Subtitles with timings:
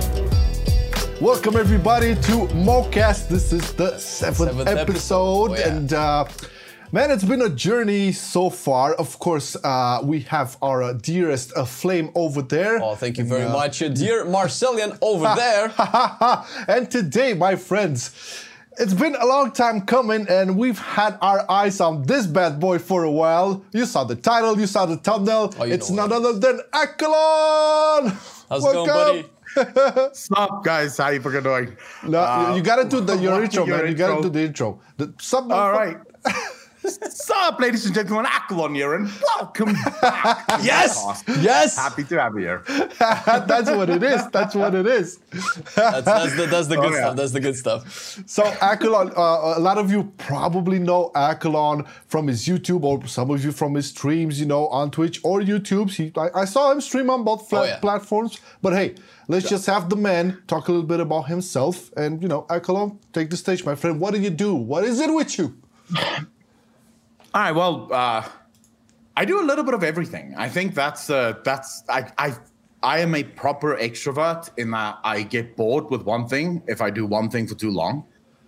[1.20, 3.28] Welcome everybody to Mocast.
[3.28, 5.50] This is the seventh, Seventh episode, episode.
[5.50, 5.68] Oh, yeah.
[5.68, 6.24] and uh,
[6.90, 8.94] man, it's been a journey so far.
[8.94, 12.82] Of course, uh, we have our uh, dearest uh, Flame over there.
[12.82, 15.72] Oh, thank you very much, uh, dear Marcellian over there.
[16.76, 18.10] and today, my friends,
[18.78, 22.78] it's been a long time coming, and we've had our eyes on this bad boy
[22.78, 23.64] for a while.
[23.72, 25.54] You saw the title, you saw the thumbnail.
[25.58, 28.10] Oh, it's none what other than Accolonn.
[28.48, 29.28] How's it going, buddy?
[30.12, 30.96] Sup, guys?
[30.96, 31.76] How you fucking doing?
[32.04, 33.88] No, Uh, you gotta do the your intro, your man.
[33.88, 34.80] You gotta do the intro.
[34.96, 35.96] The, some All right.
[36.84, 38.24] Sup, ladies and gentlemen?
[38.26, 40.44] Accolonn here, and welcome back.
[40.62, 41.22] Yes!
[41.40, 41.76] Yes!
[41.76, 42.62] Happy to have you here.
[42.98, 44.26] That's what it is.
[44.28, 45.18] That's what it is.
[45.74, 47.00] That's, that's the, that's the good Oh, yeah.
[47.00, 47.16] stuff.
[47.16, 48.22] That's the good stuff.
[48.26, 53.30] So Accolonn, uh, a lot of you probably know Accolonn from his YouTube, or some
[53.30, 55.90] of you from his streams, you know, on Twitch or YouTube.
[55.90, 57.78] He, I, I saw him stream on both fla- Oh, yeah.
[57.78, 58.38] platforms.
[58.62, 58.94] But hey,
[59.26, 61.90] let's just have the man talk a little bit about himself.
[61.96, 64.00] And you know, Accolonn, take the stage, my friend.
[64.00, 64.54] What do you do?
[64.54, 65.56] What is it with you?
[67.34, 67.52] All right.
[67.52, 68.26] Well, uh,
[69.16, 70.34] I do a little bit of everything.
[70.36, 72.34] I think that's uh, that's I I
[72.82, 76.90] I am a proper extrovert in that I get bored with one thing if I
[76.90, 78.04] do one thing for too long.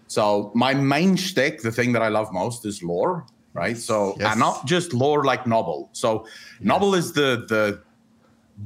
[0.07, 3.27] So my main shtick, the thing that I love most, is lore.
[3.53, 3.77] Right.
[3.77, 4.31] So Yes.
[4.33, 5.89] and not just lore like Nobbel.
[5.93, 6.27] So
[6.63, 7.83] Nobbel is the the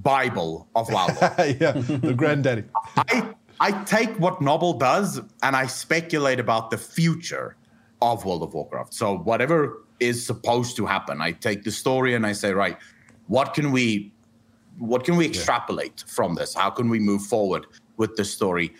[0.02, 1.06] Bible of WoW
[1.38, 2.64] yeah, the granddaddy.
[2.96, 7.56] I I take what Nobbel does and I speculate about the future
[8.02, 8.92] of World of Warcraft.
[8.92, 12.76] So whatever is supposed to happen, I take the story and I say, right,
[13.28, 14.12] what can we
[14.78, 16.52] what can we extrapolate from this?
[16.52, 18.74] How can we move forward with the story?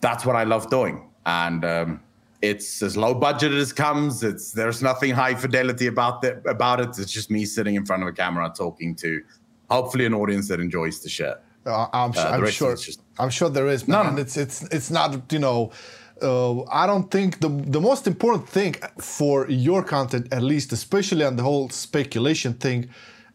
[0.00, 1.10] That's what I love doing.
[1.26, 2.00] And um,
[2.40, 4.22] it's as low budget as comes.
[4.22, 6.98] It's there's nothing high fidelity about the, about it.
[6.98, 9.20] It's just me sitting in front of a camera talking to
[9.70, 11.36] hopefully an audience that enjoys the shit.
[11.66, 12.76] Uh, I'm, Uh, I'm sure.
[12.76, 14.16] just- I'm sure there is, No, no.
[14.18, 15.70] It's it's it's not you know.
[16.22, 21.24] Uh, I don't think the the most important thing for your content, at least, especially
[21.24, 22.88] on the whole speculation thing,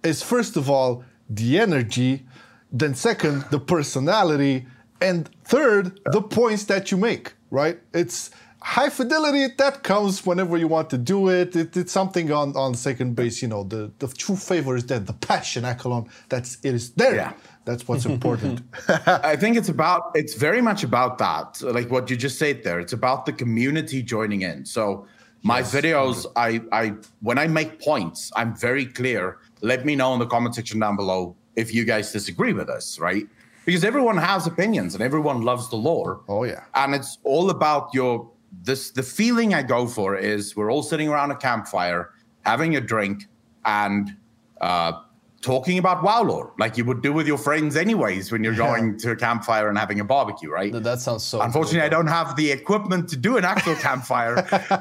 [0.04, 2.26] is first of all the energy,
[2.72, 4.66] then second the personality,
[5.00, 7.34] and third the points that you make.
[7.52, 7.80] Right?
[7.94, 11.56] It's high fidelity that comes whenever you want to do it.
[11.56, 13.42] it it's something on on second base.
[13.42, 17.16] You know, the the true favor is that The passion, Accolonn, that's it is there.
[17.16, 17.34] Yeah.
[17.66, 18.62] That's what's important.
[19.34, 21.62] I think it's about it's very much about that.
[21.62, 22.80] Like what you just said there.
[22.80, 24.66] It's about the community joining in.
[24.66, 25.06] So
[25.44, 29.38] my videos, I I when I make points, I'm very clear.
[29.62, 33.00] Let me know in the comment section down below if you guys disagree with us,
[33.00, 33.28] right?
[33.66, 36.22] Because everyone has opinions and everyone loves the lore.
[36.28, 36.64] Oh, yeah.
[36.74, 41.10] And it's all about your this the feeling I go for is we're all sitting
[41.10, 42.12] around a campfire
[42.46, 43.26] having a drink
[43.66, 44.16] and
[44.60, 44.94] uh
[45.42, 48.98] talking about WoW lore, like you would do with your friends anyways when you're going
[49.00, 50.72] to a campfire and having a barbecue, right?
[50.72, 51.42] That, sounds so.
[51.42, 54.36] Unfortunately, cool, I don't have the equipment to do an actual campfire,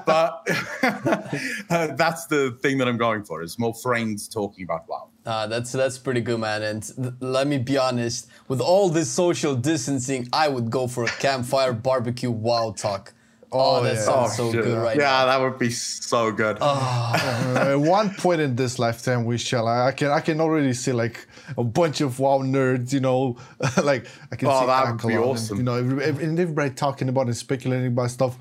[0.07, 0.47] but
[1.71, 3.43] uh, that's the thing that I'm going for.
[3.43, 5.09] Is more friends talking about WoW.
[5.25, 6.63] Uh, that's that's pretty good, man.
[6.63, 11.05] And th- let me be honest, with all this social distancing, I would go for
[11.05, 13.15] a campfire barbecue wow talk.
[13.53, 14.01] Oh, Oh, that yeah.
[14.01, 14.63] sounds so shit.
[14.65, 15.27] good right yeah, now.
[15.27, 16.59] that would be so good.
[16.61, 19.67] Uh, at one point in this lifetime, we shall.
[19.67, 21.27] I, I can I can already see like
[21.59, 22.93] a bunch of WoW nerds.
[22.93, 23.37] You know,
[23.83, 26.39] like I can Oh, see that would be Accolonn and, you know, every, every- and
[26.39, 28.39] everybody talking about and speculating about stuff.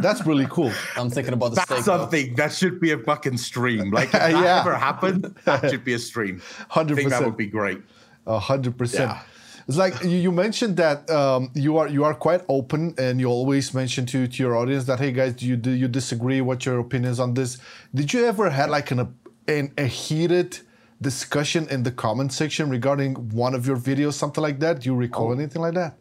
[0.00, 0.72] That's really cool.
[0.96, 1.84] I'm thinking about the That's steak.
[1.84, 1.98] though.
[1.98, 3.90] something that should be a fucking stream.
[3.90, 4.60] Like if that Yeah.
[4.60, 6.40] ever happened, that should be a stream.
[6.74, 7.82] I think that would be great.
[8.26, 9.10] A hundred percent.
[9.10, 9.20] Yeah.
[9.68, 13.26] It's like you, you mentioned that um, you are you are quite open, and you
[13.26, 16.40] always mention to, to your audience that hey guys, do you do you disagree?
[16.40, 17.58] What's your opinions on this?
[17.92, 19.12] Did you ever had like an,
[19.48, 20.60] an a heated
[21.00, 24.80] discussion in the comment section regarding one of your videos, something like that?
[24.80, 25.96] Do you recall anything like that?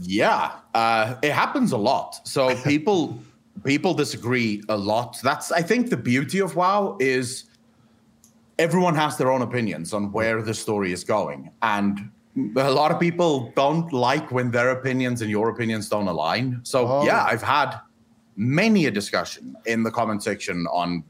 [0.00, 2.26] Yeah, uh, it happens a lot.
[2.26, 3.20] So people
[3.62, 5.18] people disagree a lot.
[5.22, 7.44] That's I think the beauty of WoW is
[8.58, 12.10] everyone has their own opinions on where the story is going, and
[12.56, 16.60] a lot of people don't like when their opinions and your opinions don't align.
[16.62, 17.04] So Oh.
[17.04, 17.76] yeah, I've had
[18.36, 21.02] many a discussion in the comment section on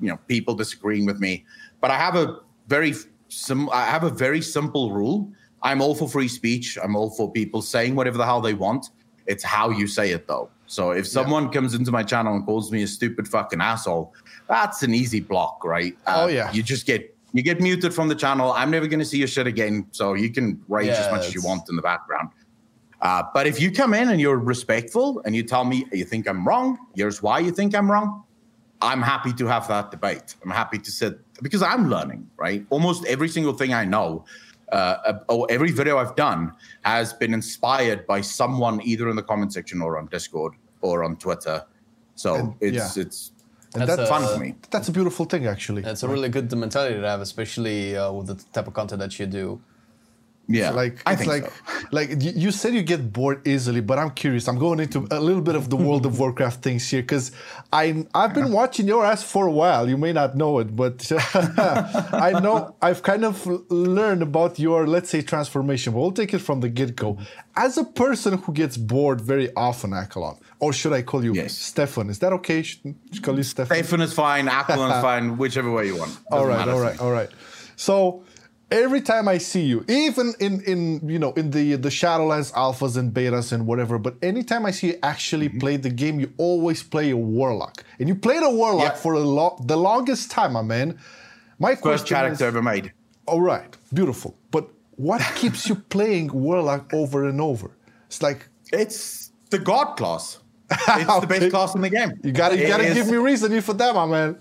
[0.00, 1.44] you know people disagreeing with me,
[1.80, 2.38] but I have a
[2.68, 2.94] very
[3.28, 5.30] sim- I have a very simple rule.
[5.62, 6.78] I'm all for free speech.
[6.82, 8.90] I'm all for people saying whatever the hell they want.
[9.26, 10.50] It's how you say it though.
[10.68, 14.12] So if someone comes into my channel and calls me a stupid fucking asshole,
[14.48, 15.96] that's an easy block, right?
[16.06, 16.52] Uh, Oh, yeah.
[16.52, 18.52] You just get you get muted from the channel.
[18.52, 19.86] I'm never going to see your shit again.
[19.90, 22.30] So you can rage as much as you want in the background.
[23.02, 26.26] Uh, but if you come in and you're respectful and you tell me you think
[26.28, 28.24] I'm wrong, here's why you think I'm wrong,
[28.80, 30.34] I'm happy to have that debate.
[30.42, 32.64] I'm happy to sit because I'm learning, right?
[32.70, 34.24] Almost every single thing I know,
[34.72, 36.52] uh, or every video I've done
[36.82, 41.16] has been inspired by someone either in the comment section or on Discord or on
[41.16, 41.64] Twitter.
[42.14, 43.02] So And- it's yeah.
[43.02, 43.32] it's
[43.74, 44.54] And That's that's, fun for me.
[44.70, 45.82] that's a beautiful thing, actually.
[45.82, 49.18] It's a really good mentality to have, especially uh, with the type of content that
[49.18, 49.60] you do.
[50.48, 51.86] Yeah, like I it's think like so.
[51.98, 55.42] like you said you get bored easily but i'm curious i'm going into a little
[55.42, 57.32] bit of the world of warcraft things here because
[57.72, 60.96] i i've been watching your ass for a while you may not know it but
[62.28, 66.38] i know i've kind of learned about your let's say transformation but we'll take it
[66.40, 67.18] from the get-go
[67.56, 71.54] as a person who gets bored very often Accolonn, or should i call you Yes.
[71.58, 72.82] stefan is that okay should
[73.12, 76.16] should I call you stefan Stefan is fine, Accolonn's fine, whichever way you want.
[76.30, 77.04] all Doesn't right, matter all to right, me.
[77.04, 77.30] all right.
[77.76, 78.22] So
[78.70, 82.96] every time I see you, even in in you know in the the Shadowlands alphas
[82.96, 85.58] and betas and whatever, but anytime I see you actually Mm-hmm.
[85.58, 89.02] play the game, you always play a warlock, and you played a warlock Yeah.
[89.04, 90.98] for a lo- the longest time, my man.
[91.58, 92.92] My First character is, ever made.
[93.26, 97.70] all right, beautiful, but what keeps you playing warlock over and over?
[98.08, 100.38] It's like It's the god class.
[100.70, 102.12] It's the best class in the game.
[102.24, 104.38] you gotta you gotta give me reasoning for that, my man.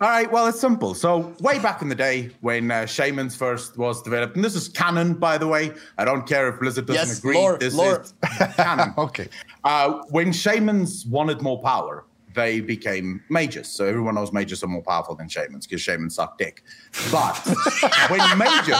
[0.00, 0.94] All right, well, it's simple.
[0.94, 4.68] So, way back in the day when uh, Shaman's first was developed, and this is
[4.68, 5.72] canon, by the way.
[5.98, 7.34] I don't care if Blizzard doesn't Yes, agree.
[7.36, 8.02] lore, this lore.
[8.02, 8.14] is
[8.54, 8.94] canon.
[8.98, 9.28] Okay.
[9.64, 13.66] Uh, when Shamans wanted more power, they became mages.
[13.66, 16.62] So, everyone knows mages are more powerful than Shamans because Shamans suck dick.
[17.10, 17.34] But
[18.08, 18.78] when mages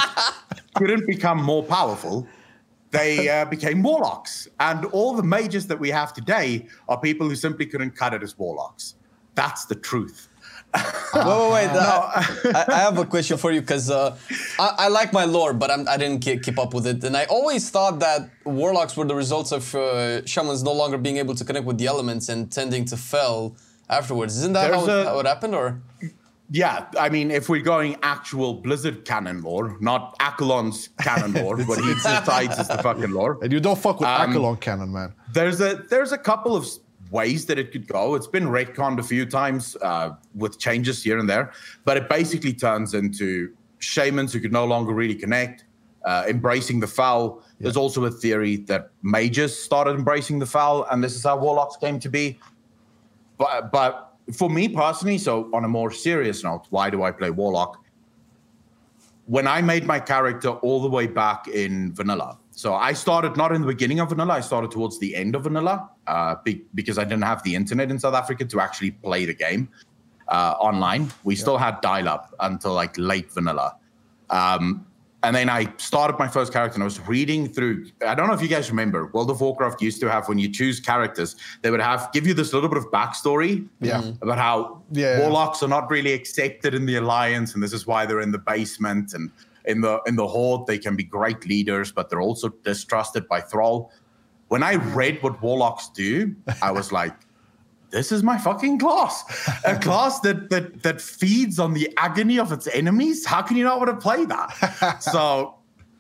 [0.77, 2.29] couldn't become more powerful,
[2.93, 4.47] they uh, became warlocks.
[4.61, 8.23] And all the mages that we have today are people who simply couldn't cut it
[8.23, 8.95] as warlocks.
[9.35, 10.28] That's the truth.
[10.75, 11.71] Wait, wait, wait.
[11.71, 14.17] I, I I have a question for you because uh,
[14.59, 17.03] I, I like my lore, but I'm, I didn't keep, keep up with it.
[17.05, 21.17] And I always thought that warlocks were the results of uh, shamans no longer being
[21.17, 23.57] able to connect with the elements and tending to fel
[23.89, 24.37] afterwards.
[24.37, 25.55] Isn't that how, a- how it happened?
[25.55, 25.81] Or
[26.51, 31.79] Yeah, I mean, if we're going actual Blizzard canon lore, not Accolonn's canon lore, what
[31.79, 33.39] he decides is the fucking lore.
[33.43, 35.15] And you don't fuck with Um, Accolonn canon, man.
[35.33, 38.15] There's a there's a couple of s- ways that it could go.
[38.15, 41.53] It's been retconned a few times uh, with changes here and there,
[41.85, 45.65] but it basically turns into shamans who could no longer really connect,
[46.05, 47.43] uh, embracing the foul.
[47.61, 51.77] There's also a theory that mages started embracing the foul, and this is how warlocks
[51.77, 52.39] came to be.
[53.37, 57.31] But but for me personally, so on a more serious note, why do I play
[57.31, 57.85] warlock?
[59.27, 63.51] When I made my character all the way back in vanilla, so I started not
[63.55, 66.99] in the beginning of vanilla, I started towards the end of vanilla, uh, be- because
[66.99, 69.69] I didn't have the internet in South Africa to actually play the game
[70.27, 71.09] uh, online.
[71.23, 73.77] We still had dial-up until like late vanilla.
[74.31, 74.85] Um,
[75.23, 77.87] and then I started my first character and I was reading through.
[78.05, 80.49] I don't know if you guys remember, World of Warcraft used to have when you
[80.53, 84.03] choose characters, they would have give you this little bit of backstory Yeah.
[84.21, 85.21] about how Yeah.
[85.21, 88.39] warlocks are not really accepted in the alliance, and this is why they're in the
[88.55, 89.31] basement and
[89.69, 90.67] in the in the horde.
[90.67, 93.93] They can be great leaders, but they're also distrusted by Thrall.
[94.49, 97.15] When I read what warlocks do, I was like,
[97.91, 99.25] this is my fucking class.
[99.65, 103.25] A class that that that feeds on the agony of its enemies.
[103.25, 104.97] How can you not want to play that?
[105.01, 105.55] so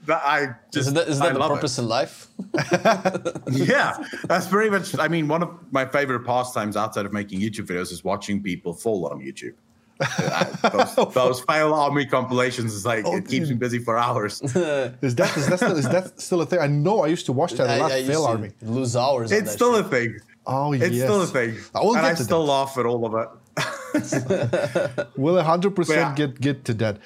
[0.06, 1.82] that I just isn't that, isn't I that the love purpose it.
[1.82, 2.26] in life?
[3.50, 4.99] Yeah, that's very much.
[4.99, 8.73] I mean, one of my favorite pastimes outside of making YouTube videos is watching people
[8.73, 9.55] fall on YouTube.
[9.98, 14.40] Those, those fail army compilations is like it keeps me busy for hours.
[14.43, 14.52] Is
[15.17, 16.60] that is that still, is that still a thing?
[16.60, 17.93] I know I used to watch that a I, lot.
[17.93, 18.50] I Fail Army.
[18.62, 19.32] lose hours.
[19.32, 19.86] It's that still shit.
[19.86, 20.19] a thing.
[20.46, 21.05] Oh It's yes.
[21.05, 22.52] still a thing, I will and get I to still that.
[22.52, 23.28] laugh at all of it.
[25.17, 26.98] We'll 100% get get to that.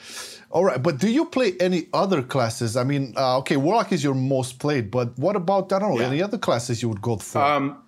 [0.51, 2.77] All right, but do you play any other classes?
[2.77, 6.01] I mean, uh, okay, Warlock is your most played, but what about I don't know
[6.01, 6.09] Yeah.
[6.09, 7.41] any other classes you would go for?
[7.43, 7.82] Um,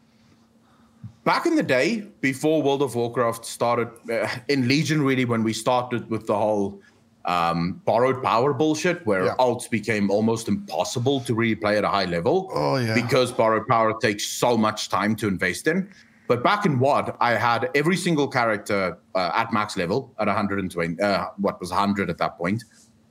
[1.24, 5.52] back in the day, before World of Warcraft started, uh, in Legion, really, when we
[5.52, 6.80] started with the whole
[7.26, 9.34] um, borrowed power bullshit, where Yeah.
[9.38, 12.50] alts became almost impossible to really play at a high level.
[12.52, 12.94] Oh, yeah.
[12.94, 15.88] Because borrowed power takes so much time to invest in.
[16.28, 21.00] But back in WoD, I had every single character uh, at max level at 120,
[21.00, 22.64] uh, what was 100 at that point.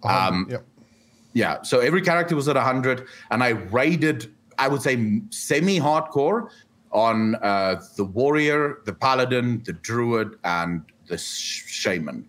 [0.04, 0.58] Um, yeah.
[1.34, 6.50] yeah, so every character was at 100, and I raided, I would say, semi hardcore
[6.94, 12.28] on uh, the warrior, the paladin, the druid, and the sh- shaman.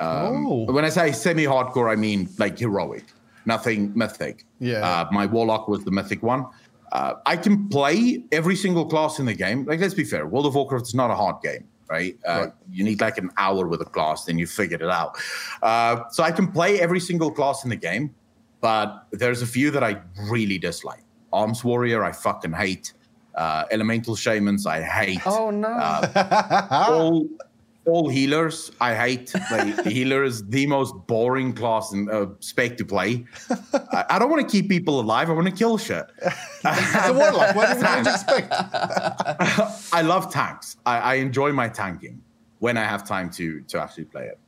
[0.00, 0.72] Um, Oh.
[0.72, 3.04] When I say semi hardcore, I mean like heroic,
[3.46, 4.44] nothing mythic.
[4.60, 4.80] Yeah.
[4.88, 6.46] Uh, my warlock was the mythic one.
[6.92, 9.64] Uh, I can play every single class in the game.
[9.64, 12.16] Like, let's be fair, World of Warcraft is not a hard game, right?
[12.26, 12.52] Uh, Right.
[12.70, 15.18] You need like an hour with a class, then you figured it out.
[15.62, 18.14] Uh, so I can play every single class in the game,
[18.60, 21.02] but there's a few that I really dislike.
[21.32, 22.92] Arms Warrior, I fucking hate.
[23.36, 25.20] Uh, Elemental Shamans, I hate.
[25.26, 25.68] Oh no!
[25.68, 27.28] Uh, all
[27.86, 28.72] all healers.
[28.80, 33.24] I hate like, the healer is the most boring class and uh, spec to play.
[33.92, 35.30] I, I don't want to keep people alive.
[35.30, 36.06] I want to kill shit.
[36.64, 37.54] It's a warlock.
[37.54, 38.48] What did you expect?
[39.92, 40.76] I love tanks.
[40.84, 42.22] I, I enjoy my tanking
[42.58, 44.38] when I have time to to actually play it.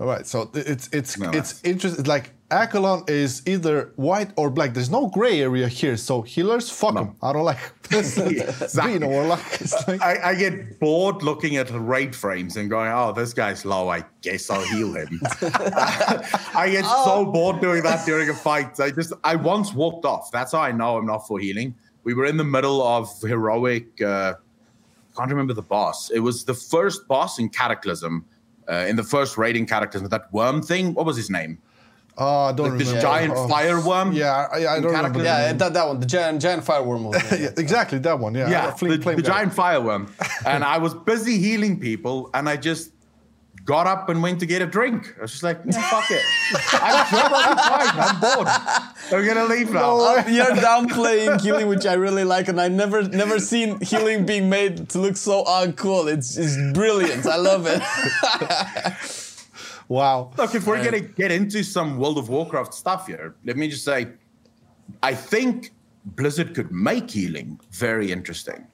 [0.00, 2.04] All right, so it's it's No, it's interesting.
[2.04, 4.74] Like Accolonn is either white or black.
[4.74, 5.96] There's no gray area here.
[5.96, 7.16] So healers, fuck them.
[7.22, 9.40] I don't like being a warlock.
[9.86, 13.64] Like, I, I get bored looking at the raid frames and going, "Oh, this guy's
[13.64, 13.88] low.
[13.88, 18.78] I guess I'll heal him." I get so bored doing that during a fight.
[18.80, 20.30] I just, I once walked off.
[20.32, 21.74] That's how I know I'm not for healing.
[22.02, 24.02] We were in the middle of heroic.
[24.02, 24.34] Uh,
[25.16, 26.10] can't remember the boss.
[26.10, 28.24] It was the first boss in Cataclysm.
[28.68, 30.94] Uh, in the first raiding Cataclysm, that worm thing.
[30.94, 31.58] What was his name?
[32.18, 34.12] Oh, I don't Like this giant Oh, fire worm.
[34.12, 35.22] Yeah, I, I don't remember.
[35.22, 37.04] Yeah, that, that one, the giant giant fireworm.
[37.04, 38.34] was yeah, exactly that one.
[38.34, 40.12] Yeah, yeah, flame- the, flame the giant fireworm.
[40.46, 42.90] and I was busy healing people, and I just
[43.64, 45.14] got up and went to get a drink.
[45.18, 46.22] I was just like, "Yeah, fuck it.
[46.72, 47.94] I'm sure I'll be fine.
[48.06, 48.48] I'm bored.
[49.12, 49.96] I'm gonna leave now.
[50.00, 54.48] Uh, You're downplaying healing, which I really like, and I never never seen healing being
[54.48, 56.12] made to look so uncool.
[56.12, 57.26] It's it's brilliant.
[57.26, 57.82] I love it.
[59.90, 60.30] Wow.
[60.38, 63.84] Look, if we're gonna get into some World of Warcraft stuff here, let me just
[63.84, 64.06] say,
[65.02, 65.72] I think
[66.04, 68.68] Blizzard could make healing very interesting.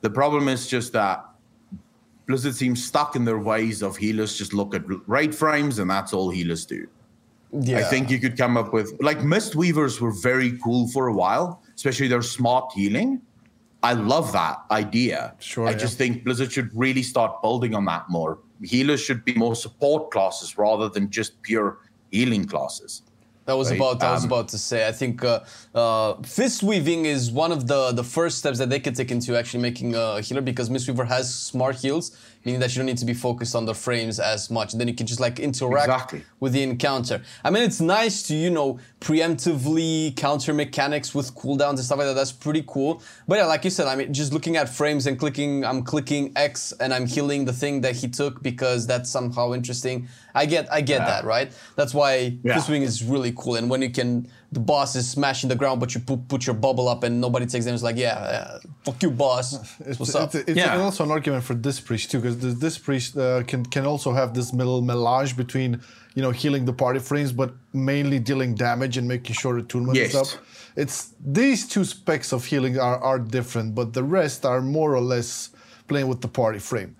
[0.00, 1.24] The problem is just that
[2.26, 6.12] Blizzard seems stuck in their ways of healers just look at raid frames and that's
[6.12, 6.88] all healers do.
[7.52, 7.78] Yeah.
[7.78, 11.62] I think you could come up with like Mistweavers were very cool for a while,
[11.76, 13.20] especially their smart healing.
[13.84, 15.36] I love that idea.
[15.38, 15.76] Sure, I yeah.
[15.76, 18.40] just think Blizzard should really start building on that more.
[18.62, 21.78] Healers should be more support classes rather than just pure
[22.10, 23.02] healing classes.
[23.46, 24.86] That was Right, about I was um, about to say.
[24.86, 25.40] I think uh,
[25.74, 29.36] uh, fist weaving is one of the the first steps that they can take into
[29.36, 33.04] actually making a healer because Mistweaver has smart heals, meaning that you don't need to
[33.04, 34.72] be focused on the frames as much.
[34.72, 36.24] And then you can just like interact Exactly.
[36.40, 37.22] with the encounter.
[37.44, 42.06] I mean, it's nice to you know preemptively counter mechanics with cooldowns and stuff like
[42.08, 42.14] that.
[42.14, 43.02] That's pretty cool.
[43.28, 46.32] But yeah, like you said, I mean, just looking at frames and clicking, I'm clicking
[46.36, 50.08] X and I'm healing the thing that he took because that's somehow interesting.
[50.34, 51.52] I get, I get that, right?
[51.76, 52.54] That's why Yeah.
[52.54, 53.56] fist weaving is really cool.
[53.56, 56.54] And when you can, the boss is smashing the ground, but you put, put your
[56.56, 57.74] bubble up and nobody takes them.
[57.74, 59.54] It's like, yeah, uh, fuck you, boss.
[59.86, 60.34] It's, What's up?
[60.34, 60.80] it's, it's Yeah.
[60.80, 64.12] also an argument for disc priest too, because this, disc priest uh, can can also
[64.12, 65.80] have this middle melange between
[66.16, 70.14] you know healing the party frames, but mainly dealing damage and making sure atonement is
[70.14, 70.34] Yes.
[70.34, 70.40] up.
[70.76, 75.00] It's these two specs of healing are, are different, but the rest are more or
[75.14, 75.50] less
[75.88, 76.96] playing with the party frame.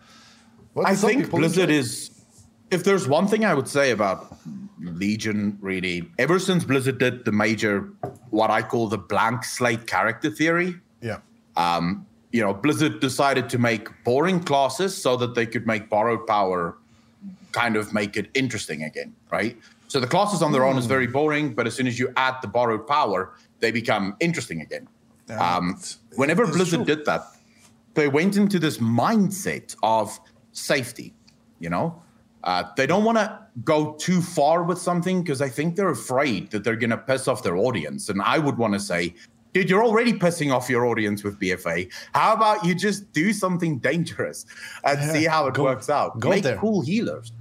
[0.75, 1.81] But I think Blizzard enjoy it.
[1.81, 2.11] is.
[2.71, 4.37] If there's one thing I would say about
[4.81, 7.91] Legion, really, ever since Blizzard did the major,
[8.31, 11.19] what I call the blank slate character theory, yeah.
[11.57, 16.27] um, you know, Blizzard decided to make boring classes so that they could make borrowed
[16.27, 16.77] power
[17.53, 19.57] kind of make it interesting again, right?
[19.89, 22.37] So the classes on their own is very boring, but as soon as you add
[22.43, 24.87] the borrowed power, they become interesting again.
[25.29, 25.81] Um,
[26.17, 26.97] whenever Blizzard true.
[26.97, 27.23] did that,
[27.95, 30.19] they went into this mindset of
[30.53, 31.13] safety.
[31.59, 32.03] You know,
[32.45, 36.51] uh, they don't want to go too far with something because I think they're afraid
[36.53, 38.09] that they're going to piss off their audience.
[38.09, 39.15] And I would want to say,
[39.53, 41.93] dude, you're already pissing off your audience with BFA.
[42.15, 44.47] How about you just do something dangerous
[44.85, 46.19] and Yeah, see how it go- works out?
[46.21, 46.57] go Make there.
[46.57, 47.33] cool healers.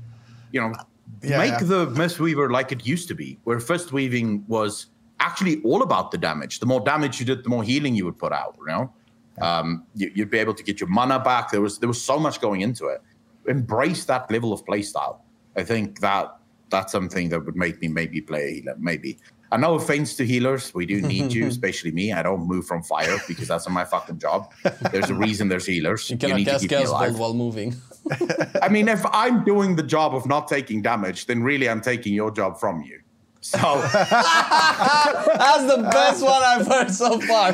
[0.51, 0.73] You know,
[1.21, 1.63] Yeah, make yeah.
[1.63, 4.87] the Mistweaver like it used to be, where fist weaving was
[5.21, 6.59] actually all about the damage.
[6.59, 8.55] The more damage you did, the more healing you would put out.
[8.59, 8.93] You know,
[9.41, 11.51] um, you, you'd be able to get your mana back.
[11.51, 13.01] There was there was so much going into it.
[13.49, 15.19] Embrace that level of playstyle.
[15.57, 16.37] I think that
[16.69, 18.75] that's something that would make me maybe play a healer.
[18.79, 19.17] Maybe.
[19.51, 22.13] And no offense to healers, we do need you, especially me.
[22.13, 24.53] I don't move from fire because that's not my fucking job.
[24.91, 26.07] There's a reason there's healers.
[26.09, 27.09] You cannot need to cast keep me Chaos alive.
[27.09, 27.75] Bolt while moving.
[28.61, 32.13] I mean, if I'm doing the job of not taking damage, then really I'm taking
[32.13, 32.99] your job from you.
[33.41, 33.57] So
[33.93, 37.53] That's the best one I've heard so far.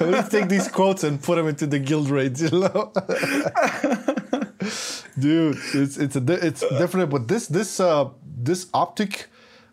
[0.00, 2.92] Let's take these quotes and put them into the guild raids, you know.
[5.18, 9.28] Dude, it's it's a it's definitely, but this this uh this optic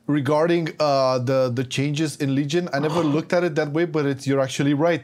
[0.07, 4.05] regarding uh the the changes in Legion, I never looked at it that way, but
[4.05, 5.03] it's you're actually right.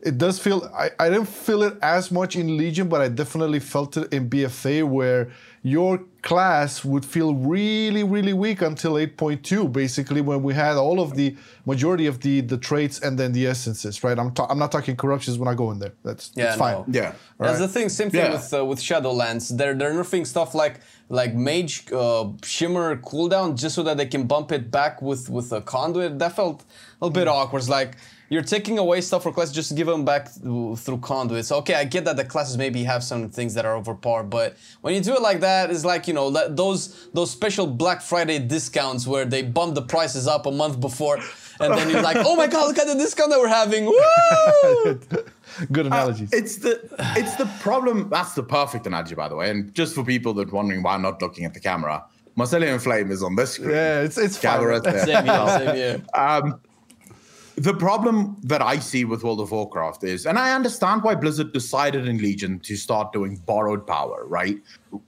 [0.00, 3.60] It does feel I, I didn't feel it as much in Legion, but I definitely
[3.60, 5.30] felt it in BFA where
[5.64, 11.14] your class would feel really, really weak until 8.2, basically, when we had all of
[11.14, 14.18] the majority of the the traits and then the essences, right?
[14.18, 15.92] I'm ta- I'm not talking corruptions when I go in there.
[16.04, 16.74] That's, Yeah, that's fine.
[16.78, 16.84] no.
[16.88, 17.12] yeah.
[17.38, 17.88] That's the thing.
[17.88, 18.32] Same thing Yeah.
[18.32, 19.56] with uh, with Shadowlands.
[19.56, 24.24] They're they're nerfing stuff like like Mage uh, Shimmer cooldown just so that they can
[24.26, 26.18] bump it back with with a conduit.
[26.18, 27.60] That felt a little bit awkward.
[27.60, 27.96] It's like
[28.32, 31.52] you're taking away stuff for classes just to give them back th- through conduits.
[31.52, 34.94] Okay, I get that the classes maybe have some things that are overpowered, but when
[34.94, 39.06] you do it like that, it's like you know those those special Black Friday discounts
[39.06, 41.18] where they bump the prices up a month before,
[41.60, 43.84] and then you're like, oh my god, look at the discount that we're having!
[43.84, 45.00] Woo!
[45.70, 46.32] Good analogies.
[46.32, 46.80] It's the
[47.18, 48.08] it's the problem.
[48.08, 49.50] That's the perfect analogy, by the way.
[49.50, 52.02] And just for people that are wondering why I'm not looking at the camera,
[52.36, 53.72] Marsilian Flame is on this screen.
[53.72, 54.52] yeah, it's it's fine.
[54.52, 55.04] Camera's there.
[55.04, 56.02] same here, same here.
[56.14, 56.60] Um,
[57.56, 61.52] the problem that I see with World of Warcraft is, and I understand why Blizzard
[61.52, 64.56] decided in Legion to start doing borrowed power, right?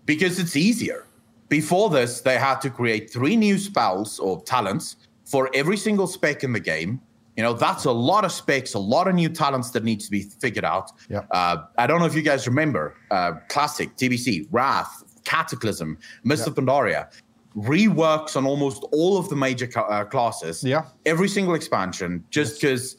[0.05, 1.07] Because it's easier.
[1.49, 6.45] Before this, they had to create three new spells or talents for every single spec
[6.45, 7.01] in the game.
[7.37, 10.11] You know, that's a lot of specs, a lot of new talents that needs to
[10.11, 10.93] be figured out.
[11.09, 11.23] Yeah.
[11.31, 16.55] Uh, I don't know if you guys remember uh, Classic, TBC, Wrath, Cataclysm, Mist of
[16.55, 17.09] Pandaria
[17.57, 20.63] reworks on almost all of the major uh, classes.
[20.65, 20.87] Yeah.
[21.07, 22.97] Every single expansion, just because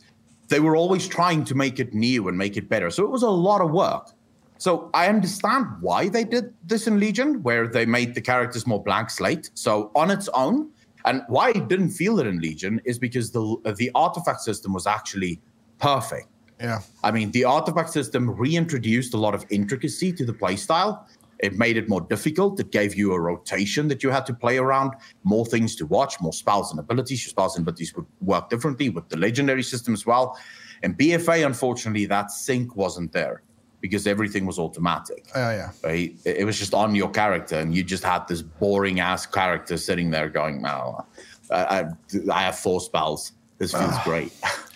[0.47, 2.89] they were always trying to make it new and make it better.
[2.89, 4.11] So it was a lot of work.
[4.57, 8.81] So I understand why they did this in Legion, where they made the characters more
[8.81, 9.49] blank slate.
[9.53, 10.69] So on its own,
[11.03, 14.87] and why I didn't feel it in Legion is because the the artifact system was
[14.87, 15.41] actually
[15.79, 16.27] perfect.
[16.59, 16.79] Yeah.
[17.03, 21.05] I mean, the artifact system reintroduced a lot of intricacy to the playstyle.
[21.39, 22.59] It made it more difficult.
[22.59, 26.19] It gave you a rotation that you had to play around, more things to watch,
[26.21, 27.23] more spells and abilities.
[27.23, 30.37] Your spells and abilities would work differently with the legendary system as well.
[30.83, 33.43] And BFA, unfortunately, that sync wasn't there
[33.81, 35.27] because everything was automatic.
[35.35, 35.71] Yeah, yeah.
[35.83, 36.15] Right?
[36.25, 40.09] It was just on your character, and you just had this boring ass character sitting
[40.09, 41.05] there going, "No,
[41.51, 41.85] I, I,
[42.31, 43.33] I have four spells.
[43.57, 44.33] This feels great."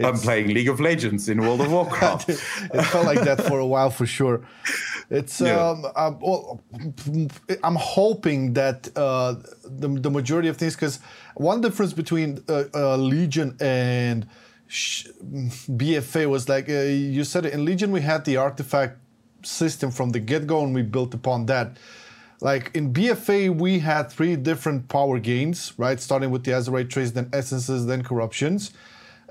[0.00, 2.28] I'm playing League of Legends in World of Warcraft.
[2.30, 2.36] it
[2.92, 4.40] felt like that for a while for sure.
[5.10, 5.70] It's Yeah.
[5.70, 6.60] um, uh, well,
[7.62, 9.34] I'm hoping that uh,
[9.64, 11.00] the the majority of things because
[11.36, 14.26] one difference between uh, uh, Legion and
[14.68, 15.06] sh-
[15.68, 16.72] BFA was like uh,
[17.16, 18.98] you said in Legion we had the artifact
[19.44, 21.76] system from the get go and we built upon that.
[22.40, 26.00] Like in BFA, we had three different power gains, right?
[26.00, 28.72] Starting with the Azerite traits, then essences, then corruptions.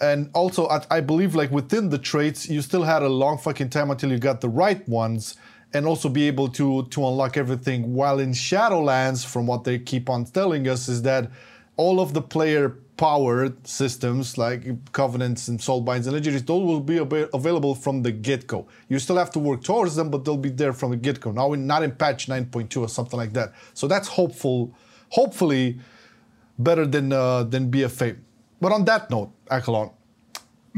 [0.02, 3.70] And also, I, I believe, like within the traits, you still had a long fucking
[3.70, 5.36] time until you got the right ones,
[5.74, 7.94] and also be able to to unlock everything.
[7.94, 11.32] While in Shadowlands, from what they keep on telling us, is that
[11.78, 17.00] all of the player powered systems like covenants and soulbinds and legendaries, those will be
[17.00, 18.68] ab- available from the get-go.
[18.90, 21.32] You still have to work towards them, but they'll be there from the get-go.
[21.32, 23.54] Now, in, not in patch 9.2 or something like that.
[23.74, 24.76] So that's hopeful,
[25.10, 25.80] hopefully
[26.60, 28.18] better than uh, than BFA.
[28.62, 29.91] But on that note, Accolonn,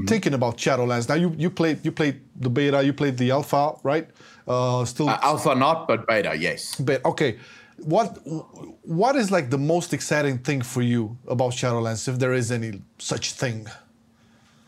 [0.07, 1.07] thinking about Shadowlands.
[1.09, 4.07] Now you you played you played the beta, you played the alpha, right?
[4.47, 6.75] Uh, still, Uh, Alpha not, but beta, yes.
[6.79, 7.37] but okay.
[7.77, 8.17] What
[8.83, 12.81] what is like the most exciting thing for you about Shadowlands, if there is any
[12.97, 13.67] such thing?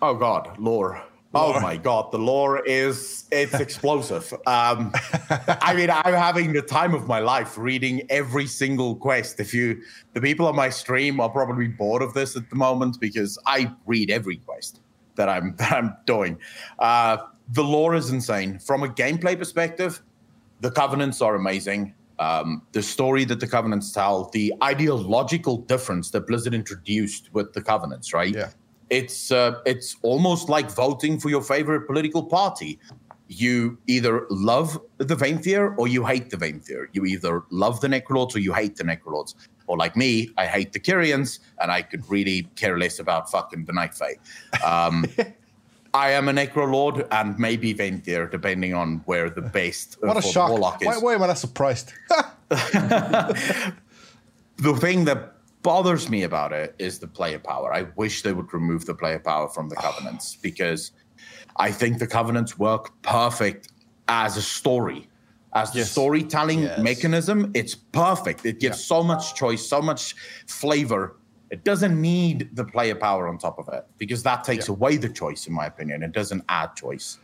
[0.01, 1.01] Oh God, lore.
[1.36, 4.34] Oh my God, the lore is it's explosive.
[4.48, 4.93] Um,
[5.30, 9.39] I mean, I'm having the time of my life reading every single quest.
[9.39, 9.82] If you,
[10.13, 13.71] the people on my stream are probably bored of this at the moment because I
[13.86, 14.82] read every quest
[15.15, 16.38] that I'm that I'm doing.
[16.80, 17.17] Uh,
[17.50, 18.60] the lore is insane.
[18.60, 20.02] From a gameplay perspective,
[20.62, 21.93] the covenants are amazing.
[22.17, 27.62] Um, the story that the covenants tell, the ideological difference that Blizzard introduced with the
[27.62, 28.34] covenants, right?
[28.34, 28.52] Yeah.
[28.89, 32.80] It's uh, it's almost like voting for your favorite political party.
[33.28, 36.88] You either love the Venthyr or you hate the Venthyr.
[36.93, 39.34] You either love the Necrolords or you hate the Necrolords.
[39.67, 43.65] Or like me, I hate the Kyrians, and I could really care less about fucking
[43.65, 44.17] the Night Fae.
[44.63, 45.08] Um,
[45.95, 50.21] I am a Necrolord and maybe Venthyr, depending on where the best uh, What a
[50.21, 50.50] shock!
[50.50, 50.88] Warlock is.
[50.88, 51.93] Why, why am I not surprised?
[52.50, 53.76] the
[54.78, 55.35] thing that
[55.65, 57.73] bothers me about it is the player power.
[57.73, 60.91] I wish they would remove the player power from the covenants because
[61.58, 63.69] I think the covenants work perfect
[64.08, 65.10] as a story.
[65.56, 65.91] As the Yes.
[65.91, 66.78] storytelling Yes.
[66.78, 68.45] mechanism, it's perfect.
[68.45, 70.15] It gives so much choice, so much
[70.47, 71.17] flavor.
[71.49, 75.10] It doesn't need the player power on top of it because that takes away the
[75.10, 76.04] choice, in my opinion.
[76.04, 77.17] It doesn't add choice.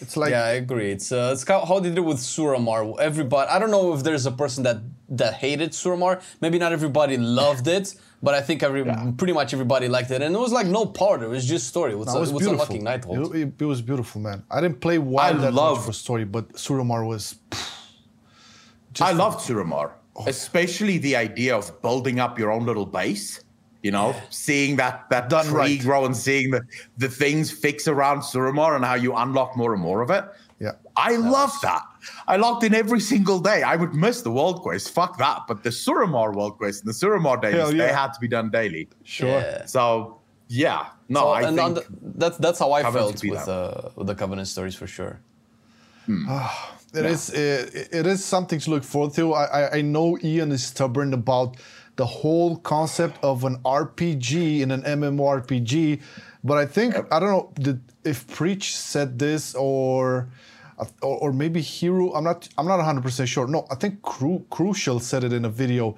[0.00, 0.90] It's like yeah, I agree.
[0.90, 2.98] It's uh, it's how, how they did it with Suramar.
[3.00, 4.78] Everybody, I don't know if there's a person that
[5.08, 6.22] that hated Suramar.
[6.40, 8.84] Maybe not everybody loved it, but I think every
[9.16, 10.20] pretty much everybody liked it.
[10.22, 11.22] And it was like no part.
[11.22, 11.92] It was just story.
[11.92, 12.76] It was, No, it was it was beautiful.
[12.76, 13.34] unlocking Nighthold.
[13.34, 14.42] It, it- it was beautiful, man.
[14.50, 17.36] I didn't play WoW I that love- much for story, but Suramar was.
[19.00, 19.92] I loved Suramar,
[20.26, 23.40] especially the idea of building up your own little base.
[23.86, 24.10] You know,
[24.46, 25.80] seeing that that Done tree right.
[25.86, 26.60] grow and seeing the
[27.04, 30.24] the things fix around Suramar and how you unlock more and more of it.
[30.64, 30.72] Yeah.
[31.10, 31.82] I love that.
[32.32, 33.58] I logged in every single day.
[33.72, 34.86] I would miss the world quest.
[34.98, 35.38] Fuck that.
[35.48, 37.86] But the Suramar world quest and the Suramar dailies, Hell yeah.
[37.86, 38.84] they had to be done daily.
[39.04, 39.40] Sure.
[39.40, 39.66] Yeah.
[39.76, 39.84] So
[40.48, 40.80] Yeah,
[41.16, 41.84] no, So, I and think the,
[42.22, 43.52] that's that's how I Covenant felt with that.
[43.52, 45.14] uh, with the Covenant stories for sure.
[46.94, 49.24] It is it, it is something to look forward to.
[49.34, 51.56] I, I I know Ian is stubborn about
[51.96, 56.00] the whole concept of an RPG in an MMORPG,
[56.44, 60.28] but I think I don't know did, if Preach said this or.
[61.00, 62.46] Or, or maybe Hero, I'm not.
[62.58, 63.46] I'm not 100 percent sure.
[63.46, 65.96] No, I think Cru- Crucial said it in a video.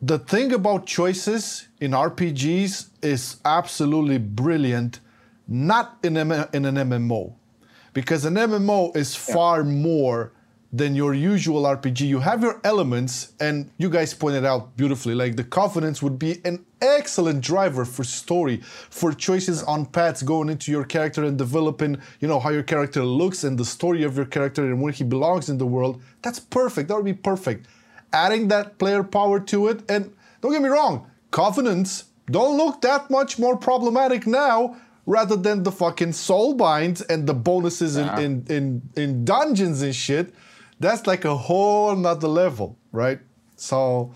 [0.00, 5.00] The thing about choices in RPGs is absolutely brilliant,
[5.46, 7.34] not in, M- in an MMO
[7.92, 10.32] because an MMO is far more
[10.72, 12.00] than your usual RPG.
[12.00, 16.40] You have your elements, and you guys pointed out beautifully, like the Covenants would be
[16.46, 18.56] an excellent driver for story,
[18.88, 23.04] for choices on paths going into your character and developing, you know, how your character
[23.04, 26.00] looks and the story of your character and where he belongs in the world.
[26.22, 26.88] That's perfect.
[26.88, 27.66] That would be perfect.
[28.14, 33.10] Adding that player power to it, and don't get me wrong, Covenants don't look that
[33.10, 38.46] much more problematic now rather than the fucking soul binds and the bonuses in, in,
[38.48, 40.32] in, in dungeons and shit.
[40.82, 43.20] That's like a whole nother level, right?
[43.56, 44.12] So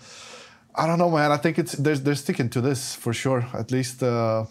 [0.75, 1.31] I don't know, man.
[1.31, 3.47] I think it's they're, they're sticking to this for sure.
[3.53, 4.45] At least uh,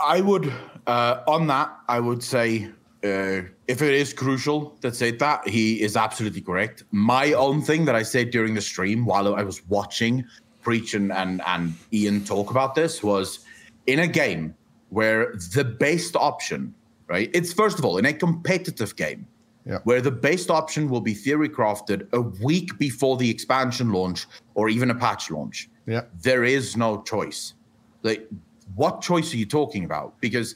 [0.00, 0.52] I would,
[0.86, 2.68] uh, on that, I would say,
[3.04, 6.82] uh, if it is crucial that said that, he is absolutely correct.
[6.90, 10.24] My own thing that I said during the stream while I was watching
[10.62, 13.40] Preach and, and, and Ian talk about this was
[13.86, 14.54] in a game
[14.90, 16.74] where the best option,
[17.06, 17.30] right?
[17.32, 19.26] It's first of all in a competitive game
[19.68, 19.80] Yeah.
[19.84, 24.70] where the best option will be theory crafted a week before the expansion launch or
[24.70, 27.54] even a patch launch yeah, there is no choice.
[28.02, 28.28] Like,
[28.76, 30.20] what choice are you talking about?
[30.20, 30.54] Because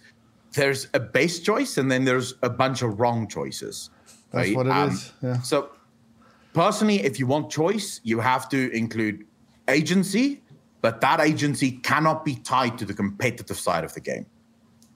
[0.53, 3.89] there's a base choice and then there's a bunch of wrong choices.
[4.31, 4.57] That's right?
[4.57, 5.41] what it is, yeah.
[5.41, 5.71] So,
[6.53, 9.25] personally, if you want choice, you have to include
[9.69, 10.43] agency,
[10.83, 14.27] but that agency cannot be tied to the competitive side of the game.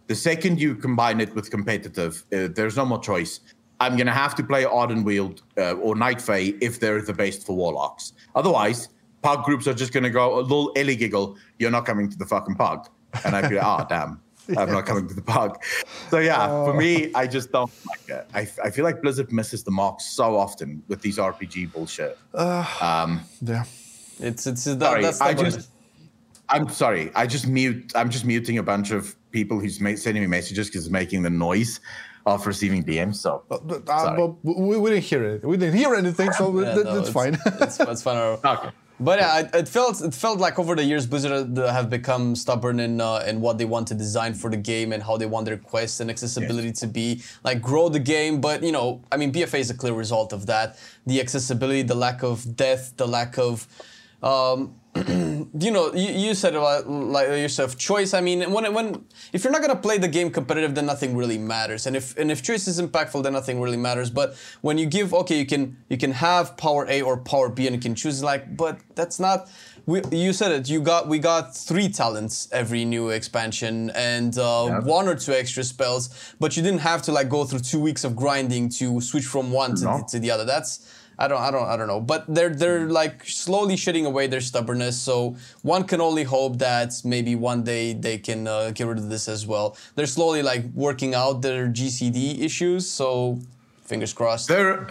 [0.09, 3.41] The second you combine it with competitive, uh, there's no more choice.
[3.81, 7.47] I'm going to have to play Ardenweald uh, or Night Fae if they're the best
[7.47, 8.13] for Warlocks.
[8.35, 8.89] Otherwise,
[9.23, 12.17] pug groups are just going to go a little Ellie giggle, you're not coming to
[12.17, 12.89] the fucking pug.
[13.25, 14.21] And I'd be like, oh, damn,
[14.57, 15.63] I'm not coming to the pug.
[16.11, 18.27] So, yeah, for me, I just don't like it.
[18.35, 22.19] I, I feel like Blizzard misses the mark so often with these RPG bullshit.
[22.35, 23.65] um, yeah.
[24.19, 25.53] It's it's that, sorry, that's I stubborn.
[25.53, 25.71] just.
[26.49, 27.11] I'm sorry.
[27.15, 27.93] I just mute.
[27.95, 31.23] I'm just muting a bunch of people who's ma- sending me messages because it's making
[31.23, 31.81] the noise
[32.27, 33.17] of receiving DMs.
[33.17, 34.17] So But, uh, Sorry.
[34.19, 35.45] but we, we didn't hear it.
[35.45, 37.39] We didn't hear anything, so Yeah, that, no, that's it's, fine.
[37.63, 38.17] it's, it's fine.
[38.45, 38.71] okay.
[38.99, 42.35] But yeah, it, it felt it felt like over the years Blizzard uh, have become
[42.35, 45.27] stubborn in uh, in what they want to design for the game and how they
[45.27, 47.23] want their quests and accessibility to be.
[47.45, 50.47] Like grow the game, but you know, I mean, BFA is a clear result of
[50.47, 50.79] that.
[51.05, 53.67] The accessibility, the lack of death, the lack of.
[54.23, 54.75] Um,
[55.61, 58.15] you know, you, you said about like yourself choice.
[58.15, 61.37] I mean, when when if you're not gonna play the game competitive, then nothing really
[61.37, 61.87] matters.
[61.87, 64.09] And if and if choice is impactful, then nothing really matters.
[64.11, 67.67] But when you give, okay, you can you can have power A or power B,
[67.67, 69.49] and you can choose like, but that's not.
[69.85, 70.69] We, you said it.
[70.69, 75.63] You got we got three talents every new expansion and uh, one or two extra
[75.63, 76.09] spells,
[76.41, 79.53] but you didn't have to like go through two weeks of grinding to switch from
[79.53, 80.05] one to, No.
[80.09, 80.45] to the other.
[80.45, 82.01] That's I don't I don't I don't know.
[82.01, 85.01] But they're they're like slowly shedding away their stubbornness.
[85.01, 89.09] So one can only hope that maybe one day they can uh, get rid of
[89.09, 89.77] this as well.
[89.95, 92.89] They're slowly like working out their GCD issues.
[92.89, 93.39] So
[93.85, 94.49] fingers crossed.
[94.49, 94.89] Their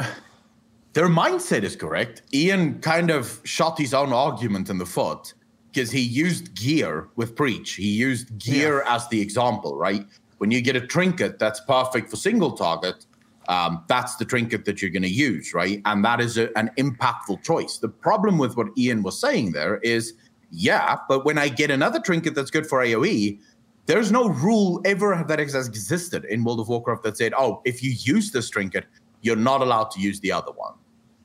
[0.94, 2.24] their mindset is correct.
[2.34, 5.34] Ian kind of shot his own argument in the foot
[5.72, 7.74] because he used gear with Preach.
[7.74, 10.06] He used gear as the example, right?
[10.38, 13.06] When you get a trinket that's perfect for single target,
[13.48, 15.82] um, that's the trinket that you're going to use, right?
[15.86, 17.78] And that is a, an impactful choice.
[17.78, 20.14] The problem with what Ian was saying there is,
[20.52, 23.40] yeah, but when I get another trinket that's good for AoE,
[23.86, 27.84] there's no rule ever that has existed in World of Warcraft that said, oh, if
[27.84, 28.86] you use this trinket,
[29.22, 30.74] you're not allowed to use the other one,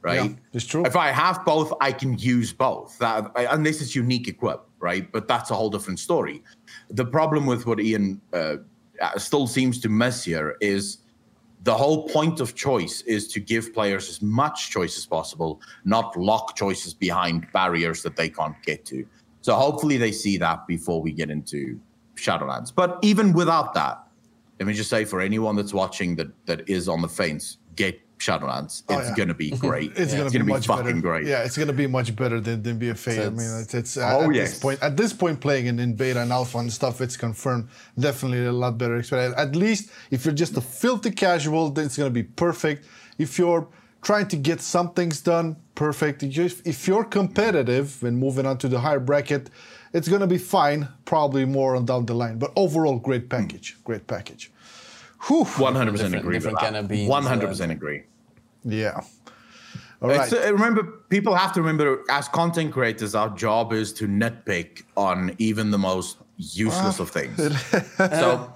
[0.03, 0.31] right?
[0.31, 0.85] Yeah, it's true.
[0.85, 5.11] If I have both, I can use both, that, unless it's unique equip, right?
[5.11, 6.43] But that's a whole different story.
[6.91, 8.57] The problem with what Ian uh,
[9.01, 10.99] uh, still seems to miss here is
[11.63, 16.17] the whole point of choice is to give players as much choice as possible, not
[16.17, 19.07] lock choices behind barriers that they can't get to.
[19.43, 21.79] So hopefully they see that before we get into
[22.17, 22.73] Shadowlands.
[22.75, 24.07] But even without that,
[24.59, 28.01] let me just say for anyone that's watching that that is on the fence, get
[28.21, 28.83] Shadowlands.
[28.89, 29.15] Oh, it's yeah.
[29.17, 29.93] gonna be great.
[29.97, 31.01] It's gonna, be, be, much fucking better.
[31.01, 31.27] great.
[31.27, 33.15] Yeah, it's gonna be much better than, than BFA.
[33.17, 34.51] So I mean, it's- it's, it's Oh, at yes.
[34.51, 34.83] this point.
[34.83, 37.69] At this point, playing in, in beta and alpha and stuff, it's confirmed.
[37.99, 39.35] Definitely a lot better experience.
[39.37, 42.87] At least if you're just a filthy casual, then it's gonna be perfect.
[43.19, 43.67] If you're
[44.03, 46.23] trying to get some things done, perfect.
[46.23, 49.51] If you- If you're competitive and moving on to the higher bracket,
[49.93, 50.89] it's gonna be fine.
[51.05, 53.77] Probably more on down the line, but overall, great package.
[53.85, 54.53] Great package.
[55.27, 55.45] Whew.
[55.59, 57.09] One hundred percent Different- agree with different kind that.
[57.09, 58.05] One hundred percent agree.
[58.65, 59.01] Yeah.
[60.03, 60.33] All right.
[60.33, 65.35] Uh, remember, people have to remember, as content creators, our job is to nitpick on
[65.39, 67.37] even the most useless of things.
[67.97, 68.51] so,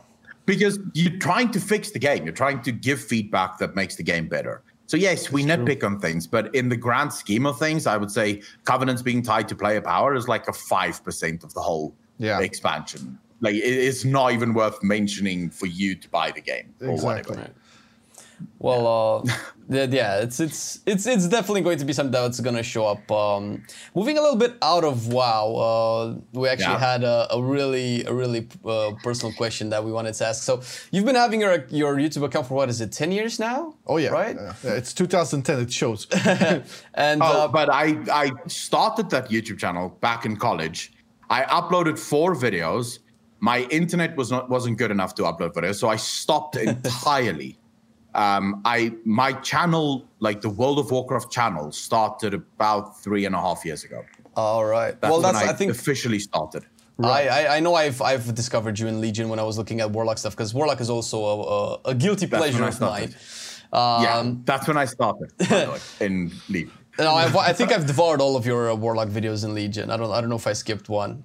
[0.47, 4.03] because you're trying to fix the game, you're trying to give feedback that makes the
[4.03, 4.63] game better.
[4.87, 8.11] So yes, we nitpick on things, but in the grand scheme of things, I would
[8.11, 11.95] say covenants being tied to player power is like a five percent of the whole
[12.19, 12.41] Yeah.
[12.41, 13.19] expansion.
[13.41, 17.37] Like it's not even worth mentioning for you to buy the game or Exactly.
[17.37, 17.51] whatever.
[18.59, 18.87] Well,
[19.27, 19.33] uh,
[19.69, 23.11] yeah, yeah, it's it's it's it's definitely going to be something that's gonna show up.
[23.11, 23.63] Um,
[23.95, 26.93] moving a little bit out of WoW, uh, we actually Yeah.
[26.93, 30.43] had a, a really a really uh, personal question that we wanted to ask.
[30.43, 33.75] So you've been having your your YouTube account for what is it, ten years now?
[33.87, 34.11] oh yeah.
[34.11, 34.37] right.
[34.37, 35.61] Yeah, yeah, It's 2010.
[35.61, 36.07] It shows.
[36.95, 40.93] And Oh, uh, but I I started that YouTube channel back in college.
[41.31, 42.99] I uploaded four videos.
[43.41, 47.59] My internet was not wasn't good enough to upload videos, so I stopped entirely.
[48.15, 53.41] Um, I my channel, like the World of Warcraft channel, started about three and a
[53.41, 54.05] half years ago.
[54.37, 54.99] all right.
[55.01, 56.65] That's well, that's I, think officially started.
[57.03, 59.91] I, I I know I've I've discovered you in Legion when I was looking at
[59.91, 63.15] Warlock stuff because Warlock is also a, a, a guilty pleasure of mine.
[63.73, 66.71] Um, yeah, that's when I started by the way, in League.
[66.97, 69.91] No, I've, I think I've devoured all of your uh, Warlock videos in Legion.
[69.91, 71.25] I don't I don't know if I skipped one.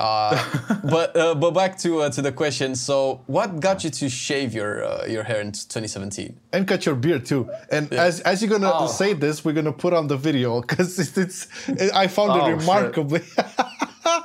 [0.00, 0.34] Uh,
[0.90, 2.74] but uh, but back to uh, to the question.
[2.74, 6.36] So, what got you to shave your uh, your hair in 2017?
[6.52, 7.48] and cut your beard too.
[7.70, 8.86] And as as you're gonna Oh.
[8.88, 11.16] say this, we're gonna put on the video because it's,
[11.68, 13.20] it's I found Oh, it remarkably.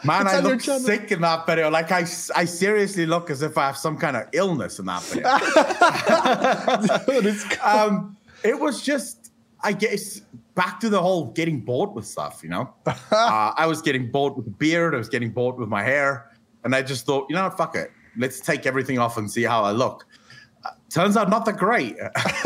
[0.03, 0.79] Man, It's I look channel.
[0.81, 1.69] sick in that video.
[1.69, 1.99] Like I,
[2.35, 5.23] I seriously look as if I have some kind of illness in that video.
[7.21, 9.26] Dude, it's- um, it was just,
[9.61, 10.21] I guess,
[10.55, 12.41] back to the whole getting bored with stuff.
[12.43, 14.93] You know, uh, I was getting bored with the beard.
[14.93, 16.31] I was getting bored with my hair,
[16.63, 19.63] and I just thought, you know, fuck it, let's take everything off and see how
[19.63, 20.05] I look.
[20.65, 21.95] Uh, turns out not that great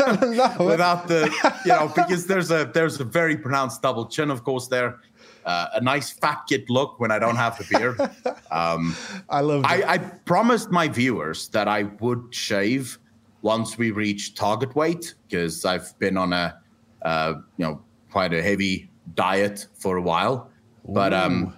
[0.60, 1.30] without the,
[1.64, 4.68] you know, because there's a there's a very pronounced double chin, of course.
[4.68, 5.00] There,
[5.44, 8.00] uh, a nice fat kid look when I don't have the beard.
[8.52, 8.94] Um,
[9.30, 9.82] I love I.
[9.82, 12.98] I promised my viewers that I would shave
[13.40, 16.60] once we reach target weight because I've been on a
[17.04, 20.50] uh, you know quite a heavy diet for a while.
[20.88, 21.56] But um,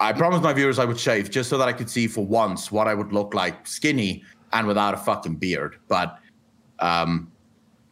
[0.00, 2.70] I promised my viewers I would shave just so that I could see for once
[2.70, 4.22] what I would look like skinny
[4.52, 5.76] and without a fucking beard.
[5.88, 6.18] But
[6.78, 7.32] um,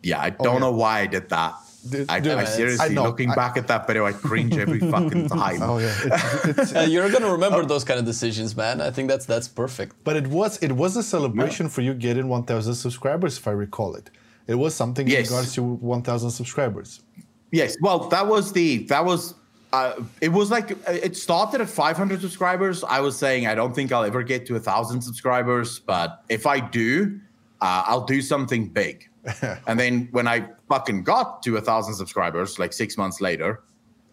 [0.03, 0.59] yeah, I don't yeah.
[0.61, 1.55] know why I did that.
[1.89, 4.57] Dude, I, dude, I seriously, I know, looking I- back at that video, I cringe
[4.57, 5.63] every fucking time.
[5.63, 8.81] oh yeah, it's, it's, Uh, you're gonna remember those kind of decisions, man.
[8.81, 9.97] I think that's that's perfect.
[10.05, 13.97] but it was it was a celebration for you getting 1,000 subscribers, if I recall
[13.97, 14.11] it.
[14.47, 15.29] It was something Yes.
[15.31, 17.03] in regards to 1,000 subscribers.
[17.51, 19.35] Yes, well, that was the that was
[19.75, 22.83] uh, it was like uh, it started at 500 subscribers.
[22.85, 26.47] I was saying I don't think I'll ever get to a thousand subscribers, but if
[26.47, 27.21] I do,
[27.61, 29.09] uh, I'll do something big.
[29.67, 33.63] and then when I fucking got to a thousand subscribers, like six months later,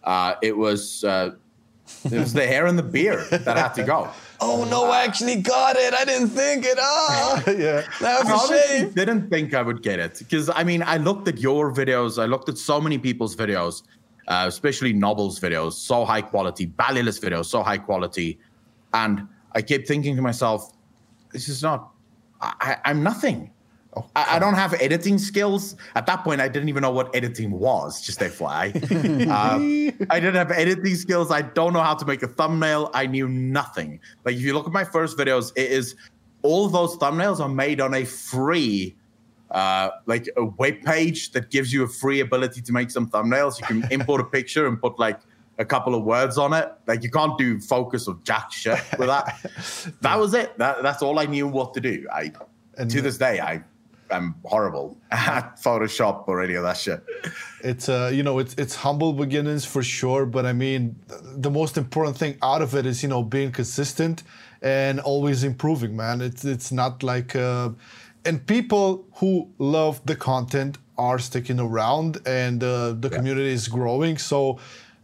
[0.04, 1.30] uh, it was uh,
[2.04, 4.08] it was the hair and the beard that had to go.
[4.42, 5.92] Oh no, I actually got it.
[5.92, 6.78] I didn't think it.
[6.80, 7.82] Ah, yeah.
[8.00, 8.90] that's I a honestly shame.
[8.92, 12.24] didn't think I would get it because I mean I looked at your videos, I
[12.24, 13.82] looked at so many people's videos,
[14.28, 18.38] uh, especially Nobbel's videos, so high quality, Bellular's videos, so high quality,
[18.94, 20.72] and I kept thinking to myself,
[21.34, 21.90] this is not,
[22.40, 23.50] I, I- I'm nothing.
[23.96, 25.74] Oh, I, I don't have editing skills.
[25.96, 29.28] At that point, I didn't even know what editing was, just FYI.
[29.28, 31.32] um, I didn't have editing skills.
[31.32, 32.90] I don't know how to make a thumbnail.
[32.94, 33.98] I knew nothing.
[34.24, 35.96] Like, if you look at my first videos, it is
[36.42, 38.96] all those thumbnails are made on a free,
[39.50, 43.60] uh, like a web page that gives you a free ability to make some thumbnails.
[43.60, 45.18] You can import a picture and put like
[45.58, 46.72] a couple of words on it.
[46.86, 49.36] Like, you can't do focus or jack shit with that.
[50.00, 50.56] that was it.
[50.58, 52.06] That, that's all I knew what to do.
[52.12, 52.30] I,
[52.78, 53.64] And- to this day, I
[54.10, 57.04] am horrible at Photoshop or any of that shit.
[57.62, 61.50] It's uh, you know, it's it's humble beginnings for sure, but I mean, th- the
[61.50, 64.22] most important thing out of it is you know being consistent
[64.62, 66.20] and always improving, man.
[66.20, 67.70] It's it's not like, uh,
[68.24, 74.18] and people who love the content are sticking around, and uh, the community is growing.
[74.18, 74.58] So,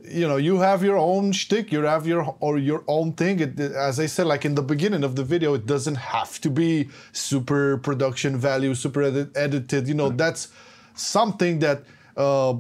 [0.09, 3.41] you know, you have your own shtick, you have your or your own thing.
[3.41, 6.51] It, as I said, like in the beginning of the video, it doesn't have to
[6.51, 9.89] be super production value, super edit- edited.
[9.89, 10.49] You know, that's
[10.95, 11.85] something that
[12.17, 12.55] uh,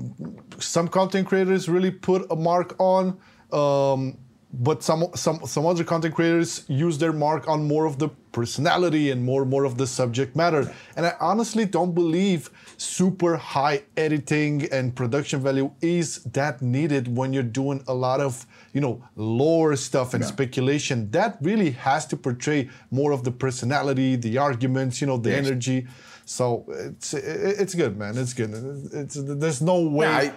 [0.59, 3.19] some content creators really put a mark on.
[3.53, 4.19] Um,
[4.59, 9.11] but some some some other content creators use their mark on more of the personality
[9.11, 10.73] and more more of the subject matter.
[10.97, 17.33] And I honestly don't believe super high editing and production value is that needed when
[17.33, 20.29] you're doing a lot of you know lore stuff and yeah.
[20.29, 21.11] speculation.
[21.11, 25.47] That really has to portray more of the personality, the arguments, you know, the yes.
[25.47, 25.87] energy.
[26.25, 28.17] So it's it's good, man.
[28.17, 28.53] It's good.
[28.93, 30.07] It's, there's no way.
[30.07, 30.33] Yeah, I,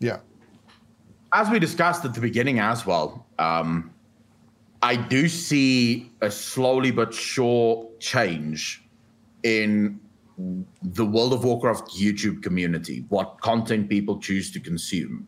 [0.00, 0.18] yeah
[1.32, 3.92] as we discussed at the beginning as well, um,
[4.82, 8.84] I do see a slowly but sure change
[9.42, 10.00] in
[10.82, 15.26] the World of Warcraft YouTube community, what content people choose to consume.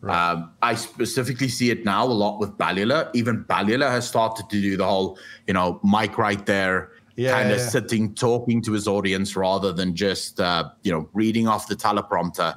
[0.00, 0.32] Right.
[0.32, 3.10] Um, I specifically see it now a lot with Bellular.
[3.14, 7.50] Even Bellular has started to do the whole, you know, mic right there, yeah, kind
[7.50, 7.70] of yeah, yeah.
[7.70, 12.54] sitting, talking to his audience rather than just, uh, you know, reading off the teleprompter.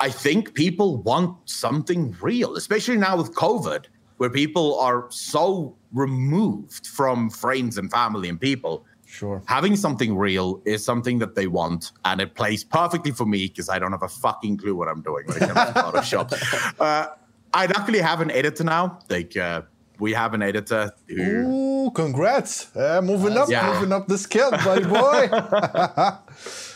[0.00, 3.84] I think people want something real, especially now with COVID,
[4.16, 8.86] where people are so removed from friends and family and people.
[9.04, 9.42] Sure.
[9.46, 13.68] Having something real is something that they want, and it plays perfectly for me because
[13.68, 16.74] I don't have a fucking clue what I'm doing when it comes to Photoshop.
[16.80, 17.08] Uh,
[17.52, 19.00] I luckily have an editor now.
[19.10, 19.62] Like uh,
[19.98, 20.92] we have an editor.
[21.10, 22.74] Ooh, congrats!
[22.74, 23.72] Uh, moving up, yeah.
[23.72, 25.28] moving up the scale, buddy boy.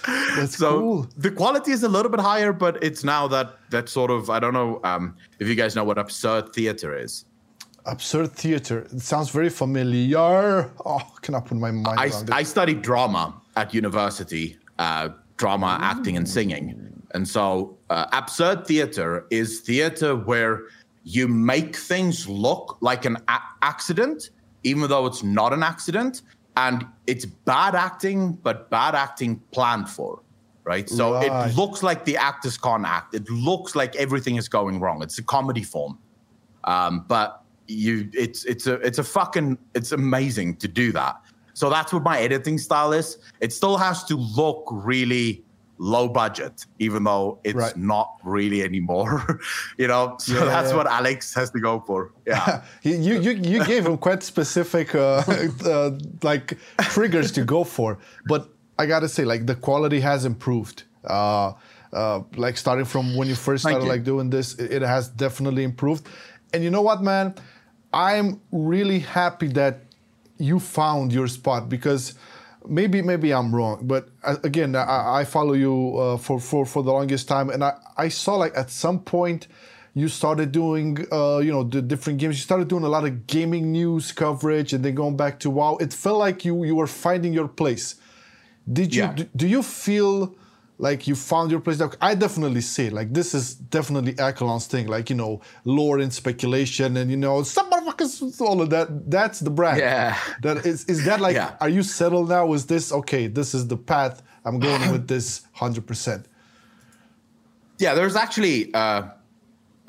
[0.06, 1.06] That's so cool.
[1.16, 4.38] The quality is a little bit higher, but it's now that that sort of I
[4.38, 7.24] don't know um, if you guys know what absurd theater is.
[7.86, 8.80] Absurd theater.
[8.80, 10.70] It sounds very familiar.
[10.86, 12.10] Oh, can I put my mind I?
[12.32, 15.84] I studied drama at university, uh, drama, Ooh.
[15.84, 17.02] acting, and singing.
[17.12, 20.62] And so, uh, absurd theater is theater where
[21.04, 24.30] you make things look like an a- accident,
[24.64, 26.22] even though it's not an accident
[26.56, 30.20] and it's bad acting, but bad acting planned for,
[30.64, 30.88] right?
[30.88, 31.50] So right.
[31.50, 33.14] it looks like the actors can't act.
[33.14, 35.02] It looks like everything is going wrong.
[35.02, 35.98] It's a comedy form,
[36.64, 41.20] um, but you, it's it's a it's a fucking it's amazing to do that.
[41.54, 43.18] So that's what my editing style is.
[43.40, 45.43] It still has to look really
[45.78, 47.76] low budget, even though it's right.
[47.76, 49.40] not really anymore.
[49.78, 50.76] you know, so yeah, that's yeah.
[50.76, 52.12] what Alex has to go for.
[52.26, 55.22] Yeah, you you you gave him quite specific uh,
[55.64, 55.90] uh,
[56.22, 60.84] like triggers to go for, but I gotta say, like the quality has improved.
[61.04, 61.52] Uh,
[61.92, 63.88] uh like starting from when you first started you.
[63.88, 66.06] like doing this, it, it has definitely improved.
[66.52, 67.34] And you know what, man,
[67.92, 69.84] I'm really happy that
[70.38, 72.14] you found your spot because
[72.66, 76.82] maybe maybe I'm wrong, but uh, again, I, I follow you uh, for, for for
[76.82, 79.46] the longest time, and I, I saw like at some point
[79.94, 82.36] you started doing uh, you know the different games.
[82.36, 85.76] You started doing a lot of gaming news coverage, and then going back to WoW.
[85.76, 87.96] It felt like you you were finding your place.
[88.70, 89.12] Did you yeah.
[89.12, 90.34] do, do you feel?
[90.84, 91.80] Like you found your place.
[92.02, 96.98] I definitely see like this is definitely Accolonn's thing, like you know, lore and speculation,
[96.98, 99.10] and you know, some motherfuckers, all of that.
[99.10, 99.78] That's the brand.
[99.78, 100.18] Yeah.
[100.42, 100.84] That is.
[100.84, 101.36] Is that like?
[101.36, 101.56] Yeah.
[101.62, 102.52] Are you settled now?
[102.52, 103.28] Is this okay?
[103.28, 104.22] This is the path.
[104.44, 106.26] I'm going with this hundred percent.
[107.78, 109.04] Yeah, there's actually, uh,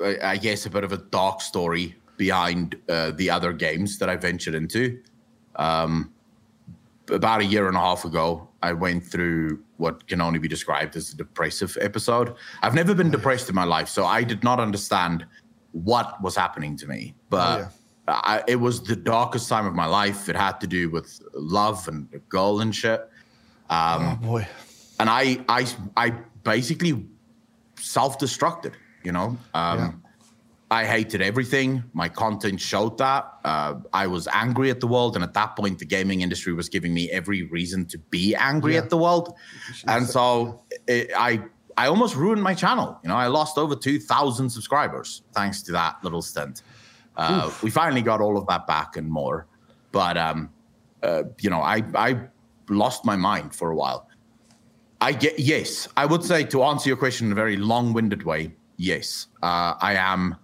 [0.00, 4.16] I guess, a bit of a dark story behind uh, the other games that I
[4.16, 4.98] ventured into.
[5.56, 6.10] Um,
[7.10, 10.96] about a year and a half ago, I went through what can only be described
[10.96, 12.34] as a depressive episode.
[12.62, 15.24] I've never been depressed in my life, so I did not understand
[15.70, 17.14] what was happening to me.
[17.30, 17.68] But oh,
[18.08, 18.20] yeah.
[18.32, 20.28] I, it was the darkest time of my life.
[20.28, 23.00] It had to do with love and a girl and shit.
[23.70, 24.48] Um, oh boy!
[24.98, 26.10] And I, I, I
[26.42, 27.06] basically
[27.78, 28.72] self-destructed.
[29.04, 29.92] You know, um, yeah.
[30.70, 31.84] I hated everything.
[31.92, 33.32] My content showed that.
[33.44, 36.68] Uh, I was angry at the world, and at that point, the gaming industry was
[36.68, 38.80] giving me every reason to be angry yeah.
[38.80, 39.34] at the world.
[39.86, 41.44] And so it, I,
[41.76, 42.98] I almost ruined my channel.
[43.04, 46.62] You know, I lost over two thousand subscribers thanks to that little stint.
[47.16, 49.46] Uh, we finally got all of that back and more,
[49.92, 50.50] but um,
[51.02, 52.20] uh, you know, I I
[52.68, 54.08] lost my mind for a while.
[55.00, 58.52] I get yes, I would say to answer your question in a very long-winded way.
[58.78, 60.36] Yes, uh, I am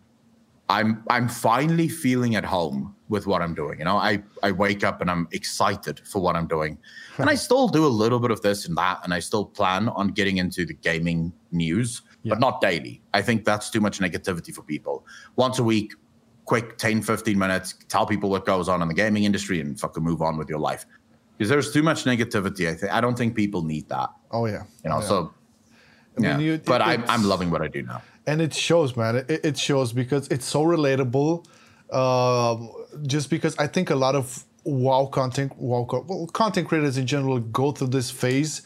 [0.68, 3.78] I'm I'm finally feeling at home with what I'm doing.
[3.78, 6.78] You know, I I wake up and I'm excited for what I'm doing,
[7.18, 9.88] and I still do a little bit of this and that, and I still plan
[9.90, 12.30] on getting into the gaming news, yeah.
[12.30, 13.02] but not daily.
[13.12, 15.06] I think that's too much negativity for people.
[15.36, 15.92] Once a week,
[16.46, 20.02] quick 10, 15 minutes, tell people what goes on in the gaming industry, and fucking
[20.02, 20.86] move on with your life.
[21.36, 22.68] Because there's too much negativity.
[22.68, 24.10] I think I don't think people need that.
[24.30, 24.96] Oh yeah, you know.
[24.96, 25.06] Oh, yeah.
[25.06, 25.34] So,
[26.16, 26.38] I mean, yeah.
[26.38, 29.16] You, but I'm I'm loving what I do now and it shows, man.
[29.16, 31.46] It, it shows because it's so relatable.
[31.92, 32.72] Um,
[33.06, 37.40] just because I think a lot of WoW content, WoW well, content creators in general
[37.40, 38.62] go through this phase.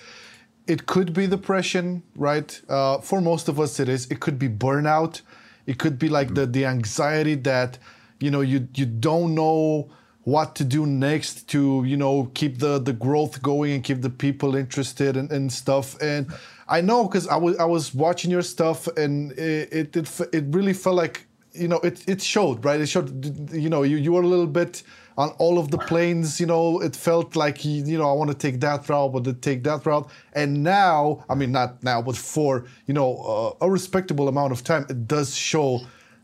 [0.67, 2.61] It could be depression, right?
[2.69, 4.07] Uh, for most of us, it is.
[4.07, 5.23] It could be burnout.
[5.67, 7.79] It could be like the the anxiety that
[8.21, 9.91] you know you you don't know
[10.23, 14.11] what to do next to you know keep the the growth going and keep the
[14.11, 16.27] people interested and, and stuff and
[16.69, 20.73] i know because i was i was watching your stuff and it, it it really
[20.73, 22.81] felt like you know it it showed right?
[22.81, 24.83] It showed you know you you were a little bit
[25.17, 26.81] on all of the planes you know?
[26.81, 29.87] It felt like you know i want to take that route but to take that
[29.87, 30.11] route.
[30.35, 34.63] And now i mean not now but for you know uh, a respectable amount of
[34.65, 35.81] time it does show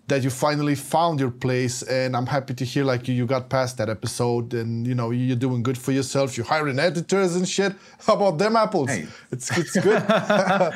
[0.09, 3.49] that you finally found your place and i'm happy to hear like you, you got
[3.49, 7.49] past that episode and you know you're doing good for yourself you're hiring editors and
[7.49, 7.73] shit
[8.07, 9.07] how about them apples Hey.
[9.31, 10.05] it's, it's good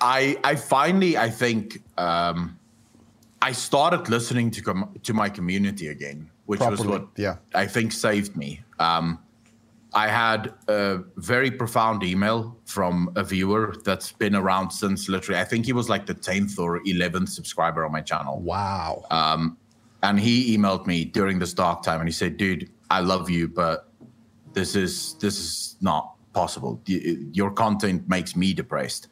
[0.00, 2.58] I I finally I think um,
[3.42, 7.36] I started listening to com- to my community again, which was what yeah.
[7.54, 8.62] I think saved me.
[8.78, 9.18] Um,
[9.92, 15.44] I had a very profound email from a viewer that's been around since literally I
[15.44, 18.40] think he was like the tenth or eleventh subscriber on my channel.
[18.40, 19.04] wow.
[19.10, 19.56] Um,
[20.02, 23.46] and he emailed me during this dark time and he said dude i love you
[23.46, 23.90] but
[24.52, 26.80] this is this is not possible.
[26.86, 29.08] Your content makes me depressed.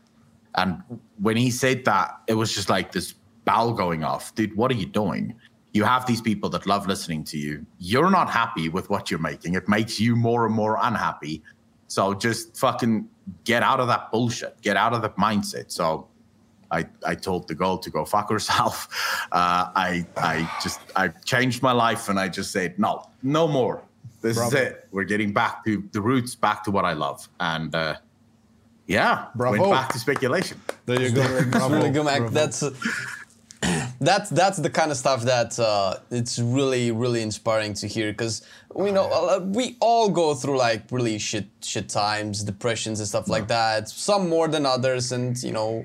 [0.54, 0.82] And
[1.20, 3.14] when he said that it was just like this
[3.44, 4.34] bell going off.
[4.34, 5.34] Dude what are you doing
[5.72, 9.20] you have these people that love listening to you you're not happy with what you're
[9.20, 11.42] making it makes you more and more unhappy
[11.86, 13.08] so just fucking
[13.44, 16.08] get out of that bullshit get out of that mindset so
[16.70, 18.88] I, I told the girl to go fuck herself.
[19.30, 23.82] Uh, I I just I changed my life and I just said no, no more.
[24.22, 24.88] This is it.
[24.90, 27.96] We're getting back to the roots, back to what I love, and uh,
[28.86, 29.58] yeah, Bravo.
[29.58, 30.60] went back to speculation.
[30.86, 32.18] there you go It's really good, Mac.
[32.18, 32.32] Bravo.
[32.32, 32.70] That's uh,
[34.00, 38.42] that's that's the kind of stuff that uh, it's really really inspiring to hear because
[38.74, 43.28] we know uh, we all go through like really shit shit times, depressions and stuff
[43.28, 43.88] like that.
[43.88, 45.84] Some more than others, and you know,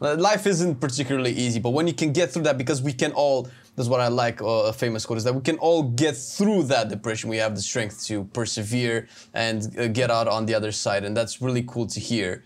[0.00, 1.58] life isn't particularly easy.
[1.58, 3.48] But when you can get through that, because we can all.
[3.74, 4.42] That's what I like.
[4.42, 7.30] Uh, a famous quote is that we can all get through that depression.
[7.30, 11.16] We have the strength to persevere and uh, get out on the other side, and
[11.16, 12.42] that's really cool to hear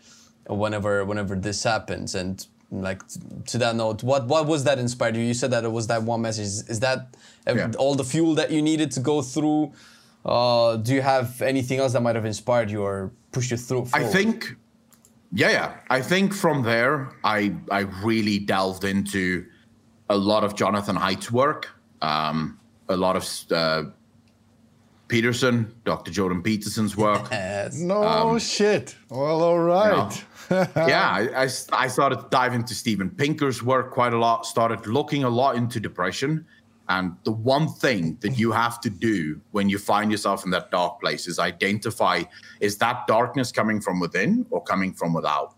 [0.47, 3.03] whenever whenever this happens and like
[3.47, 6.03] to that note what what was that inspired you you said that it was that
[6.03, 7.15] one message is, is that
[7.47, 7.71] Yeah.
[7.79, 9.73] all the fuel that you needed to go through
[10.25, 13.87] uh, do you have anything else that might have inspired you or pushed you through
[13.93, 14.57] I think,
[15.35, 15.75] yeah, yeah.
[15.91, 16.95] I think from there,
[17.25, 19.45] I I really delved into
[20.09, 21.69] a lot of Jonathan Haidt's work,
[22.03, 22.59] um,
[22.89, 23.85] a lot of uh,
[25.09, 26.11] Peterson, Dr.
[26.11, 27.29] Jordan Peterson's work.
[27.31, 27.77] Yes.
[27.79, 30.25] no Um, shit well all right
[30.77, 35.25] yeah, I I started to dive into Steven Pinker's work quite a lot, started looking
[35.25, 36.47] a lot into depression.
[36.89, 40.71] And the one thing that you have to do when you find yourself in that
[40.71, 42.25] dark place is identify
[42.61, 45.55] is that darkness coming from within or coming from without?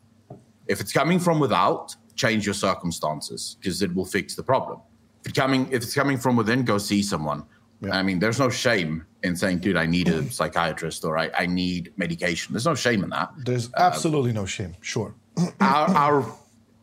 [0.67, 4.81] If it's coming from without, change your circumstances because it will fix the problem.
[5.23, 7.45] If it's coming, if it's coming from within, go see someone.
[7.81, 7.97] Yeah.
[7.97, 11.47] I mean, there's no shame in saying, dude, I need a psychiatrist or I, I
[11.47, 12.53] need medication.
[12.53, 13.33] There's no shame in that.
[13.39, 15.15] There's uh, absolutely no shame sure.
[15.61, 16.37] our our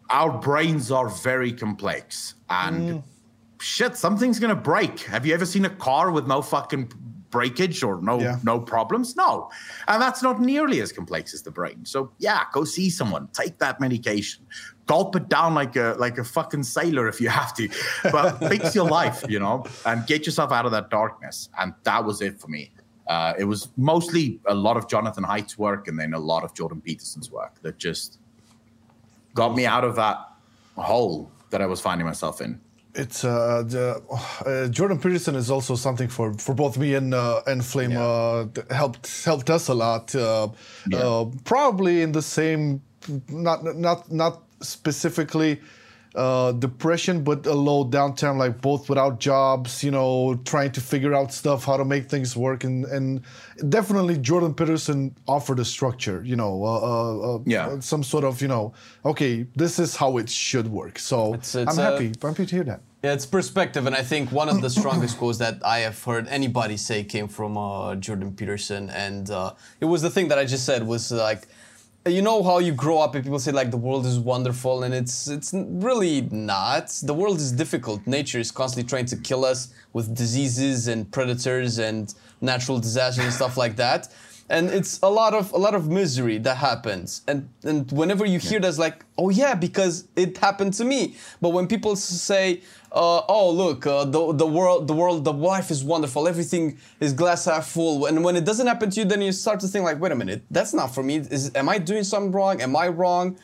[0.09, 3.03] our brains are very complex and mm.
[3.61, 4.99] shit something's gonna break.
[5.01, 6.91] Have you ever seen a car with no fucking
[7.31, 8.37] breakage or no Yeah.
[8.43, 9.15] no problems?
[9.15, 9.49] No.
[9.87, 11.85] And that's not nearly as complex as the brain.
[11.85, 13.27] So yeah go see someone.
[13.33, 14.45] Take that medication.
[14.85, 17.69] Gulp it down like a like a fucking sailor if you have to.
[18.11, 21.49] But fix your life you know and get yourself out of that darkness.
[21.57, 22.71] And that was it for me.
[23.07, 26.53] Uh, it was mostly a lot of Jonathan Haidt's work and then a lot of
[26.53, 28.19] Jordan Peterson's work that just
[29.33, 30.17] got me out of that
[30.77, 32.59] hole that I was finding myself in.
[32.93, 34.01] It's uh, the,
[34.45, 38.03] uh, Jordan Peterson is also something for, for both me and uh, and Flame Yeah.
[38.03, 40.13] uh, helped helped us a lot.
[40.15, 40.49] Uh,
[40.89, 40.99] Yeah.
[40.99, 42.81] uh, probably in the same,
[43.29, 45.59] not not not specifically
[46.15, 51.13] uh, depression, but a low downtime, like both without jobs, you know, trying to figure
[51.13, 53.21] out stuff, how to make things work, and and
[53.69, 57.79] definitely Jordan Peterson offered a structure, you know, uh, uh, uh, Yeah.
[57.79, 58.73] some sort of, you know,
[59.05, 60.99] okay, this is how it should work.
[60.99, 62.11] So It's- it's I'm a- happy.
[62.21, 62.81] I'm happy to hear that.
[63.03, 66.27] Yeah, it's perspective, and I think one of the strongest quotes that I have heard
[66.27, 70.45] anybody say came from uh, Jordan Peterson, and uh, it was the thing that I
[70.45, 71.47] just said was like,
[72.07, 74.93] you know how you grow up and people say like the world is wonderful, and
[74.93, 76.89] it's it's really not.
[77.03, 78.05] The world is difficult.
[78.07, 83.33] Nature is constantly trying to kill us with diseases and predators and natural disasters and
[83.33, 84.07] stuff like that.
[84.51, 87.21] And it's a lot of a lot of misery that happens.
[87.27, 91.15] And and whenever you hear that's like oh yeah because it happened to me.
[91.41, 95.71] But when people say uh, oh look uh, the, the world the world the life
[95.71, 96.27] is wonderful.
[96.27, 98.05] Everything is glass half full.
[98.07, 100.15] And when it doesn't happen to you then you start to think like wait a
[100.23, 100.41] minute.
[100.51, 101.15] That's not for me.
[101.37, 102.61] Is am i doing something wrong?
[102.61, 103.37] Am i wrong?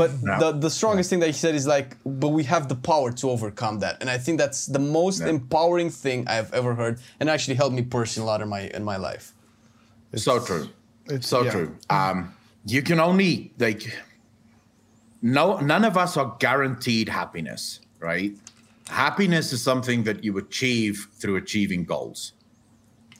[0.00, 0.38] But No.
[0.42, 1.88] the, the strongest thing that he said is like
[2.22, 3.94] but we have the power to overcome that.
[4.00, 5.28] And i think that's the most Yeah.
[5.36, 6.94] empowering thing i've ever heard.
[7.20, 9.26] And actually helped me personally a lot in my in my life
[10.16, 10.68] so true.
[11.06, 11.50] it's- so yeah.
[11.50, 11.76] true.
[11.90, 12.34] Um,
[12.64, 13.96] you can only like
[15.22, 18.32] no none of us are guaranteed happiness, right?
[18.88, 22.32] Happiness is something that you achieve through achieving goals.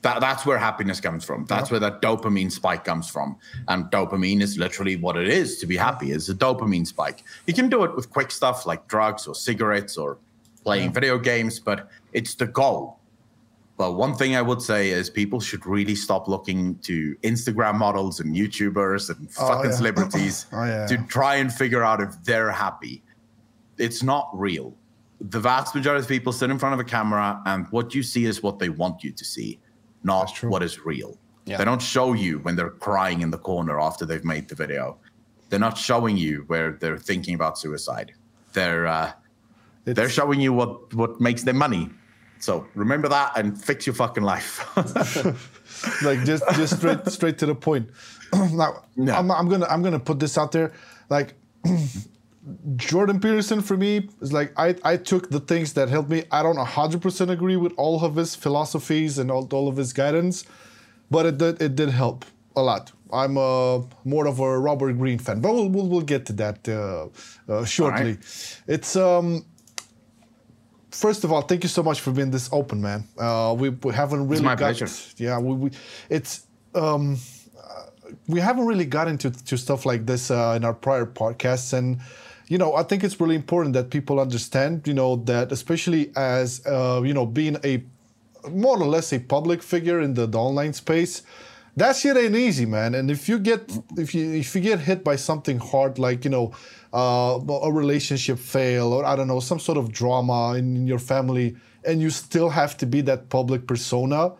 [0.03, 1.45] That, that's where happiness comes from.
[1.47, 3.37] That's where that dopamine spike comes from.
[3.67, 7.25] And dopamine is literally what it is to be happy, is a dopamine spike.
[7.47, 10.19] You can do it with quick stuff like drugs or cigarettes or
[10.63, 12.98] playing video games, but it's the goal.
[13.79, 18.19] But one thing I would say is people should really stop looking to Instagram models
[18.19, 19.77] and YouTubers and fucking yeah.
[19.77, 20.87] celebrities Oh, yeah.
[20.89, 23.05] to try and figure out if they're happy.
[23.79, 24.77] It's not real.
[25.21, 28.25] The vast majority of people sit in front of a camera and what you see
[28.25, 29.61] is what they want you to see,
[30.03, 31.17] not what is real.
[31.47, 31.59] Yeah.
[31.59, 34.99] They don't show you when they're crying in the corner after they've made the video.
[35.51, 38.13] They're not showing you where they're thinking about suicide.
[38.55, 39.13] They're uh,
[39.85, 41.91] they're showing you what what makes them money.
[42.41, 44.65] So remember that and fix your fucking life.
[46.03, 47.91] like just just straight straight to the point.
[48.33, 49.15] now No.
[49.15, 50.73] I'm, I'm gonna I'm gonna put this out there.
[51.09, 51.35] Like
[52.77, 56.25] Jordan Peterson for me is like I I took the things that helped me.
[56.31, 59.93] I don't 100 percent agree with all of his philosophies and all, all of his
[59.93, 60.45] guidance,
[61.11, 62.25] but it did it did help
[62.57, 62.93] a lot.
[63.13, 66.69] I'm uh, more of a Robert Greene fan, but we'll we'll, we'll get to that
[66.69, 67.09] uh,
[67.51, 68.19] uh, shortly.
[68.67, 69.45] It's um
[70.91, 73.05] first of all, thank you so much for being this open, man.
[73.19, 74.89] Uh, we, we haven't really got, pleasure.
[75.17, 75.71] Yeah, we, we
[76.09, 77.19] it's um,
[77.57, 77.87] uh,
[78.27, 82.01] we haven't really got into to stuff like this uh, in our prior podcasts, and
[82.49, 86.67] you know, I think it's really important that people understand, you know, that especially as
[86.67, 87.83] uh, you know, being a
[88.51, 91.23] more or less a public figure in the, the online space.
[91.77, 92.95] That shit ain't easy, man.
[92.97, 96.31] And if you get if you if you get hit by something hard, like you
[96.31, 96.53] know,
[96.93, 100.99] uh, a relationship fail or I don't know, some sort of drama in, in your
[100.99, 104.33] family, and you still have to be that public persona,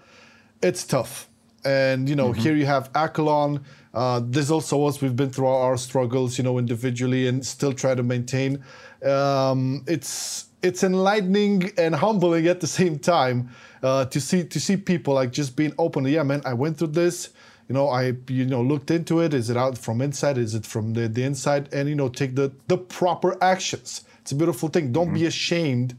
[0.63, 1.29] it's tough.
[1.65, 3.63] And you know, here you have Accolonn.
[3.93, 5.01] Uh, there's also us.
[5.01, 8.63] We've been through our, our struggles, you know, individually, and still try to maintain.
[9.05, 13.51] Um, it's it's enlightening and humbling at the same time
[13.83, 16.05] uh, to see to see people like just being open.
[16.05, 17.31] Yeah, man, I went through this.
[17.69, 19.35] You know, I you know looked into it.
[19.35, 20.39] Is it out from inside?
[20.39, 21.73] Is it from the, the inside?
[21.73, 24.05] And you know, take the the proper actions.
[24.23, 24.91] It's a beautiful thing.
[24.93, 25.97] Don't be ashamed.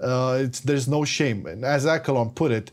[0.00, 1.46] Uh, it's there's no shame.
[1.46, 2.72] And as Accolonn put it,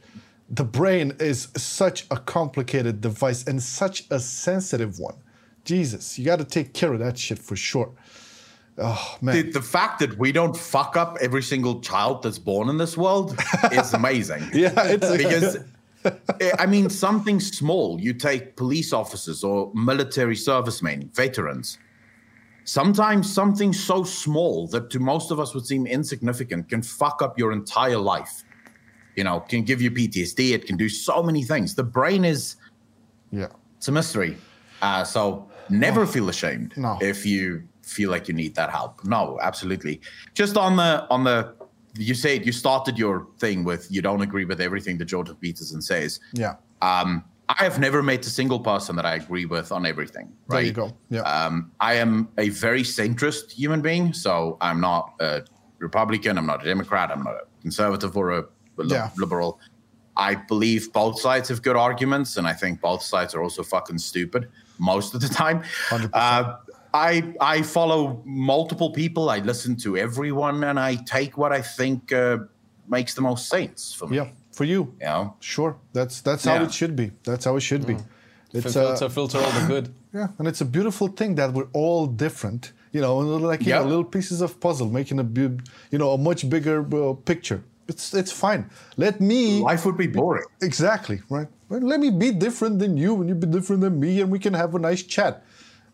[0.49, 5.15] the brain is such a complicated device and such a sensitive one.
[5.63, 7.91] Jesus, you got to take care of that shit for sure.
[8.79, 12.69] Oh man, the, the fact that we don't fuck up every single child that's born
[12.69, 13.37] in this world
[13.71, 14.49] is amazing.
[14.53, 15.57] yeah, it's because
[16.59, 17.99] I mean something small.
[17.99, 21.77] You take police officers or military servicemen, veterans.
[22.63, 27.37] Sometimes something so small that to most of us would seem insignificant can fuck up
[27.39, 28.43] your entire life.
[29.15, 30.51] You know, can give you PTSD.
[30.51, 31.75] It can do so many things.
[31.75, 32.55] The brain is
[33.31, 33.47] yeah.
[33.77, 34.37] it's a mystery.
[34.81, 36.97] Uh, so never feel ashamed No.
[37.01, 39.03] if you feel like you need that help.
[39.03, 39.99] No, absolutely.
[40.33, 41.53] Just on the on the
[41.95, 45.81] you said you started your thing with you don't agree with everything that Jordan Peterson
[45.81, 46.19] says.
[46.33, 46.55] Yeah.
[46.81, 50.31] Um, I have never met a single person that I agree with on everything.
[50.47, 50.57] Right?
[50.57, 50.93] There you go.
[51.09, 51.21] Yeah.
[51.21, 55.41] Um, I am a very centrist human being, so I'm not a
[55.79, 58.45] Republican, I'm not a Democrat, I'm not a conservative or a
[58.77, 59.09] li- Yeah.
[59.17, 59.59] liberal.
[60.15, 63.97] I believe both sides have good arguments, and I think both sides are also fucking
[63.99, 65.63] stupid most of the time.
[65.89, 66.09] 100%.
[66.13, 66.57] Uh,
[66.93, 69.29] I I follow multiple people.
[69.29, 72.37] I listen to everyone, and I take what I think uh,
[72.87, 74.17] makes the most sense for me.
[74.17, 74.27] yeah.
[74.51, 75.35] For you, You know?
[75.39, 75.75] sure.
[75.93, 77.11] That's that's how it should be.
[77.23, 77.95] That's how it should be.
[78.51, 79.93] It's uh, filter, filter all the good.
[80.13, 82.73] Yeah, and it's a beautiful thing that we're all different.
[82.91, 83.79] You know, like you Yeah.
[83.83, 85.59] know, little pieces of puzzle making a bu-
[85.91, 87.61] you know a much bigger uh, picture.
[87.87, 88.69] It's it's fine.
[88.97, 90.45] Let me Life would be boring.
[90.61, 91.47] exactly right.
[91.69, 94.39] Well, let me be different than you, and you be different than me, and we
[94.39, 95.43] can have a nice chat.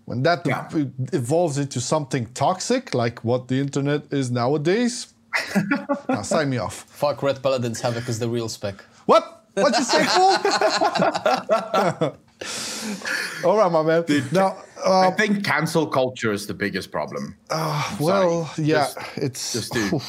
[0.06, 0.68] When that Yeah.
[1.14, 5.14] evolves into something toxic, like what the internet is nowadays,
[6.10, 6.86] now sign me off.
[6.90, 8.76] Fuck Ret Paladins Havoc is the real spec.
[9.08, 9.46] What?
[9.56, 10.36] What you say, fool?
[13.50, 14.04] All right, my man.
[14.32, 17.36] Now, I uh, think cancel culture is the biggest problem.
[18.00, 20.02] well, yeah, Just- it's just do-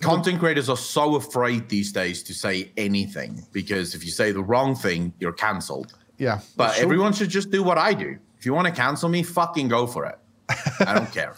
[0.00, 4.42] Content creators are so afraid these days to say anything because if you say the
[4.42, 5.94] wrong thing, you're cancelled.
[6.18, 6.84] Yeah, But sure.
[6.84, 8.18] everyone should just do what I do.
[8.40, 10.18] If you want to cancel me, fucking go for it.
[10.80, 11.36] I don't care.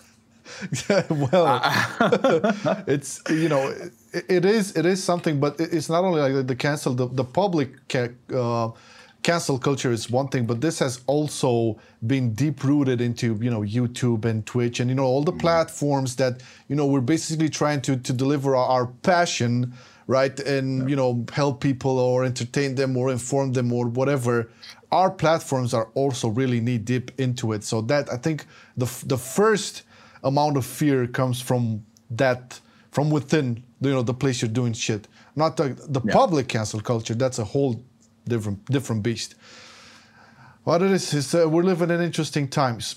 [1.11, 1.61] well,
[2.87, 3.75] it's you know
[4.13, 7.25] it, it is it is something, but it's not only like the cancel the the
[7.25, 8.71] public ca- uh,
[9.25, 11.77] cancel culture is one thing, but this has also
[12.07, 16.15] been deep rooted into you know YouTube and Twitch and you know all the platforms
[16.17, 19.73] that you know we're basically trying to to deliver our, our passion
[20.07, 24.49] right and you know help people or entertain them or inform them or whatever
[24.93, 28.45] our platforms are also really knee deep into it so that i think
[28.77, 29.83] the the first
[30.23, 33.47] amount of fear comes from that from within
[33.81, 36.13] you know the place you're doing shit not the, the Yeah.
[36.21, 37.75] public cancel culture that's a whole
[38.29, 39.35] different different beast
[40.65, 42.97] what it is is uh, we're living in interesting times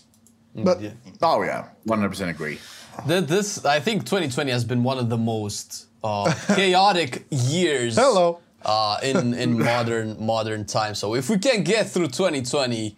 [0.55, 0.91] but Yeah.
[1.21, 1.65] Oh, yeah.
[1.85, 2.59] 100% agree.
[3.07, 7.95] Th- This, I think 2020 has been one of the most uh, chaotic years.
[7.97, 8.39] Hello.
[8.65, 10.97] Uh, in in modern modern times.
[10.97, 12.97] So if we can get through 2020,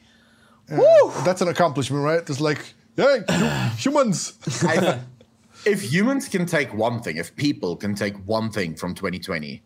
[0.72, 1.12] woo!
[1.26, 3.24] that's an accomplishment right it's like hey
[3.78, 5.00] humans I,
[5.66, 9.62] if humans can take one thing, if people can take one thing from 2020,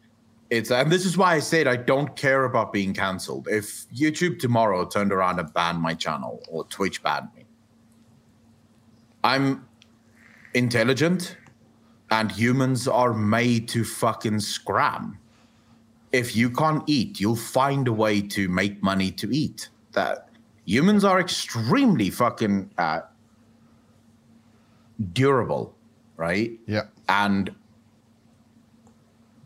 [0.49, 3.47] it's and this is why I said I don't care about being cancelled.
[3.49, 7.45] If YouTube tomorrow turned around and banned my channel or Twitch banned me,
[9.23, 9.67] I'm
[10.53, 11.37] intelligent
[12.09, 15.17] and humans are made to fucking scram.
[16.11, 19.69] If you can't eat, you'll find a way to make money to eat.
[19.93, 20.29] That
[20.65, 23.01] humans are extremely fucking uh,
[25.13, 25.75] durable,
[26.17, 26.51] right?
[26.65, 27.51] yeah And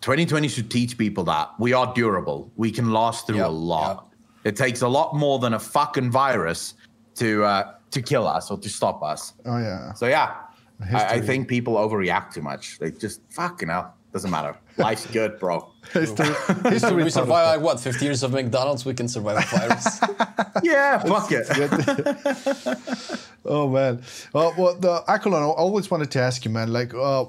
[0.02, 2.52] 2020 should teach people that we are durable.
[2.56, 4.08] We can last through a lot.
[4.44, 6.76] It takes a lot more than a fucking virus
[7.16, 9.34] to uh, to kill us or to stop us.
[9.46, 10.36] oh yeah So yeah,
[10.94, 12.78] I, I think people overreact too much.
[12.78, 14.56] They just fucking hell doesn't matter.
[14.78, 15.70] Life's good, bro.
[15.94, 16.26] history,
[16.70, 18.86] history we taught survive like what 50 years of McDonald's.
[18.86, 20.00] We can survive a virus.
[20.64, 21.46] Yeah, fuck it.
[23.44, 24.02] Oh man.
[24.32, 26.72] Well, well the Accolonn, I always wanted to ask you, man.
[26.72, 27.26] Like, uh,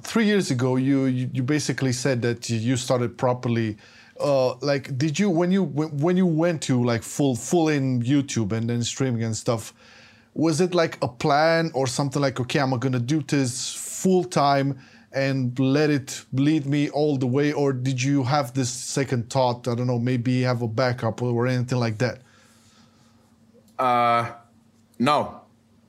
[0.00, 3.76] three years ago, you, you you basically said that you started properly.
[4.18, 8.02] Uh, like, did you when you when when you went to like full full in
[8.02, 9.74] YouTube and then streaming and stuff?
[10.32, 14.78] Was it like a plan or something like, okay, I'm gonna do this full time
[15.12, 19.66] and let it lead me all the way, or did you have this second thought?
[19.66, 22.22] I don't know, maybe have a backup or anything like that.
[23.78, 24.32] Uh
[24.98, 25.40] no,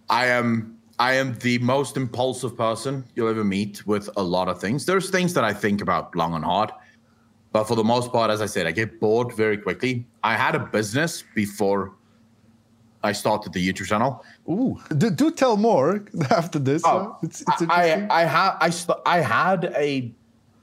[0.09, 0.77] I am.
[0.97, 4.85] I am the most impulsive person you'll ever meet with a lot of things.
[4.85, 6.71] There's things that I think about long and hard,
[7.51, 10.05] but for the most part, as I said, I get bored very quickly.
[10.23, 11.95] I had a business before
[13.03, 14.23] I started the YouTube channel.
[14.49, 16.83] Ooh, do, do tell more after this.
[16.85, 18.11] Oh, it's, it's I, interesting.
[18.11, 20.11] I, I had I, st- I had a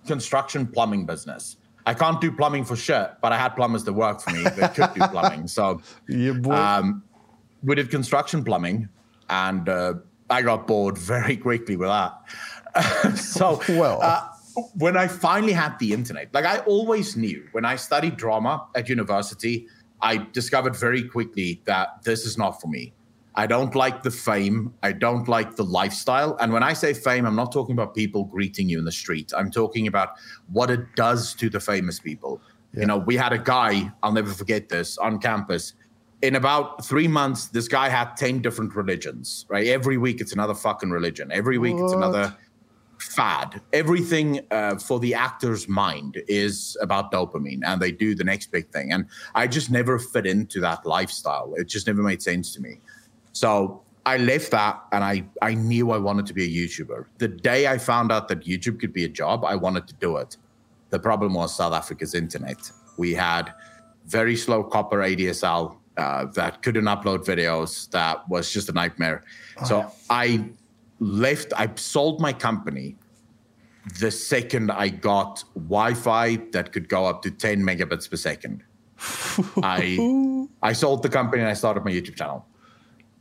[0.06, 1.56] construction plumbing business.
[1.86, 4.74] I can't do plumbing for shit, but I had plumbers that worked for me that
[4.74, 5.48] could do plumbing.
[5.48, 6.52] So yeah, boy.
[6.54, 7.02] um,
[7.62, 8.88] we did construction plumbing,
[9.30, 9.94] and uh,
[10.30, 13.16] I got bored very quickly with that.
[13.16, 14.00] so, Well.
[14.02, 14.28] uh,
[14.74, 18.88] when I finally had the internet, like I always knew when I studied drama at
[18.88, 19.66] university,
[20.00, 22.92] I discovered very quickly that this is not for me.
[23.34, 24.74] I don't like the fame.
[24.82, 26.36] I don't like the lifestyle.
[26.40, 29.32] And when I say fame, I'm not talking about people greeting you in the street.
[29.36, 30.14] I'm talking about
[30.50, 32.40] what it does to the famous people.
[32.72, 35.74] You know, we had a guy, I'll never forget this, on campus.
[36.22, 39.68] In about three months, this guy had 10 different religions, right?
[39.68, 41.30] Every week, it's another fucking religion.
[41.30, 42.36] Every week, it's another
[42.98, 43.60] fad.
[43.72, 48.68] Everything uh, for the actor's mind is about dopamine, and they do the next big
[48.70, 48.92] thing.
[48.92, 51.54] And I just never fit into that lifestyle.
[51.56, 52.80] It just never made sense to me.
[53.32, 57.06] So I left that, and I I knew I wanted to be a YouTuber.
[57.18, 60.16] The day I found out that YouTube could be a job, I wanted to do
[60.16, 60.36] it.
[60.90, 62.72] The problem was South Africa's internet.
[62.96, 63.52] We had
[64.06, 67.90] very slow copper ADSL uh, that couldn't upload videos.
[67.90, 69.24] That was just a nightmare.
[69.66, 70.48] so I
[71.00, 71.52] left.
[71.56, 72.96] I sold my company
[73.98, 78.64] the second I got Wi-Fi that could go up to 10 megabits per second.
[79.62, 82.44] I I sold the company and I started my YouTube channel.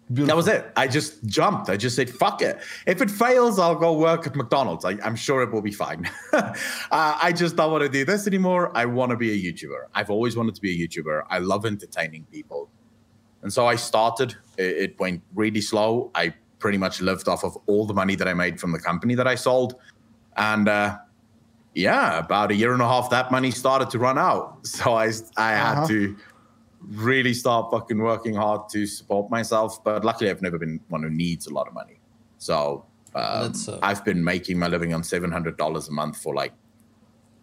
[0.09, 0.71] That was it.
[0.77, 1.69] I just jumped.
[1.69, 2.59] I just said, fuck it.
[2.85, 4.85] If it fails, I'll go work at McDonald's.
[4.85, 6.09] I, I'm sure it will be fine.
[6.33, 6.53] uh,
[6.91, 8.71] I just don't want to do this anymore.
[8.73, 9.87] I want to be a YouTuber.
[9.93, 11.23] I've always wanted to be a YouTuber.
[11.29, 12.69] I love entertaining people.
[13.41, 14.35] And so I started.
[14.57, 16.09] It, it went really slow.
[16.15, 19.15] I pretty much lived off of all the money that I made from the company
[19.15, 19.75] that I sold.
[20.37, 20.97] And uh,
[21.75, 24.59] yeah, about a year and a half, that money started to run out.
[24.65, 25.87] So I, I had Uh-huh.
[25.87, 26.15] to
[26.81, 29.83] really start fucking working hard to support myself.
[29.83, 31.99] But luckily, I've never been one who needs a lot of money.
[32.37, 32.85] So
[33.15, 36.35] um, That's, uh, I've been making my living on seven hundred dollars a month for
[36.35, 36.53] like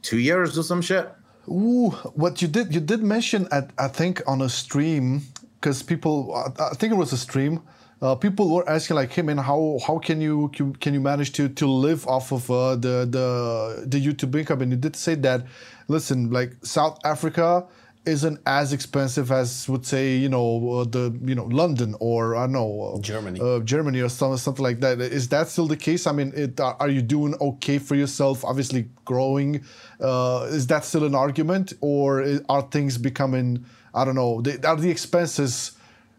[0.03, 1.13] two years or some shit.
[1.49, 5.23] Ooh, what you did you did mention at I think on a stream
[5.61, 7.61] because people I, I think it was a stream.
[8.03, 11.49] Uh, people were asking like, "Hey man, how how can you can you manage to
[11.49, 15.47] to live off of uh, the the the YouTube income?" And you did say that.
[15.89, 17.67] Listen, like South Africa
[18.07, 22.43] isn't as expensive as would say you know uh, the you know London or I
[22.43, 25.01] don't know uh, Germany uh, Germany or something something like that.
[25.01, 26.07] Is that still the case?
[26.07, 28.45] I mean, it, are you doing okay for yourself?
[28.45, 29.65] Obviously, growing.
[30.01, 33.65] Uh, is that still an argument, or are things becoming?
[33.95, 34.41] I don't know.
[34.41, 35.73] They, are the expenses?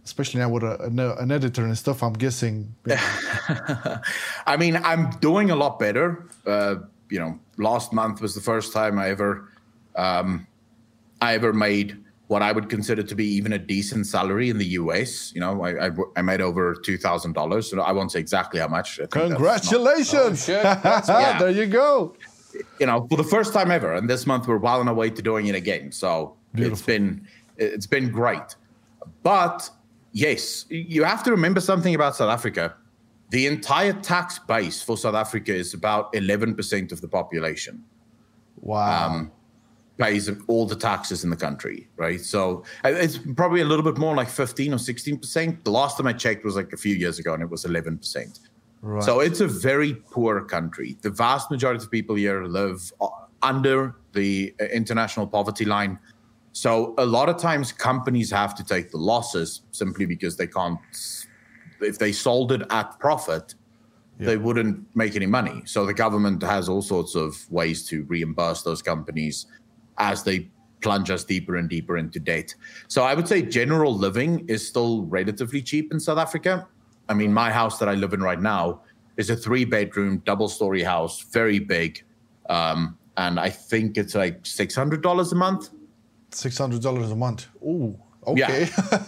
[0.06, 2.74] Especially now with a, an editor and stuff, I'm guessing.
[4.46, 6.30] I mean, I'm doing a lot better.
[6.46, 6.76] Uh,
[7.10, 9.50] you know, last month was the first time I ever
[9.96, 10.48] um,
[11.22, 11.98] I ever made
[12.28, 15.34] what I would consider to be even a decent salary in the US.
[15.34, 17.70] You know, I I, I made over two thousand dollars.
[17.70, 19.00] So I won't say exactly how much.
[19.12, 20.48] Congratulations!
[20.48, 21.40] Not, oh, yeah.
[21.40, 22.16] there you go.
[22.80, 25.10] You know, for the first time ever, and this month we're well on our way
[25.10, 25.92] to doing it again.
[25.92, 26.74] So Beautiful.
[26.74, 27.28] it's been
[27.58, 28.56] it's been great.
[29.24, 29.70] But
[30.16, 32.74] yes, you have to remember something about South Africa.
[33.30, 37.84] The entire tax base for South Africa is about eleven percent of the population.
[38.62, 39.10] Wow.
[39.10, 39.32] Um,
[39.98, 42.20] pays all the taxes in the country, right?
[42.20, 45.64] So uh, it's probably a little bit more like 15 or 16%.
[45.64, 48.40] The last time I checked was like a few years ago and it was 11%.
[48.82, 49.04] Right.
[49.04, 50.98] So it's a very poor country.
[51.02, 53.08] The vast majority of people here live uh,
[53.42, 55.98] under the uh, international poverty line.
[56.56, 60.80] So a lot of times companies have to take the losses simply because they can't,
[61.82, 63.56] if they sold it at profit,
[64.18, 64.28] yeah.
[64.28, 65.64] they wouldn't make any money.
[65.66, 69.48] So the government has all sorts of ways to reimburse those companies
[69.98, 70.50] as they
[70.80, 72.56] plunge us deeper and deeper into debt.
[72.88, 76.70] So I would say general living is still relatively cheap in South Africa.
[77.10, 78.80] I mean, my house that I live in right now
[79.18, 82.02] is a three bedroom, double story house, very big.
[82.50, 85.70] Um, and I think it's like $600 a month.
[86.44, 87.48] $600 a month.
[87.64, 88.70] Ooh, okay.
[88.82, 89.04] Yeah,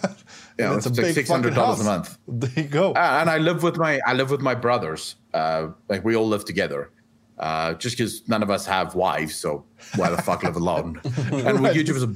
[0.58, 2.18] yeah it's a big six hundred dollars a month.
[2.26, 2.92] There you go.
[2.92, 5.16] Uh, and I live with my I live with my brothers.
[5.32, 6.90] Uh, like we all live together
[7.38, 9.64] uh, just because none of us have wives, so
[9.96, 11.00] why the fuck live alone?
[11.32, 11.74] And right.
[11.74, 12.14] YouTube is a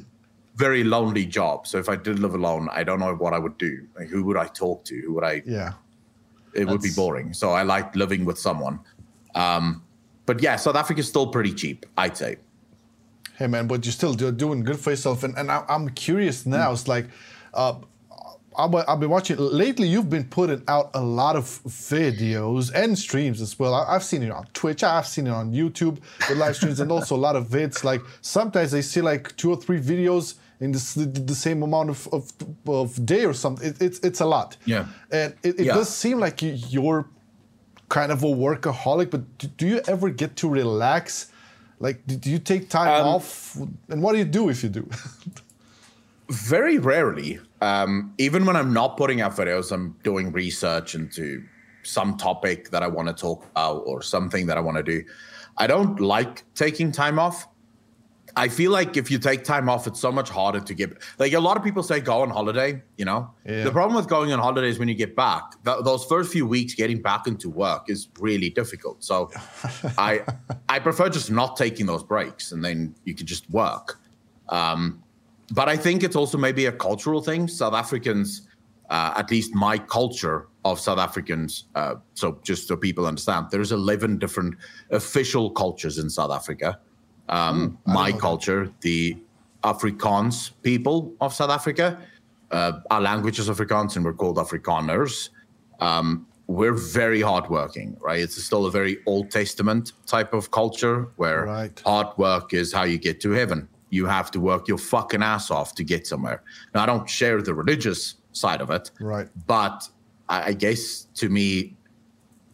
[0.57, 1.67] very lonely job.
[1.67, 3.87] So if I did live alone, I don't know what I would do.
[3.97, 5.01] Like, who would I talk to?
[5.01, 5.43] Who would I?
[5.47, 5.73] Yeah,
[6.55, 6.71] it That's...
[6.71, 7.33] would be boring.
[7.33, 8.81] So I like living with someone.
[9.35, 9.83] Um,
[10.27, 12.37] but yeah, South Africa is still pretty cheap, I'd say.
[13.43, 16.71] Hey man, but you're still doing good for yourself, and, and I, am curious now.
[16.71, 16.73] Mm.
[16.75, 17.07] It's like.
[17.53, 17.75] Uh,
[18.57, 19.89] I've been watching lately.
[19.89, 23.75] You've been putting out a lot of videos and streams as well.
[23.75, 24.85] I've seen it on Twitch.
[24.85, 27.83] I've seen it on YouTube with live streams, and also a lot of vids.
[27.83, 32.09] Like sometimes I see like two or three videos in the, the same amount of,
[32.13, 32.31] of,
[32.69, 33.71] of day or something.
[33.71, 34.57] It, it's it's a lot.
[34.67, 35.75] Yeah, and it, it yeah.
[35.75, 37.09] does seem like you're
[37.89, 39.11] kind of a workaholic.
[39.11, 41.32] But do you ever get to relax?
[41.83, 43.57] Like, do you take time um, off?
[43.89, 44.89] And what do you do if you do?
[46.31, 47.41] very rarely.
[47.61, 51.43] Um, even when I'm not putting out videos, I'm doing research into
[51.83, 55.03] some topic that I want to talk about or something that I want to do.
[55.59, 57.49] I don't like taking time off.
[58.37, 61.03] I feel like if you take time off, it's so much harder to get.
[61.19, 62.83] Like a lot of people say, go on holiday.
[62.97, 63.65] You know, yeah.
[63.65, 65.63] the problem with going on holiday is when you get back.
[65.65, 69.03] Th- those first few weeks, getting back into work is really difficult.
[69.05, 69.31] So,
[69.99, 70.23] I
[70.69, 73.99] I prefer just not taking those breaks, and then you can just work.
[74.49, 75.03] Um,
[75.53, 77.49] but I think it's also maybe a cultural thing.
[77.49, 78.49] South Africans,
[78.89, 83.73] uh, at least my culture of South Africans, uh, so just so people understand, there's
[83.73, 84.55] 11 different
[84.91, 86.79] official cultures in South Africa.
[87.37, 88.81] Um, mm, my culture, that.
[88.83, 89.17] the
[89.65, 91.99] Afrikaans people of South Africa,
[92.51, 95.31] uh, our language is Afrikaans and we're called Afrikaners.
[95.81, 98.21] Um, we're very hardworking, right?
[98.21, 101.83] It's still a very Old Testament type of culture where right.
[101.85, 105.51] hard work is how you get to heaven you have to work your fucking ass
[105.51, 106.43] off to get somewhere.
[106.75, 109.29] Now, I don't share the religious side of it, right?
[109.47, 109.87] But
[110.31, 111.77] I, I guess to me,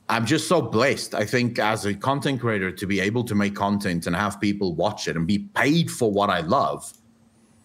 [0.08, 1.14] I'm just so blessed.
[1.14, 4.74] I think as a content creator to be able to make content and have people
[4.74, 6.92] watch it and be paid for what I love.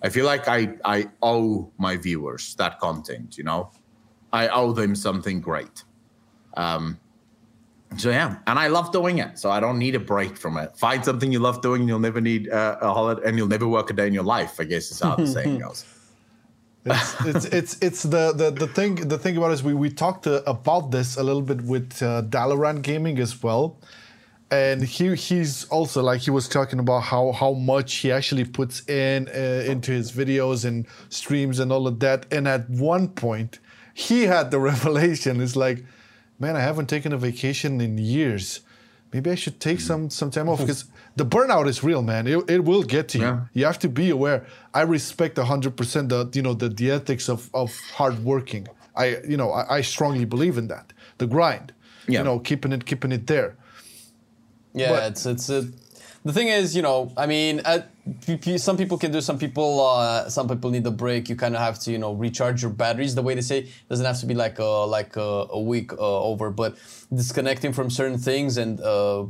[0.01, 3.37] I feel like I I owe my viewers that content.
[3.37, 3.71] You know,
[4.33, 5.83] I owe them something great.
[6.57, 6.99] Um,
[7.97, 9.39] so yeah, and I love doing it.
[9.39, 10.75] So I don't need a break from it.
[10.75, 13.89] Find something you love doing, you'll never need uh, a holiday, and you'll never work
[13.89, 14.59] a day in your life.
[14.59, 15.85] I guess is how the saying goes.
[16.85, 19.89] It's, it's it's it's the, the the thing the thing about it is we we
[19.89, 23.77] talked uh, about this a little bit with uh, Dalaran Gaming as well,
[24.51, 28.87] and he he's also like he was talking about how how much he actually puts
[28.89, 32.25] in uh, into his videos and streams and all of that.
[32.31, 33.59] And at one point,
[33.93, 35.41] he had the revelation.
[35.41, 35.85] It's like
[36.39, 38.61] man, I haven't taken a vacation in years
[39.13, 40.85] maybe I should take some some time off because
[41.15, 42.27] the burnout is real, man.
[42.27, 43.23] It, it will get to you.
[43.25, 43.39] Yeah.
[43.53, 44.45] You have to be aware.
[44.73, 48.67] I respect hundred percent the you know the, the ethics of of hard working.
[48.95, 50.93] I you know I, I strongly believe in that.
[51.19, 51.73] The grind.
[52.07, 52.19] Yeah.
[52.19, 53.55] You know, keeping it keeping it there.
[54.73, 55.61] Yeah, But- it's it's a,
[56.25, 57.89] the thing is, you know, I mean, uh, p- p-
[58.57, 61.29] some people can do, some people, uh, some people need a break.
[61.29, 63.15] You kind of have to, you know, recharge your batteries.
[63.15, 65.93] The way they say it doesn't have to be like a like a, a week
[65.93, 66.77] uh, over, but
[67.13, 69.25] disconnecting from certain things and uh,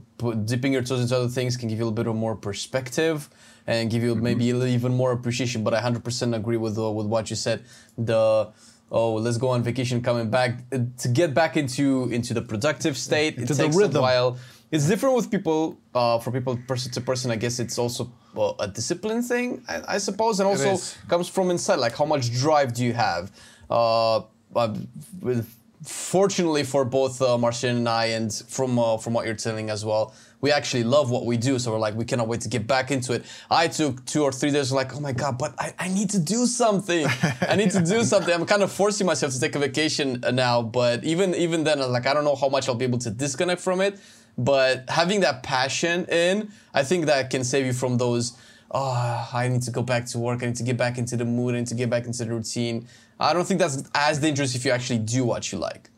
[0.45, 3.30] dipping your toes into other things can give you a little bit of more perspective
[3.67, 5.63] and give you maybe a little even more appreciation.
[5.63, 7.63] But I 100% agree with uh, with what you said.
[7.97, 8.51] The
[8.91, 12.97] oh, let's go on vacation, coming back uh, to get back into into the productive
[12.97, 13.38] state.
[13.38, 14.38] It takes a while.
[14.74, 15.78] It's different with people.
[15.93, 19.82] Uh, for people, person to person, I guess it's also uh, a discipline thing, I,
[19.88, 21.76] I suppose, and also comes from inside.
[21.76, 23.32] Like, how much drive do you have?
[23.69, 24.21] Uh,
[24.55, 24.76] uh,
[25.21, 25.47] with,
[25.84, 29.86] fortunately for both uh, Marcin and I, and from uh, from what you're telling as
[29.86, 31.59] well, we actually love what we do.
[31.59, 33.26] So we're like, we cannot wait to get back into it.
[33.51, 36.19] I took two or three days, like, oh my god, but I, I need to
[36.19, 37.05] do something.
[37.41, 38.34] I need to do something.
[38.34, 42.07] I'm kind of forcing myself to take a vacation now, but even even then, like,
[42.07, 43.99] I don't know how much I'll be able to disconnect from it.
[44.38, 48.38] But having that passion in, I think that can save you from those.
[48.71, 50.41] Oh, I need to go back to work.
[50.41, 51.53] I need to get back into the mood.
[51.53, 52.88] I need to get back into the routine.
[53.19, 55.89] I don't think that's as dangerous if you actually do what you like.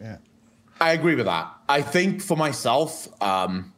[0.00, 0.16] Yeah.
[0.80, 1.52] I agree with that.
[1.68, 3.72] I think for myself, um,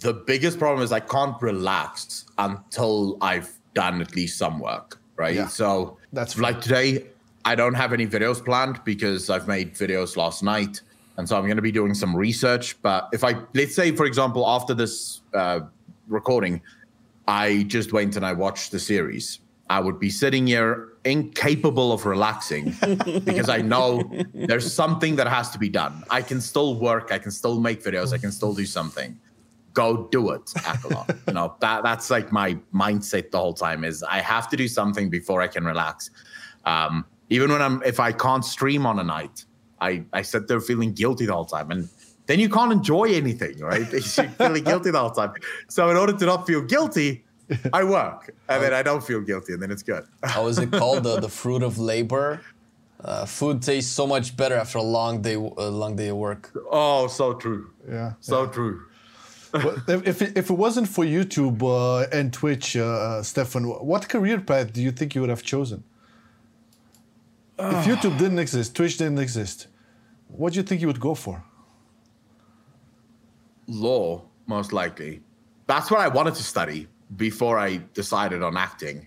[0.00, 5.34] the biggest problem is I can't relax until I've done at least some work, right?
[5.34, 5.48] Yeah.
[5.48, 7.06] So That's like today,
[7.44, 10.80] I don't have any videos planned because I've made videos last night,
[11.16, 12.80] and so I'm going to be doing some research.
[12.82, 15.60] But if I let's say, for example, after this uh,
[16.08, 16.60] recording,
[17.26, 19.40] I just went and I watched the series.
[19.70, 22.74] I would be sitting here incapable of relaxing
[23.24, 24.02] because I know
[24.34, 26.04] there's something that has to be done.
[26.10, 29.18] I can still work, I can still make videos, I can still do something.
[29.72, 31.18] Go do it, Accolonn.
[31.26, 34.68] you know, that that's like my mindset the whole time is I have to do
[34.68, 36.10] something before I can relax.
[36.64, 39.46] Um, even when I'm if I can't stream on a night,
[39.80, 41.70] I, I sit there feeling guilty the whole time.
[41.70, 41.88] And
[42.26, 43.90] then you can't enjoy anything, right?
[43.92, 45.34] You're feeling guilty the whole time.
[45.68, 47.24] So in order to not feel guilty,
[47.72, 48.34] I work.
[48.48, 50.06] And then I don't feel guilty, and then it's good.
[50.22, 51.04] How is it called?
[51.04, 52.40] the, the fruit of labor.
[53.02, 56.50] Uh, food tastes so much better after a long day, a long day of work.
[56.70, 57.70] Oh, so true.
[57.86, 58.14] Yeah.
[58.20, 58.86] So true.
[59.52, 64.08] But if, if, it, if it wasn't for YouTube uh, and Twitch, uh, Stefan, what
[64.08, 65.84] career path do you think you would have chosen?
[67.58, 69.68] If YouTube didn't exist, Twitch didn't exist,
[70.28, 71.44] what do you think you would go for?
[73.66, 75.22] Law, most likely.
[75.66, 79.06] That's what I wanted to study before I decided on acting.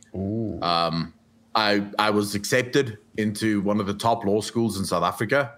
[0.61, 1.13] Um,
[1.55, 5.53] I I was accepted into one of the top law schools in South Africa.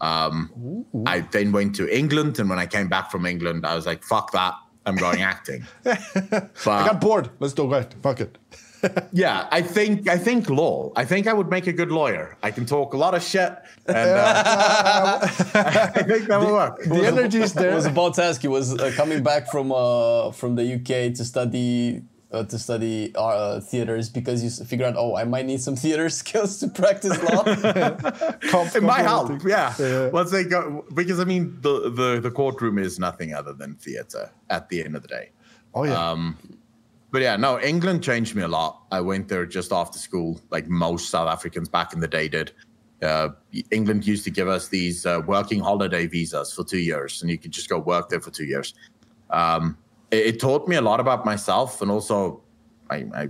[0.00, 3.86] Um, I then went to England, and when I came back from England, I was
[3.86, 4.54] like, "Fuck that!
[4.86, 7.30] I'm going acting." but I got bored.
[7.38, 7.94] Let's do it.
[8.02, 8.38] Fuck it.
[9.12, 10.92] Yeah, I think I think law.
[10.96, 12.36] I think I would make a good lawyer.
[12.42, 13.52] I can talk a lot of shit,
[13.86, 15.18] and uh,
[15.54, 16.82] I think that would work.
[16.84, 17.74] The energy is I there.
[17.74, 21.24] was about to ask you, was uh, coming back from uh, from the UK to
[21.24, 22.02] study
[22.32, 25.76] uh, to study uh, theaters because you s- figured out, oh, I might need some
[25.76, 27.42] theater skills to practice law.
[28.50, 29.74] Com- It might help, yeah.
[29.78, 30.08] Yeah.
[30.08, 34.30] Once they go, because I mean, the, the the courtroom is nothing other than theater
[34.48, 35.30] at the end of the day.
[35.74, 36.10] Oh yeah.
[36.10, 36.36] Um,
[37.10, 38.82] but yeah, no, England changed me a lot.
[38.90, 42.52] I went there just after school, like most South Africans back in the day did.
[43.02, 43.30] Uh,
[43.70, 47.38] England used to give us these uh, working holiday visas for two years, and you
[47.38, 48.74] could just go work there for two years.
[49.30, 49.76] Um,
[50.10, 52.42] it, it taught me a lot about myself, and also
[52.90, 53.28] I, I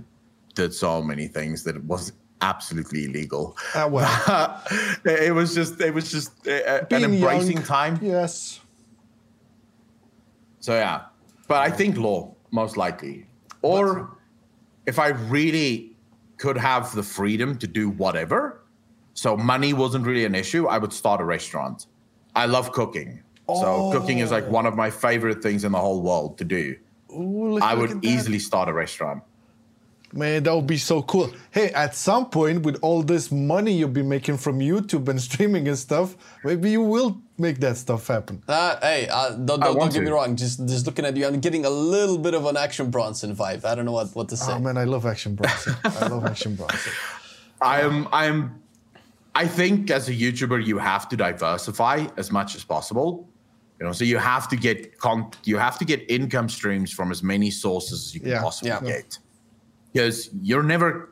[0.53, 2.11] did so many things that it was
[2.41, 3.55] absolutely illegal.
[3.73, 4.63] Ah, well.
[5.05, 7.99] it it was just, it was just uh, an embracing young, time.
[8.01, 8.59] Yes.
[10.59, 11.03] So yeah,
[11.47, 13.25] but I think law most likely,
[13.61, 14.17] or
[14.85, 15.95] if I really
[16.37, 18.63] could have the freedom to do whatever,
[19.13, 21.87] so money wasn't really an issue, I would start a restaurant.
[22.35, 26.01] I love cooking, so cooking is like one of my favorite things in the whole
[26.01, 26.75] world to do.
[27.13, 29.21] Ooh, I would easily start a restaurant.
[30.13, 31.31] Man, that would be so cool.
[31.51, 35.67] Hey, at some point, with all this money you'll be making from YouTube and streaming
[35.67, 38.43] and stuff, maybe you will make that stuff happen.
[38.47, 40.35] Uh, hey, uh, don't, don't, don't want get me wrong.
[40.35, 43.63] Just just looking at you, I'm getting a little bit of an Action Bronson vibe.
[43.63, 44.51] I don't know what, what to say.
[44.53, 45.75] Oh man, I love Action Bronson.
[45.83, 46.91] I love Action Bronson.
[47.61, 48.07] I am.
[48.11, 48.61] I am.
[49.33, 53.29] I think as a YouTuber, you have to diversify as much as possible.
[53.79, 57.11] You know, so you have to get con- you have to get income streams from
[57.11, 58.81] as many sources as you can Yeah, possibly yeah.
[58.81, 59.17] get,
[59.91, 61.09] because you're never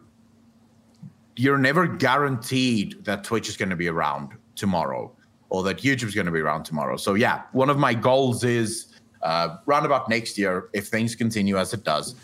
[1.36, 5.11] you're never guaranteed that Twitch is going to be around tomorrow.
[5.49, 6.97] or that YouTube's going to be around tomorrow.
[6.97, 11.57] So yeah, one of my goals is uh, round about next year, if things continue
[11.57, 12.15] as it does,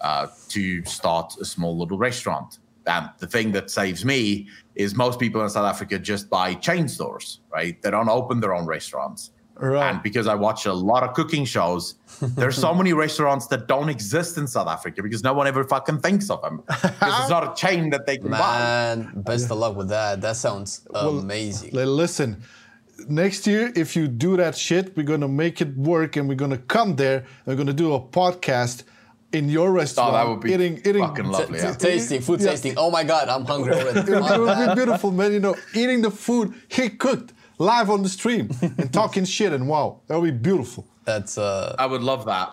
[0.00, 2.58] uh, to start a small little restaurant.
[2.86, 6.88] And the thing that saves me is most people in South Africa just buy chain
[6.88, 7.80] stores, right?
[7.80, 9.30] They don't open their own restaurants.
[9.62, 9.90] Right.
[9.90, 13.88] And because I watch a lot of cooking shows, there's so many restaurants that don't
[13.88, 16.62] exist in South Africa because no one ever fucking thinks of them.
[16.66, 18.38] Because it's not a chain that they can buy.
[18.38, 20.20] Man, best of luck with that.
[20.20, 21.70] That sounds amazing.
[21.72, 22.42] Listen,
[23.08, 26.58] next year, if you do that shit, we're gonna make it work, and we're gonna
[26.58, 27.24] come there.
[27.46, 28.82] We're gonna do a podcast
[29.32, 30.10] in your restaurant.
[30.10, 31.02] Oh, that would be eating, eating.
[31.02, 31.58] fucking lovely.
[31.58, 31.72] T- Yeah.
[31.74, 32.50] tasting, food Yeah.
[32.50, 32.74] tasting.
[32.76, 34.00] Oh my god, I'm hungry already.
[34.12, 35.32] It would be beautiful, man.
[35.32, 37.32] You know, eating the food he cooked
[37.62, 40.84] live on the stream and talking shit, and wow, that would be beautiful.
[41.04, 42.48] That's uh I would love that.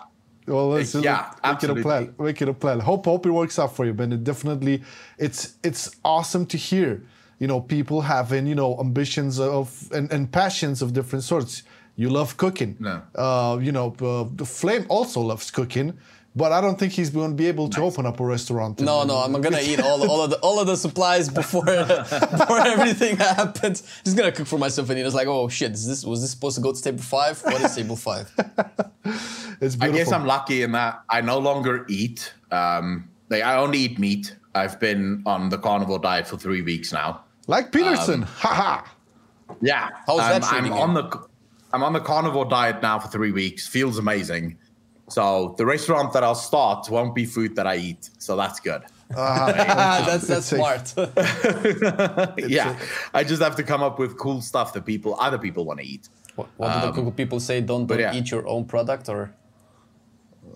[0.46, 2.14] Well, let's Yeah, make it a plan.
[2.18, 2.80] Make it a plan.
[2.80, 4.12] Hope hope it works out for you, man.
[4.12, 4.82] It definitely,
[5.18, 7.02] it's it's awesome to hear.
[7.38, 11.62] You know, people having you know ambitions of and, and passions of different sorts.
[11.96, 12.76] You love cooking.
[12.78, 13.02] No.
[13.14, 15.98] Uh, you know, uh, the Flame also loves cooking,
[16.36, 18.80] but I don't think he's going to be able to open up a restaurant.
[18.80, 19.16] no, no.
[19.16, 23.82] I'm gonna eat all, all of the all of the supplies before before everything happens.
[24.04, 26.56] Just gonna cook for myself, and he's like, "Oh shit, is this was this supposed
[26.56, 27.40] to go to table five?
[27.42, 28.30] What is table five?
[29.60, 29.82] It's beautiful.
[29.82, 32.32] I guess I'm lucky in that I no longer eat.
[32.50, 34.36] Um, like I only eat meat.
[34.54, 37.22] I've been on the carnivore diet for three weeks now.
[37.46, 38.22] like Peterson.
[38.22, 38.84] Haha.
[39.60, 40.82] Yeah, How's that Um, I'm treating you?
[40.82, 41.22] on the
[41.72, 43.66] I'm on the carnivore diet now for three weeks.
[43.66, 44.56] Feels amazing.
[45.10, 48.10] So the restaurant that I'll start won't be food that I eat.
[48.18, 48.82] So that's good.
[49.10, 50.94] that's that's smart.
[52.38, 52.78] yeah,
[53.12, 55.86] I just have to come up with cool stuff that people, other people, want to
[55.86, 56.08] eat.
[56.36, 57.60] what what do the cook people say?
[57.60, 58.14] Don't, don't yeah.
[58.14, 59.20] eat your own product or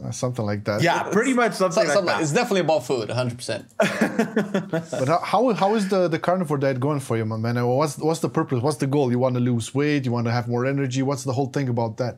[0.04, 0.82] Uh, something like that.
[0.82, 2.22] Yeah, pretty much something So- like something- that.
[2.22, 3.36] It's definitely about food, 100.
[3.40, 3.64] percent
[5.00, 7.56] But how, how how is the, the carnivore diet going for you, my man?
[7.58, 8.60] Uh, What's what's the purpose?
[8.66, 9.06] What's the goal?
[9.14, 10.02] You want to lose weight?
[10.06, 11.00] You want to have more energy?
[11.08, 12.16] What's the whole thing about that?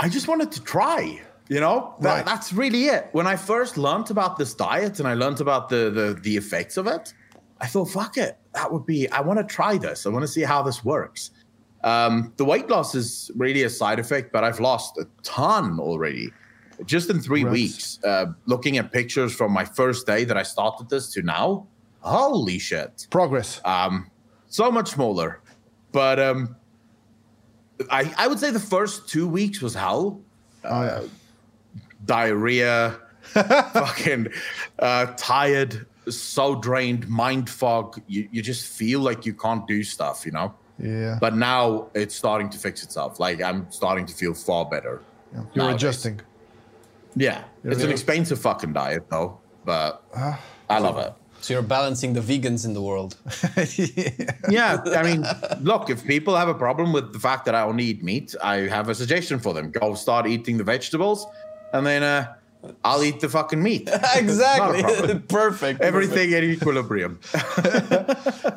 [0.00, 1.20] I just wanted to try.
[1.48, 2.24] You know, that, Right.
[2.26, 3.08] that's really it.
[3.12, 6.76] When I first learned about this diet and I learned about the, the the effects
[6.76, 7.14] of it,
[7.60, 9.08] I thought, fuck it, that would be.
[9.10, 10.06] I want to try this.
[10.06, 11.30] I want to see how this works.
[11.84, 16.32] Um, the weight loss is really a side effect, but I've lost a ton already,
[16.84, 17.52] just in three Right.
[17.52, 18.00] weeks.
[18.02, 21.68] Uh, looking at pictures from my first day that I started this to now,
[22.00, 23.06] holy shit!
[23.10, 23.60] Progress.
[23.64, 24.10] um,
[24.48, 25.40] so much smaller.
[25.92, 26.56] But um,
[27.90, 30.20] I I would say the first two weeks was hell.
[30.64, 31.02] oh yeah.
[32.04, 34.28] Diarrhea, fucking
[34.78, 38.00] uh, tired, so drained, mind fog.
[38.06, 40.54] You you just feel like you can't do stuff, you know.
[40.78, 41.18] Yeah.
[41.20, 43.18] But now it's starting to fix itself.
[43.18, 45.02] Like I'm starting to feel far better.
[45.32, 45.40] yeah.
[45.54, 45.82] You're nowadays.
[45.82, 46.20] adjusting.
[47.18, 50.02] Yeah, it's an expensive fucking diet though, but
[50.68, 51.14] I love it.
[51.46, 53.14] So you're balancing the vegans in the world.
[54.48, 55.24] Yeah, I mean,
[55.60, 58.56] look, if people have a problem with the fact that I only eat meat, I
[58.76, 59.70] have a suggestion for them.
[59.70, 61.24] Go start eating the vegetables,
[61.72, 62.34] and then uh,
[62.84, 63.88] I'll eat the fucking meat.
[64.16, 64.82] exactly.
[64.82, 65.16] Not a.
[65.28, 65.82] Perfect.
[65.82, 67.20] Everything in equilibrium.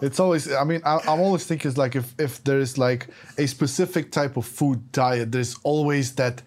[0.01, 0.51] It's always.
[0.51, 4.11] I mean, I, I'm always thinking it's like if if there is like a specific
[4.11, 6.41] type of food diet, there's always that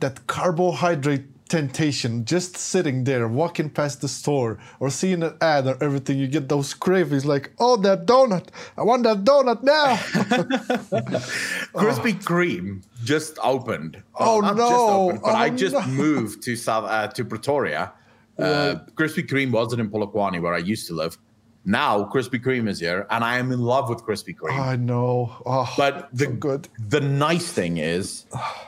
[0.00, 5.76] that carbohydrate temptation just sitting there walking past the store or seeing an ad or
[5.82, 9.96] everything you get those cravings like oh that donut i want that donut now
[11.74, 14.02] Krispy Kreme just opened.
[14.14, 14.68] Oh, not no.
[14.68, 15.86] Just opened, but Oh, I just no.
[16.04, 17.92] moved to South uh, to Pretoria.
[18.38, 21.18] Uh, Krispy Kreme wasn't in Polokwane where I used to live.
[21.64, 24.58] Now Krispy Kreme is here, and I am in love with Krispy Kreme.
[24.58, 28.26] i know oh, But the so good the nice thing is,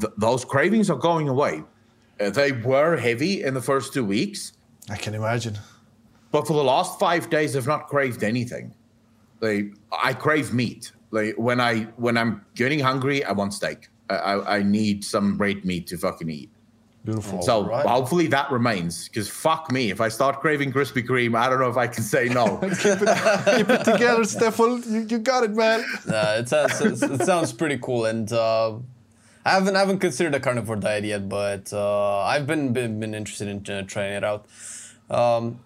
[0.00, 1.62] th- those cravings are going away.
[2.20, 4.52] Uh, they were heavy in the first two weeks,
[4.88, 5.56] i can imagine
[6.30, 8.74] but for the last five days, I've not craved anything.
[9.40, 10.92] Like I crave meat.
[11.10, 13.88] Like when I when I'm getting hungry, I want steak.
[14.08, 16.50] I I, I need some red meat to fucking eat.
[17.04, 17.86] beautiful So Alright.
[17.86, 19.08] hopefully that remains.
[19.08, 22.04] Because fuck me, if I start craving Krispy Kreme, I don't know if I can
[22.04, 22.58] say no.
[22.60, 27.78] keep it together stefan you, you got it man Uh, it, sounds, it sounds pretty
[27.78, 28.74] cool, and uh,
[29.44, 33.14] I haven't I haven't considered a carnivore diet yet, but uh, I've been, been been
[33.14, 34.46] interested in uh, trying it out.
[35.08, 35.60] Um,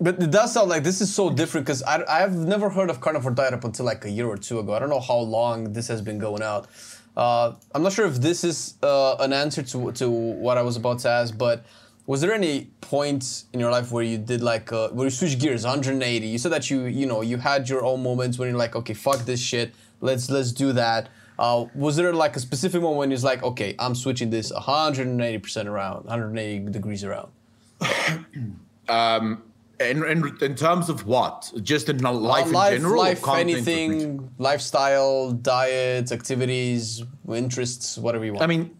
[0.00, 3.00] but it does sound like this is so different because I I've never heard of
[3.00, 4.72] carnivore diet up until like a year or two ago.
[4.74, 6.68] I don't know how long this has been going out.
[7.16, 10.76] Uh, I'm not sure if this is uh, an answer to to what I was
[10.76, 11.64] about to ask, but
[12.06, 15.40] was there any point in your life where you did like uh, where you switched
[15.40, 16.24] gears 180?
[16.26, 18.94] You said that you you know you had your own moments when you're like, okay,
[18.94, 21.08] fuck this shit, let's let's do that.
[21.38, 25.38] Uh, was there like a specific moment when you're like, okay, I'm switching this 180
[25.38, 27.30] percent around, 180 degrees around?
[29.80, 31.52] In, in, in terms of what?
[31.62, 32.98] Just in life Uh, life, in general?
[32.98, 34.02] life, content with things?
[34.02, 38.42] anything, lifestyle, diet, activities, interests, whatever you want.
[38.42, 38.76] I mean,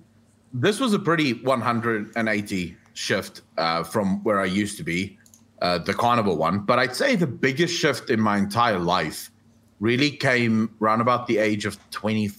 [0.52, 5.16] this was a pretty 180 shift uh, from where I used to be,
[5.62, 6.61] uh, the carnival one.
[6.61, 9.30] But I'd say the biggest shift in my entire life
[9.78, 12.38] really came around about the age of 25.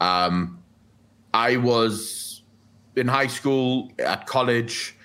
[0.00, 0.62] Um,
[1.34, 2.42] I was
[2.96, 4.96] in high school, at college.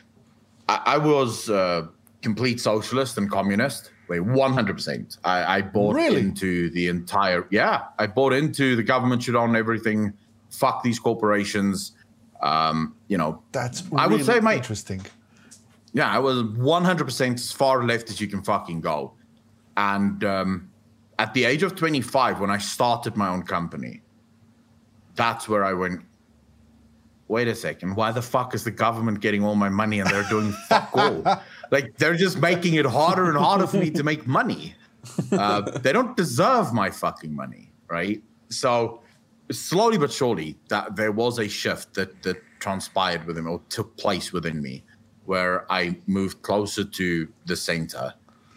[0.69, 1.89] I, I was a
[2.21, 3.91] complete socialist and communist.
[4.07, 5.17] Wait, 100%.
[5.23, 6.21] I, I bought Really?
[6.21, 10.13] into the entire, yeah, I bought into the government should own everything.
[10.51, 11.93] Fuck these corporations.
[12.41, 15.01] Um, you know, That's I would say my- interesting.
[15.93, 19.13] yeah, I was 100% as far left as you can fucking go.
[19.77, 20.69] And um,
[21.19, 24.01] at the age of 25, when I started my own company,
[25.15, 26.01] that's where I went,
[27.27, 30.23] wait a second, why the fuck is the government getting all my money and they're
[30.29, 31.23] doing fuck all?
[31.71, 34.75] Like, they're just making it harder and harder for me to make money.
[35.31, 38.21] Uh, they don't deserve my fucking money, right?
[38.49, 39.01] So,
[39.51, 44.33] slowly but surely, that there was a shift that, that transpired within or took place
[44.33, 44.83] within me
[45.25, 48.13] where I moved closer to the center.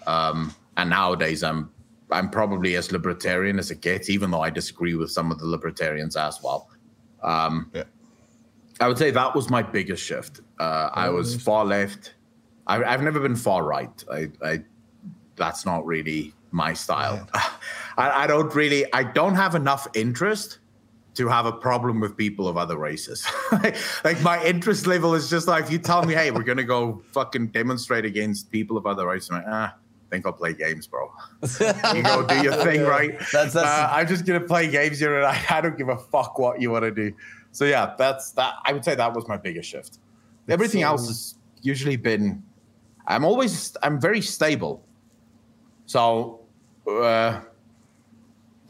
[0.07, 1.71] Um, and nowadays, I'm
[2.11, 5.47] I'm probably as libertarian as it gets, even though I disagree with some of the
[5.47, 6.69] libertarians as well.
[7.23, 7.85] Um, Yeah.
[8.81, 10.41] I would say that was my biggest shift.
[10.59, 12.15] Uh, I was far left.
[12.67, 14.05] I, I've never been far right.
[14.11, 14.63] I, I
[15.35, 17.29] that's not really my style.
[17.35, 18.91] I, I don't really.
[18.93, 20.59] I don't have enough interest
[21.15, 23.27] to have a problem with people of other races.
[24.05, 27.03] like my interest level is just like if you tell me, hey, we're gonna go
[27.11, 29.31] fucking demonstrate against people of other races.
[29.31, 31.08] I'm like, ah, I think I'll play games, bro.
[31.95, 33.13] you go do your thing, right?
[33.33, 35.97] That's- that's- Uh, I'm just gonna play games here, and I, I don't give a
[35.97, 37.13] fuck what you want to do.
[37.53, 38.55] So yeah, that's that.
[38.65, 39.99] I would say that was my biggest shift.
[40.49, 42.43] Everything So- else has usually been.
[43.07, 43.77] I'm always.
[43.83, 44.85] I'm very stable.
[45.87, 46.41] So,
[46.87, 47.41] uh,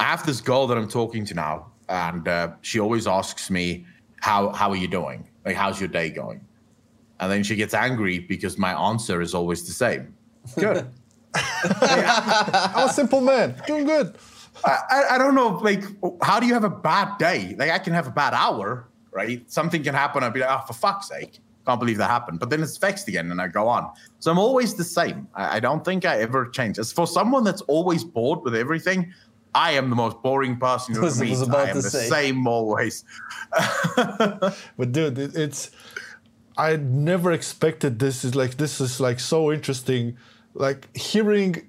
[0.01, 3.85] I have this girl that I'm talking to now, and uh, she always asks me,
[4.21, 5.29] "How how are you doing?
[5.45, 6.41] Like, how's your day going?"
[7.21, 10.15] And then she gets angry because my answer is always the same.
[10.57, 10.89] Good.
[11.35, 14.15] I'm a simple man, doing good.
[14.65, 15.85] I, I- don't know, like,
[16.23, 17.55] how do you have a bad day?
[17.59, 19.49] Like, I can have a bad hour, right?
[19.51, 20.23] Something can happen.
[20.25, 22.41] I'd be like, oh, for fuck's sake, can't believe that happened.
[22.41, 23.93] But then it's fixed again, and I go on.
[24.19, 25.29] So I'm always the same.
[25.35, 26.79] I, I don't think I ever change.
[26.79, 29.13] As for someone that's always bored with everything,
[29.55, 31.41] I am the most boring person you'll meet.
[31.41, 32.09] about I am the say.
[32.09, 33.05] same always.
[33.97, 35.71] But dude, it, it's
[36.57, 38.25] I never expected this.
[38.25, 40.17] Is like this is like so interesting.
[40.59, 41.69] Like hearing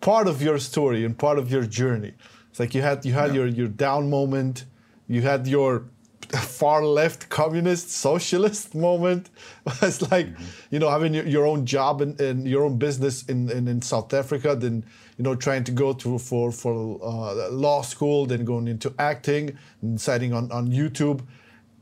[0.00, 2.14] part of your story and part of your journey.
[2.50, 4.64] It's like you had you had your your down moment,
[5.08, 5.84] you had your
[6.32, 9.30] far left communist socialist moment.
[9.82, 10.28] It's like
[10.70, 13.82] you know having your, your own job and, and your own business in, in in
[13.82, 14.84] South Africa, then
[15.16, 19.58] you know trying to go to for for uh, law school, then going into acting,
[19.82, 21.20] and deciding on on YouTube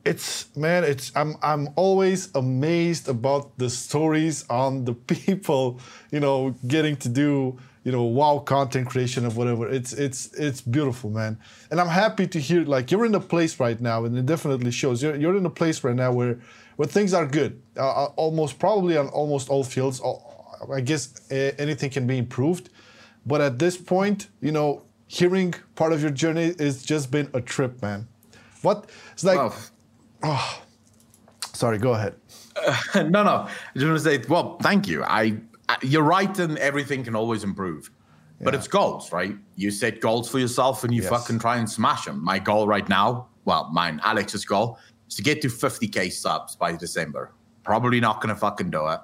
[0.06, 5.80] it's man it's i'm i'm always amazed about the stories on the people
[6.10, 9.68] you know getting to do you know wow content creation of whatever.
[9.68, 11.38] It's it's it's beautiful man.
[11.70, 14.72] And i'm happy to hear like you're in a place right now and it definitely
[14.72, 15.00] shows.
[15.02, 16.40] You're, you're in a place right now where
[16.74, 20.02] where things are good uh, uh, almost probably on almost all fields.
[20.74, 22.70] I guess anything can be improved.
[23.24, 27.40] But at this point you know hearing part of your journey has just been a
[27.40, 28.08] trip man.
[28.62, 29.52] What it's like
[30.22, 30.62] Well,
[31.52, 32.14] Sorry, go ahead.
[32.94, 33.46] no, no.
[33.46, 35.02] I just want to say, well, thank you.
[35.04, 35.38] I,
[35.68, 37.90] I you're right, and everything can always improve.
[38.42, 38.58] But Yeah.
[38.58, 39.34] it's goals, right?
[39.56, 41.10] You set goals for yourself, and you Yes.
[41.10, 42.22] fucking try and smash them.
[42.22, 46.76] My goal right now, well, mine, Alex's goal, is to get to 50k subs by
[46.76, 47.32] December.
[47.62, 49.00] Probably not gonna fucking do it,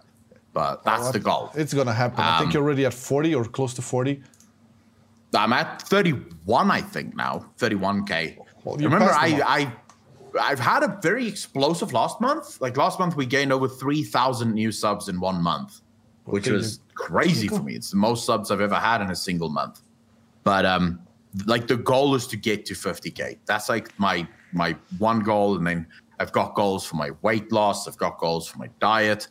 [0.53, 1.51] but that's the goal.
[1.55, 2.21] It's gonna happen.
[2.21, 4.23] I think Um, you're already at 40 or close to 40.
[5.35, 8.37] I'm at 31, I think now, 31k.
[8.65, 9.73] Well, Remember, I, I,
[10.41, 12.61] I've had a very explosive last month.
[12.61, 15.81] Like last month, we gained over 3,000 new subs in one month,
[16.25, 17.75] which Okay, was crazy for me.
[17.75, 19.83] It's the most subs I've ever had in a single month.
[20.45, 21.01] But um,
[21.47, 23.39] like the goal is to get to 50k.
[23.47, 25.87] That's like my my one goal, and then
[26.21, 27.89] I've got goals for my weight loss.
[27.89, 29.29] I've got goals for my diet.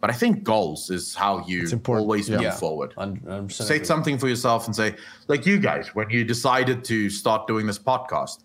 [0.00, 2.36] But I think goals is how you always yeah.
[2.36, 2.50] move Yeah.
[2.56, 3.84] forward I'm- agree.
[3.84, 4.96] something for yourself and say,
[5.28, 8.40] like you guys, when you decided to start doing this podcast,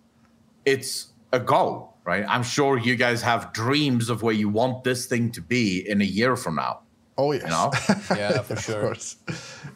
[0.65, 2.25] it's a goal, right?
[2.27, 6.01] I'm sure you guys have dreams of where you want this thing to be in
[6.01, 6.73] a year from now,
[7.17, 7.43] Oh yes.
[7.43, 7.67] you know?
[8.21, 8.91] Yeah, for of sure.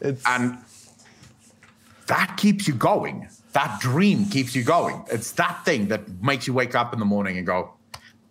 [0.00, 0.58] It's and
[2.06, 3.28] that keeps you going.
[3.52, 5.04] That dream keeps you going.
[5.10, 7.58] It's that thing that makes you wake up in the morning and go,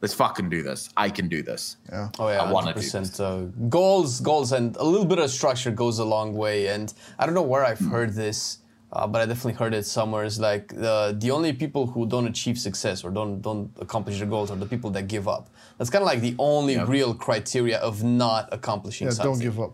[0.01, 0.89] let's fucking do this.
[0.97, 1.77] I can do this.
[1.89, 2.09] Yeah.
[2.19, 3.19] Oh yeah, I wanna hundred do percent.
[3.19, 6.67] Uh, goals, goals, and a little bit of structure goes a long way.
[6.67, 8.59] And I don't know where I've heard this,
[8.93, 10.23] uh, but I definitely heard it somewhere.
[10.23, 14.27] Is like the the only people who don't achieve success or don't don't accomplish their
[14.27, 15.49] goals are the people that give up.
[15.77, 16.85] That's kind of like the only Yeah.
[16.87, 19.33] real criteria of not accomplishing Yeah, something.
[19.33, 19.73] don't give up.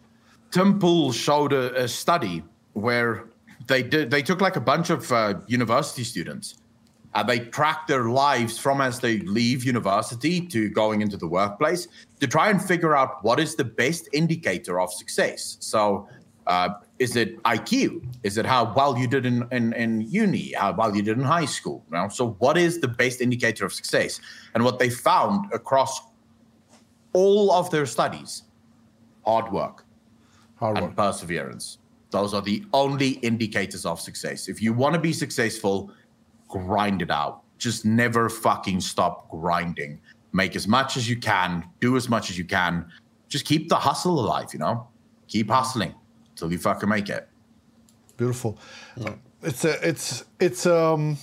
[0.52, 2.44] Temple showed a, a study
[2.74, 3.26] where
[3.68, 6.56] they did they took like a bunch of uh, university students
[7.16, 11.88] and they tracked their lives from as they leave university to going into the workplace
[12.20, 15.58] to try and figure out what is the best indicator of success.
[15.60, 16.08] So,
[16.50, 18.04] uh, is it IQ?
[18.24, 20.52] Is it how well you did in, in, in uni?
[20.54, 21.86] How well you did in high school?
[21.92, 22.10] You know?
[22.10, 24.20] So, what is the best indicator of success?
[24.56, 26.02] And what they found across
[27.14, 28.44] all of their studies,
[29.26, 29.86] hard work
[30.56, 30.96] Hard and work.
[30.96, 31.78] perseverance.
[32.10, 34.50] Those are the only indicators of success.
[34.50, 35.92] If you want to be successful,
[36.48, 37.44] grind it out.
[37.60, 40.02] Just never fucking stop grinding.
[40.34, 42.88] Make as much as you can, do as much as you can.
[43.28, 44.88] Just keep the hustle alive, you know?
[45.28, 45.94] Keep hustling
[46.40, 47.28] till you fucking make it.
[48.18, 48.58] Beautiful.
[49.44, 51.18] It's a, it's it's um.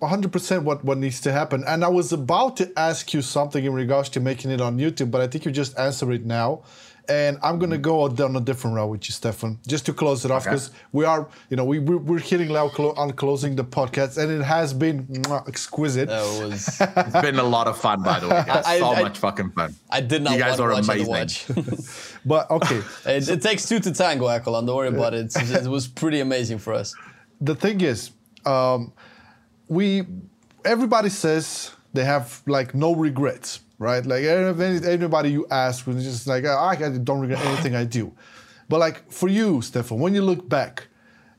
[0.00, 1.62] 100% what, what needs to happen.
[1.66, 5.10] And I was about to ask you something in regards to making it on YouTube,
[5.10, 6.62] but I think you just answered it now.
[7.10, 10.24] And I'm going to go down a different route with you, Stefan, just to close
[10.24, 10.50] it off Okay.
[10.50, 14.16] because we are, you know, we, we're, we're hitting now clo- on closing the podcast
[14.16, 16.08] and it has been mwah, exquisite.
[16.08, 16.80] That was.
[16.80, 18.36] It's been a lot of fun, by the way.
[18.48, 19.74] I- so I- much fucking fun.
[19.90, 21.28] I did not You guys are amazing.
[22.24, 24.66] But okay, it, it takes two to tango, Accolonn.
[24.66, 25.26] Don't worry about it.
[25.36, 26.94] It's- it was pretty amazing for us.
[27.40, 28.10] the thing is,
[28.46, 28.92] um,
[29.68, 30.04] we
[30.64, 34.06] everybody says they have like no regrets, right?
[34.06, 37.84] Like any- anybody you ask, was just like "Ah, I I don't regret anything I
[37.84, 38.12] do.
[38.68, 40.86] But like for you, Stefan, when you look back,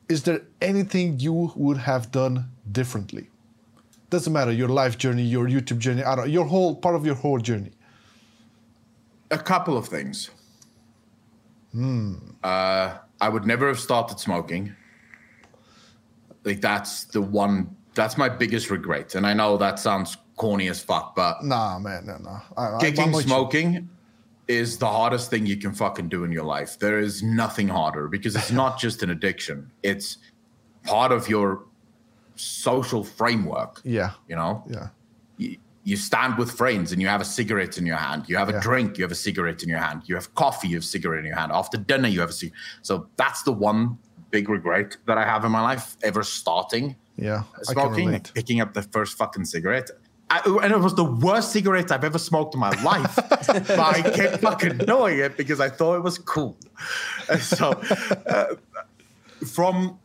[0.09, 2.35] is there anything you would have done
[2.69, 3.29] differently?
[4.09, 7.15] Doesn't matter your life journey, your YouTube journey, I don't, your whole part of your
[7.15, 7.71] whole journey.
[9.29, 10.29] a couple of things.
[11.71, 12.15] Hmm.
[12.43, 14.75] Uh, I would never have started smoking.
[16.43, 17.75] Like that's the one.
[17.93, 22.05] That's my biggest regret, and I know that sounds corny as fuck, but Nah, man,
[22.05, 22.41] no, no.
[22.57, 23.21] I, I- kicking you.
[23.21, 23.89] smoking
[24.47, 26.77] is the hardest thing you can fucking do in your life.
[26.79, 30.17] There is nothing harder because it's not just an addiction; it's
[30.83, 31.63] part of your
[32.35, 33.81] social framework.
[33.83, 34.87] Yeah, You know, yeah,
[35.37, 38.25] you, you stand with friends and you have a cigarette in your hand.
[38.27, 38.61] You have a Yeah.
[38.61, 40.03] drink, you have a cigarette in your hand.
[40.05, 41.51] You have coffee, you have a cigarette in your hand.
[41.53, 42.57] After dinner, you have a cigarette.
[42.81, 43.97] So that's the one
[44.31, 47.43] big regret that I have in my life ever starting yeah.
[47.63, 49.91] Smoking, picking up the first fucking cigarette.
[50.31, 53.15] I, and it was the worst cigarette I've ever smoked in my life.
[53.29, 56.55] but I kept fucking doing it because I thought it was cool.
[57.29, 57.71] And so,
[58.25, 58.55] uh,
[59.45, 59.99] from,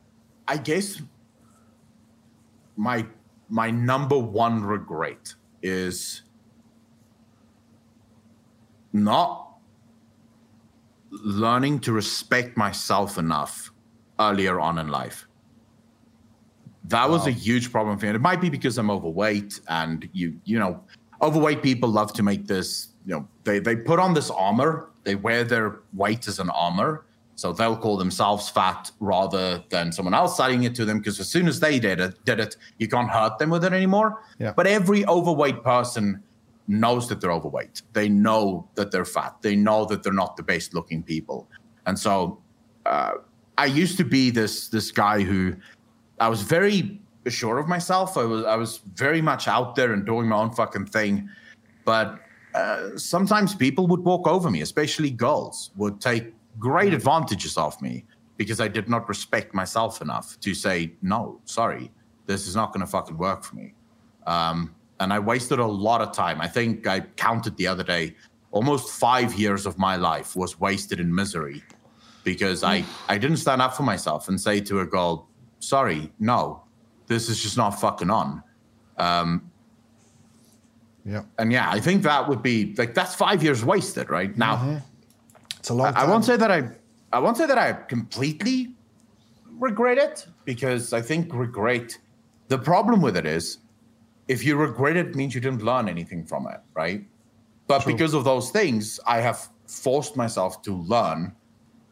[0.49, 1.01] I guess,
[2.77, 3.07] my
[3.49, 6.23] my number one regret is
[8.93, 9.59] not
[11.11, 13.71] learning to respect myself enough
[14.19, 15.29] earlier on in life.
[16.89, 18.13] That was a huge problem for me.
[18.13, 20.83] It might be because I'm overweight, and you, you know,
[21.21, 22.89] overweight people love to make this.
[23.05, 24.91] You know, they they put on this armor.
[25.05, 27.05] They wear their weight as an armor,
[27.35, 30.99] so they'll call themselves fat rather than someone else saying it to them.
[30.99, 33.73] Because as soon as they did it, did it, you can't hurt them with it
[33.73, 34.23] anymore.
[34.39, 34.53] Yeah.
[34.53, 36.23] But every overweight person
[36.69, 37.83] knows that they're overweight.
[37.93, 39.37] They know that they're fat.
[39.43, 41.49] They know that they're not the best looking people.
[41.87, 42.41] And so
[42.85, 43.13] uh,
[43.59, 45.57] I used to be this this guy who
[46.19, 48.17] I was very sure of myself.
[48.17, 51.29] I was I was very much out there and doing my own fucking thing.
[51.85, 52.21] But
[52.55, 58.05] uh, sometimes people would walk over me, especially girls, would take great advantages of me
[58.37, 61.91] because I did not respect myself enough to say, no, sorry,
[62.27, 63.75] this is not going to fucking work for me.
[64.27, 66.41] Um, and I wasted a lot of time.
[66.41, 68.15] I think I counted the other day,
[68.51, 71.63] almost five years of my life was wasted in misery
[72.25, 75.29] because I, I didn't stand up for myself and say to a girl,
[75.67, 76.63] sorry, no,
[77.07, 78.43] this is just not fucking on.
[78.99, 79.51] Um,
[81.05, 84.37] yeah, And yeah, I think that would be like that's five years wasted, right?
[84.37, 84.77] Now, mm-hmm.
[85.59, 86.09] it's a long I, time.
[86.09, 86.69] I won't say that I
[87.13, 88.75] I won't say that I completely
[89.59, 91.97] regret it because I think regret
[92.49, 93.59] the problem with it is
[94.27, 97.05] if you regret it means you didn't learn anything from it, right?
[97.69, 101.35] But because of those things, I have forced myself to learn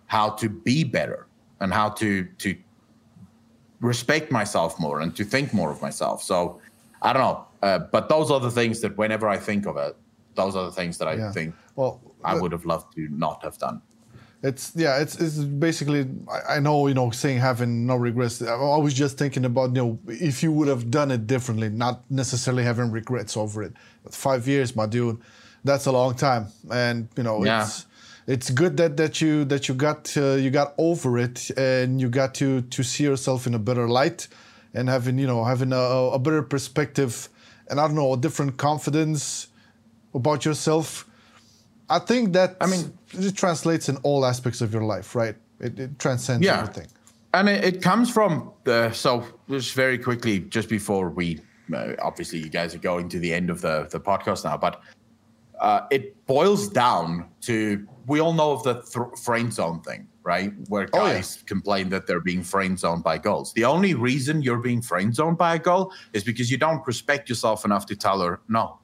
[0.07, 1.27] how to be better
[1.61, 2.57] and how to to
[3.85, 6.23] respect myself more and to think more of myself.
[6.23, 6.61] So
[7.03, 9.95] I don't know, uh, but those are the things that whenever I think of it,
[10.35, 11.33] those are the things that I Yeah.
[11.33, 13.79] think Well, I would have loved to not have done.
[14.49, 15.39] it's yeah, it's it's
[15.69, 16.01] basically
[16.37, 18.43] I, I know you know saying having no regrets.
[18.43, 19.91] I was just thinking about you know
[20.29, 23.73] if you would have done it differently, not necessarily having regrets over it.
[24.05, 25.19] But five years, my dude,
[25.69, 26.45] that's a long time,
[26.85, 27.63] and you know Yeah.
[27.63, 27.87] it's
[28.27, 32.09] it's good that that you that you got uh, you got over it and you
[32.09, 34.29] got to to see yourself in a better light
[34.73, 35.77] and having you know having a,
[36.15, 37.29] a better perspective
[37.69, 39.49] and I don't know a different confidence
[40.15, 41.09] about yourself.
[41.91, 45.37] I think that I mean- it translates in all aspects of your life, right?
[45.61, 46.61] It, it transcends Yeah.
[46.63, 46.89] everything.
[47.33, 51.41] And it, it comes from the so just very quickly, just before we
[51.75, 54.81] uh, obviously you guys are going to the end of the the podcast now, but
[55.61, 60.53] uh, it boils down to we all know of the th- friend zone thing, right?
[60.69, 61.15] Where Oh, yeah.
[61.15, 63.53] guys complain that they're being frame zoned by girls.
[63.55, 67.29] The only reason you're being frame zoned by a girl is because you don't respect
[67.29, 68.79] yourself enough to tell her no.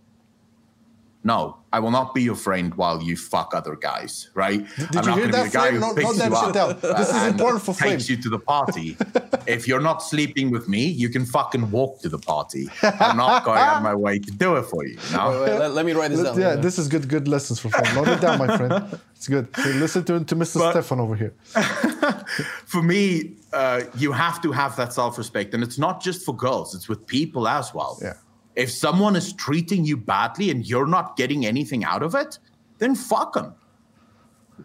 [1.23, 4.65] No, I will not be your friend while you fuck other guys, right?
[4.77, 5.75] Did I'm you not hear that, be the guy Flame?
[5.75, 6.81] who Note- picks note that you shit up.
[6.97, 7.91] This is important for Flame.
[7.93, 8.97] takes you to the party.
[9.47, 12.69] if you're not sleeping with me, you can fucking walk to the party.
[12.83, 14.97] I'm not going out of my way to do it for you.
[15.11, 15.43] you know?
[15.43, 16.41] Wait, let, let me write this Let- down.
[16.41, 17.07] yeah, this is good.
[17.07, 17.95] Good lessons for fun.
[17.95, 18.99] Note it down, my friend.
[19.15, 19.55] It's good.
[19.55, 20.59] So listen to to Mr.
[20.61, 21.35] But- Stefan over here.
[22.65, 25.53] for me, uh, you have to have that self respect.
[25.55, 27.99] And it's not just for girls, it's with people as well.
[28.01, 28.15] Yeah.
[28.61, 32.39] If someone is treating you badly and you're not getting anything out of it,
[32.77, 33.55] then fuck them.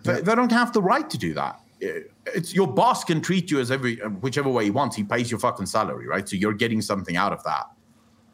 [0.04, 1.62] They, they don't have the right to do that.
[1.80, 4.98] It's your boss can treat you as every whichever way he wants.
[4.98, 6.28] He pays your fucking salary, right?
[6.28, 7.68] So you're getting something out of that.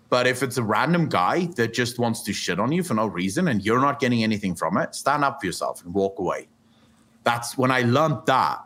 [0.09, 3.05] But if it's a random guy that just wants to shit on you for no
[3.05, 6.47] reason and you're not getting anything from it, stand up for yourself and walk away.
[7.23, 8.61] That's when I learned that.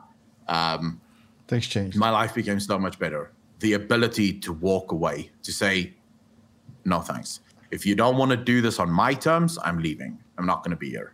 [0.48, 1.02] Um,
[1.50, 1.98] Things changed.
[1.98, 3.34] my life became so much better.
[3.60, 5.95] The ability to walk away, to say,
[6.86, 7.40] no thanks.
[7.72, 10.18] If you don't want to do this on my terms, I'm leaving.
[10.38, 11.14] I'm not going to be here.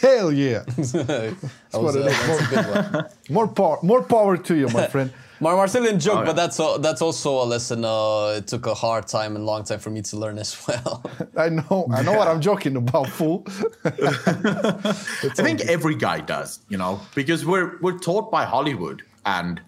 [0.00, 0.62] Hell yeah!
[0.76, 2.26] that's what was, uh, it is.
[2.26, 3.06] that's a good one.
[3.30, 5.10] More power, more power to you, my friend.
[5.40, 6.26] Mar- Marcel didn't joke, Oh, yeah.
[6.26, 7.84] but that's a, that's also a lesson.
[7.84, 11.02] Uh, it took a hard time and long time for me to learn as well.
[11.36, 13.44] I know, I know what I'm joking about, fool.
[13.84, 14.92] I
[15.34, 19.60] think every guy does, you know, because we're we're taught by Hollywood and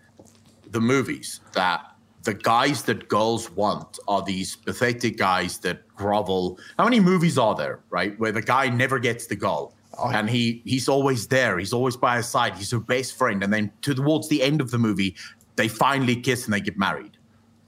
[0.70, 1.80] the movies that
[2.28, 6.58] the guys that girls want are these pathetic guys that grovel.
[6.78, 9.72] How many movies are there, right, where the guy never gets the girl?
[10.14, 11.58] And he he's always there.
[11.58, 12.52] He's always by her side.
[12.60, 13.42] He's her best friend.
[13.42, 15.16] And then towards the end of the movie,
[15.56, 17.14] they finally kiss and they get married.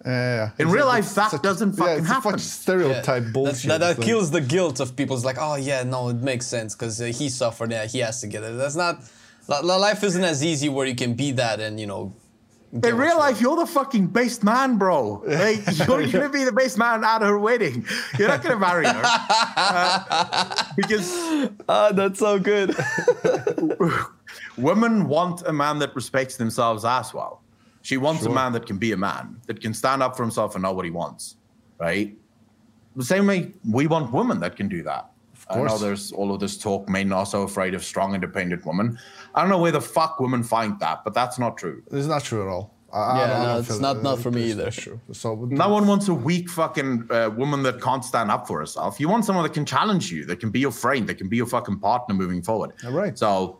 [0.04, 0.50] Yeah.
[0.58, 2.32] In It's real life, that such- doesn't yeah, fucking it's happen.
[2.38, 3.68] Such stereotype That's- bullshit.
[3.70, 5.16] that that It's like- kills the guilt of people.
[5.16, 7.72] It's like, oh yeah, no, it makes sense because uh, he suffered.
[7.72, 8.56] Yeah, he has to get it.
[8.62, 8.94] That's not.
[9.48, 12.12] li- li- Life isn't as easy where you can be that and you know.
[12.72, 15.24] In real life, you're the fucking best man, bro.
[15.28, 17.84] Hey, you're gonna be the best man at her wedding.
[18.18, 21.10] You're not gonna marry her Uh, because
[21.68, 22.76] Ah, that's so good.
[24.56, 27.42] women want a man that respects themselves as well.
[27.82, 30.54] She wants a man that can be a man, that can stand up for himself
[30.54, 31.36] and know what he wants,
[31.78, 32.16] right?
[32.94, 35.10] The same way we want women that can do that.
[35.48, 35.80] I know course.
[35.80, 38.98] there's all of this talk, men are so afraid of strong, independent women.
[39.34, 41.82] I don't know where the fuck women find that, but that's not true.
[41.92, 42.74] It's not true at all.
[42.92, 44.70] I, I Yeah, don't- I no, don't it's not- that- not for me either.
[44.70, 45.00] True.
[45.12, 48.98] So No one wants a weak fucking uh, woman that can't stand up for herself.
[48.98, 51.36] You want someone that can challenge you, that can be your friend, that can be
[51.36, 52.72] your fucking partner moving forward.
[52.84, 53.16] All right.
[53.16, 53.58] So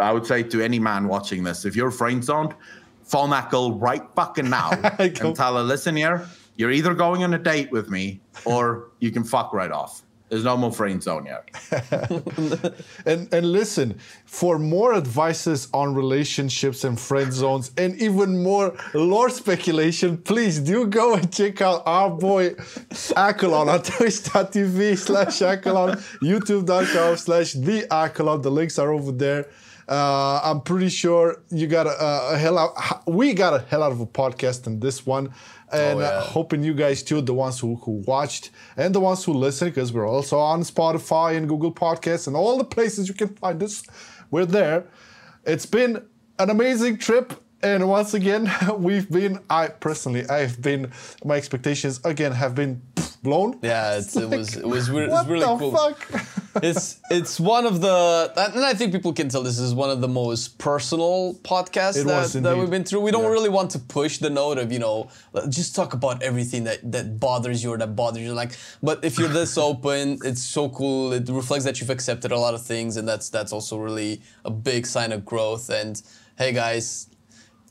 [0.00, 2.54] I would say to any man watching this, if you're friend zoned,
[3.02, 6.26] phone that girl right fucking now and tell her, listen here,
[6.56, 10.02] you're either going on a date with me or you can fuck right off.
[10.34, 11.44] There's no more friend zone here.
[13.06, 19.30] And and listen, for more advices on relationships and friend zones and even more lore
[19.30, 22.50] speculation, please do go and check out our boy
[23.14, 28.42] Accolonn on twitch.tv slash Accolonn, youtube.com slash the Accolonn.
[28.42, 29.46] The links are over there.
[29.88, 33.92] Uh, I'm pretty sure you got a, a hell out, we got a hell out
[33.92, 35.32] of a podcast in this one.
[35.74, 36.20] Oh, and Oh, yeah.
[36.22, 39.92] hoping you guys too, the ones who, who watched and the ones who listen, because
[39.92, 43.82] we're also on Spotify and Google Podcasts and all the places you can find us.
[44.30, 44.84] We're there.
[45.44, 46.02] It's been
[46.38, 47.32] an amazing trip.
[47.62, 50.90] And once again, we've been, I personally, I've been,
[51.24, 52.82] my expectations again have been
[53.22, 53.58] blown.
[53.62, 55.72] Yeah, it's, it was it was, re- it was What really the cool.
[55.72, 56.24] fuck?
[56.62, 60.00] it's it's one of the and I think people can tell this is one of
[60.00, 63.00] the most personal podcasts It that, that we've been through.
[63.00, 63.28] We don't Yeah.
[63.28, 65.08] really want to push the note of you know
[65.48, 68.32] just talk about everything that that bothers you or that bothers you.
[68.34, 68.52] Like,
[68.82, 71.12] but if you're this open, it's so cool.
[71.12, 74.50] It reflects that you've accepted a lot of things, and that's that's also really a
[74.50, 75.70] big sign of growth.
[75.70, 76.00] And
[76.36, 77.08] hey, guys,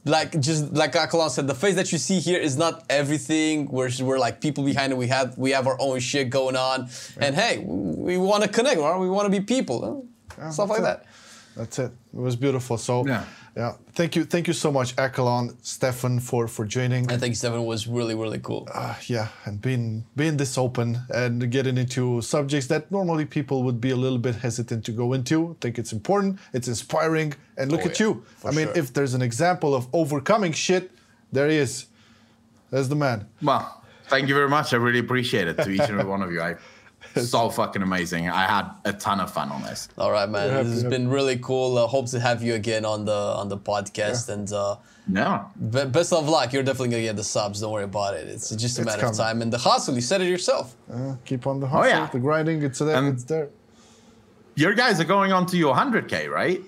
[0.05, 3.67] like just like Accolonn said, the face that you see here is not everything.
[3.67, 4.97] We're we're like people behind it.
[4.97, 8.79] We have we have our own shit going on, and hey, we want to connect.
[8.79, 8.97] Right?
[8.97, 10.07] We want to be people,
[10.37, 10.51] huh?
[10.51, 11.55] stuff like that's that.
[11.55, 11.91] That's it.
[12.13, 12.77] It was beautiful.
[12.77, 13.23] So Yeah.
[13.55, 13.73] Yeah.
[13.93, 17.11] Thank you, thank you so much, Accolonn, Stefan, for for joining.
[17.11, 18.67] I think Stefan was really, really cool.
[18.73, 23.79] Uh, yeah, and being being this open and getting into subjects that normally people would
[23.79, 25.51] be a little bit hesitant to go into.
[25.51, 26.39] I think it's important.
[26.51, 27.35] It's inspiring.
[27.55, 28.23] And look Oh, at yeah, you.
[28.37, 28.77] for I mean, sure.
[28.77, 30.89] if there's an example of overcoming shit,
[31.31, 31.85] there he is.
[32.71, 33.27] There's the man.
[33.39, 34.73] Well, thank you very much.
[34.73, 36.41] I really appreciate it to each and every one of you.
[36.41, 36.55] I
[37.15, 38.29] so fucking amazing.
[38.29, 39.87] I had a ton of fun on this.
[39.97, 40.49] All right, man.
[40.49, 40.95] Happy- This has happy.
[40.97, 41.77] been really cool.
[41.77, 44.29] Uh, hope to have you again on the on the podcast.
[44.29, 44.77] And uh,
[45.11, 45.43] Yeah.
[45.71, 46.53] be- best of luck.
[46.53, 47.61] You're definitely gonna get the subs.
[47.61, 48.27] Don't worry about it.
[48.27, 49.41] It's just a It's matter of time.
[49.41, 50.75] And the hustle, you said it yourself.
[50.91, 52.07] Uh, keep on the hustle, yeah.
[52.11, 52.63] the grinding.
[52.63, 52.95] It's there.
[52.97, 53.49] Um, it's there.
[54.55, 56.61] Your guys are going on to your 100K, right?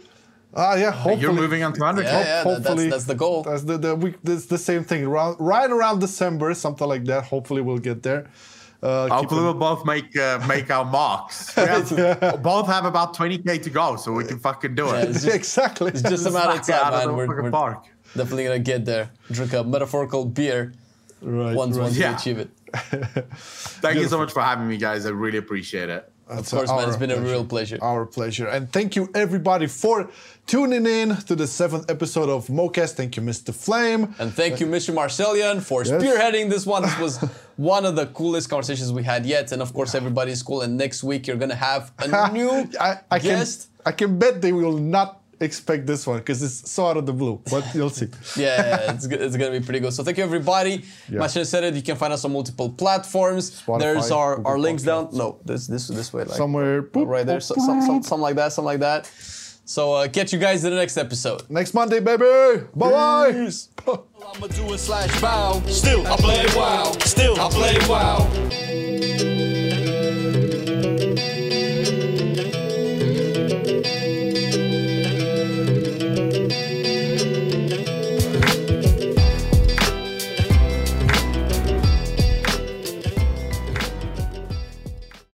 [0.56, 0.90] Ah, yeah.
[0.92, 2.04] Hopefully, You're moving on to 100K.
[2.04, 2.44] Yeah, yeah.
[2.44, 3.44] that- that's, that's the goal.
[3.44, 4.16] That's the, the week.
[4.24, 5.04] That's the same thing.
[5.06, 7.26] Around, right around December, something like that.
[7.26, 8.28] Hopefully, we'll get there.
[8.86, 11.56] Uh, Hopefully, on- we'll both make uh, make our marks.
[11.58, 15.10] We have- Both have about 20K to go, so we can fucking do Yeah, it.
[15.10, 15.90] it's just, exactly.
[15.92, 17.18] it's just a matter of Smack out time, of man.
[17.18, 17.86] We're, fucking we're park.
[18.16, 19.10] definitely gonna get there.
[19.32, 20.74] Drink a metaphorical beer
[21.22, 21.84] right, once right.
[21.86, 22.10] once Yeah.
[22.12, 22.50] we achieve it.
[23.84, 25.06] Thank you so much for having me, guys.
[25.06, 26.12] I really appreciate it.
[26.28, 26.88] Of course, man.
[26.88, 27.78] It's been a real pleasure.
[27.82, 28.48] Our pleasure.
[28.48, 30.10] And thank you, everybody, for
[30.48, 32.92] tuning in to the seventh episode of MoCast.
[32.94, 33.54] Thank you, Mr.
[33.54, 34.14] Flame.
[34.20, 34.94] And thank you, Mr.
[34.94, 35.92] Marcelian, for Yes.
[36.02, 36.84] spearheading this one.
[36.84, 37.18] This was
[37.58, 39.52] one of the coolest conversations we had yet.
[39.52, 40.62] And of course, everybody's cool.
[40.62, 42.50] And next week, you're gonna have a new
[42.80, 43.70] I, I can, guest.
[43.86, 47.12] I can bet they will not expect this one because it's so out of the
[47.12, 48.08] blue, but you'll see.
[48.38, 48.46] Yeah,
[48.86, 49.94] yeah, it's, it's gonna be pretty good.
[49.94, 50.86] So thank you, everybody.
[51.10, 51.20] Yeah.
[51.22, 51.74] Marcelian said it.
[51.74, 53.62] You can find us on multiple platforms.
[53.62, 55.10] Spotify, There's our, Google our links down.
[55.12, 58.22] No, this this this way, like Somewhere, boop, right there, boop, so, some, some, something
[58.22, 59.12] like that, something like that.
[59.66, 61.50] So uh, catch you guys in the next episode.
[61.50, 62.66] Next Monday, baby.
[62.76, 63.50] Bye bye.
[63.88, 65.62] I'ma do it slash bow.
[65.68, 66.92] Still, I play wow.
[67.00, 69.35] Still, I play wow.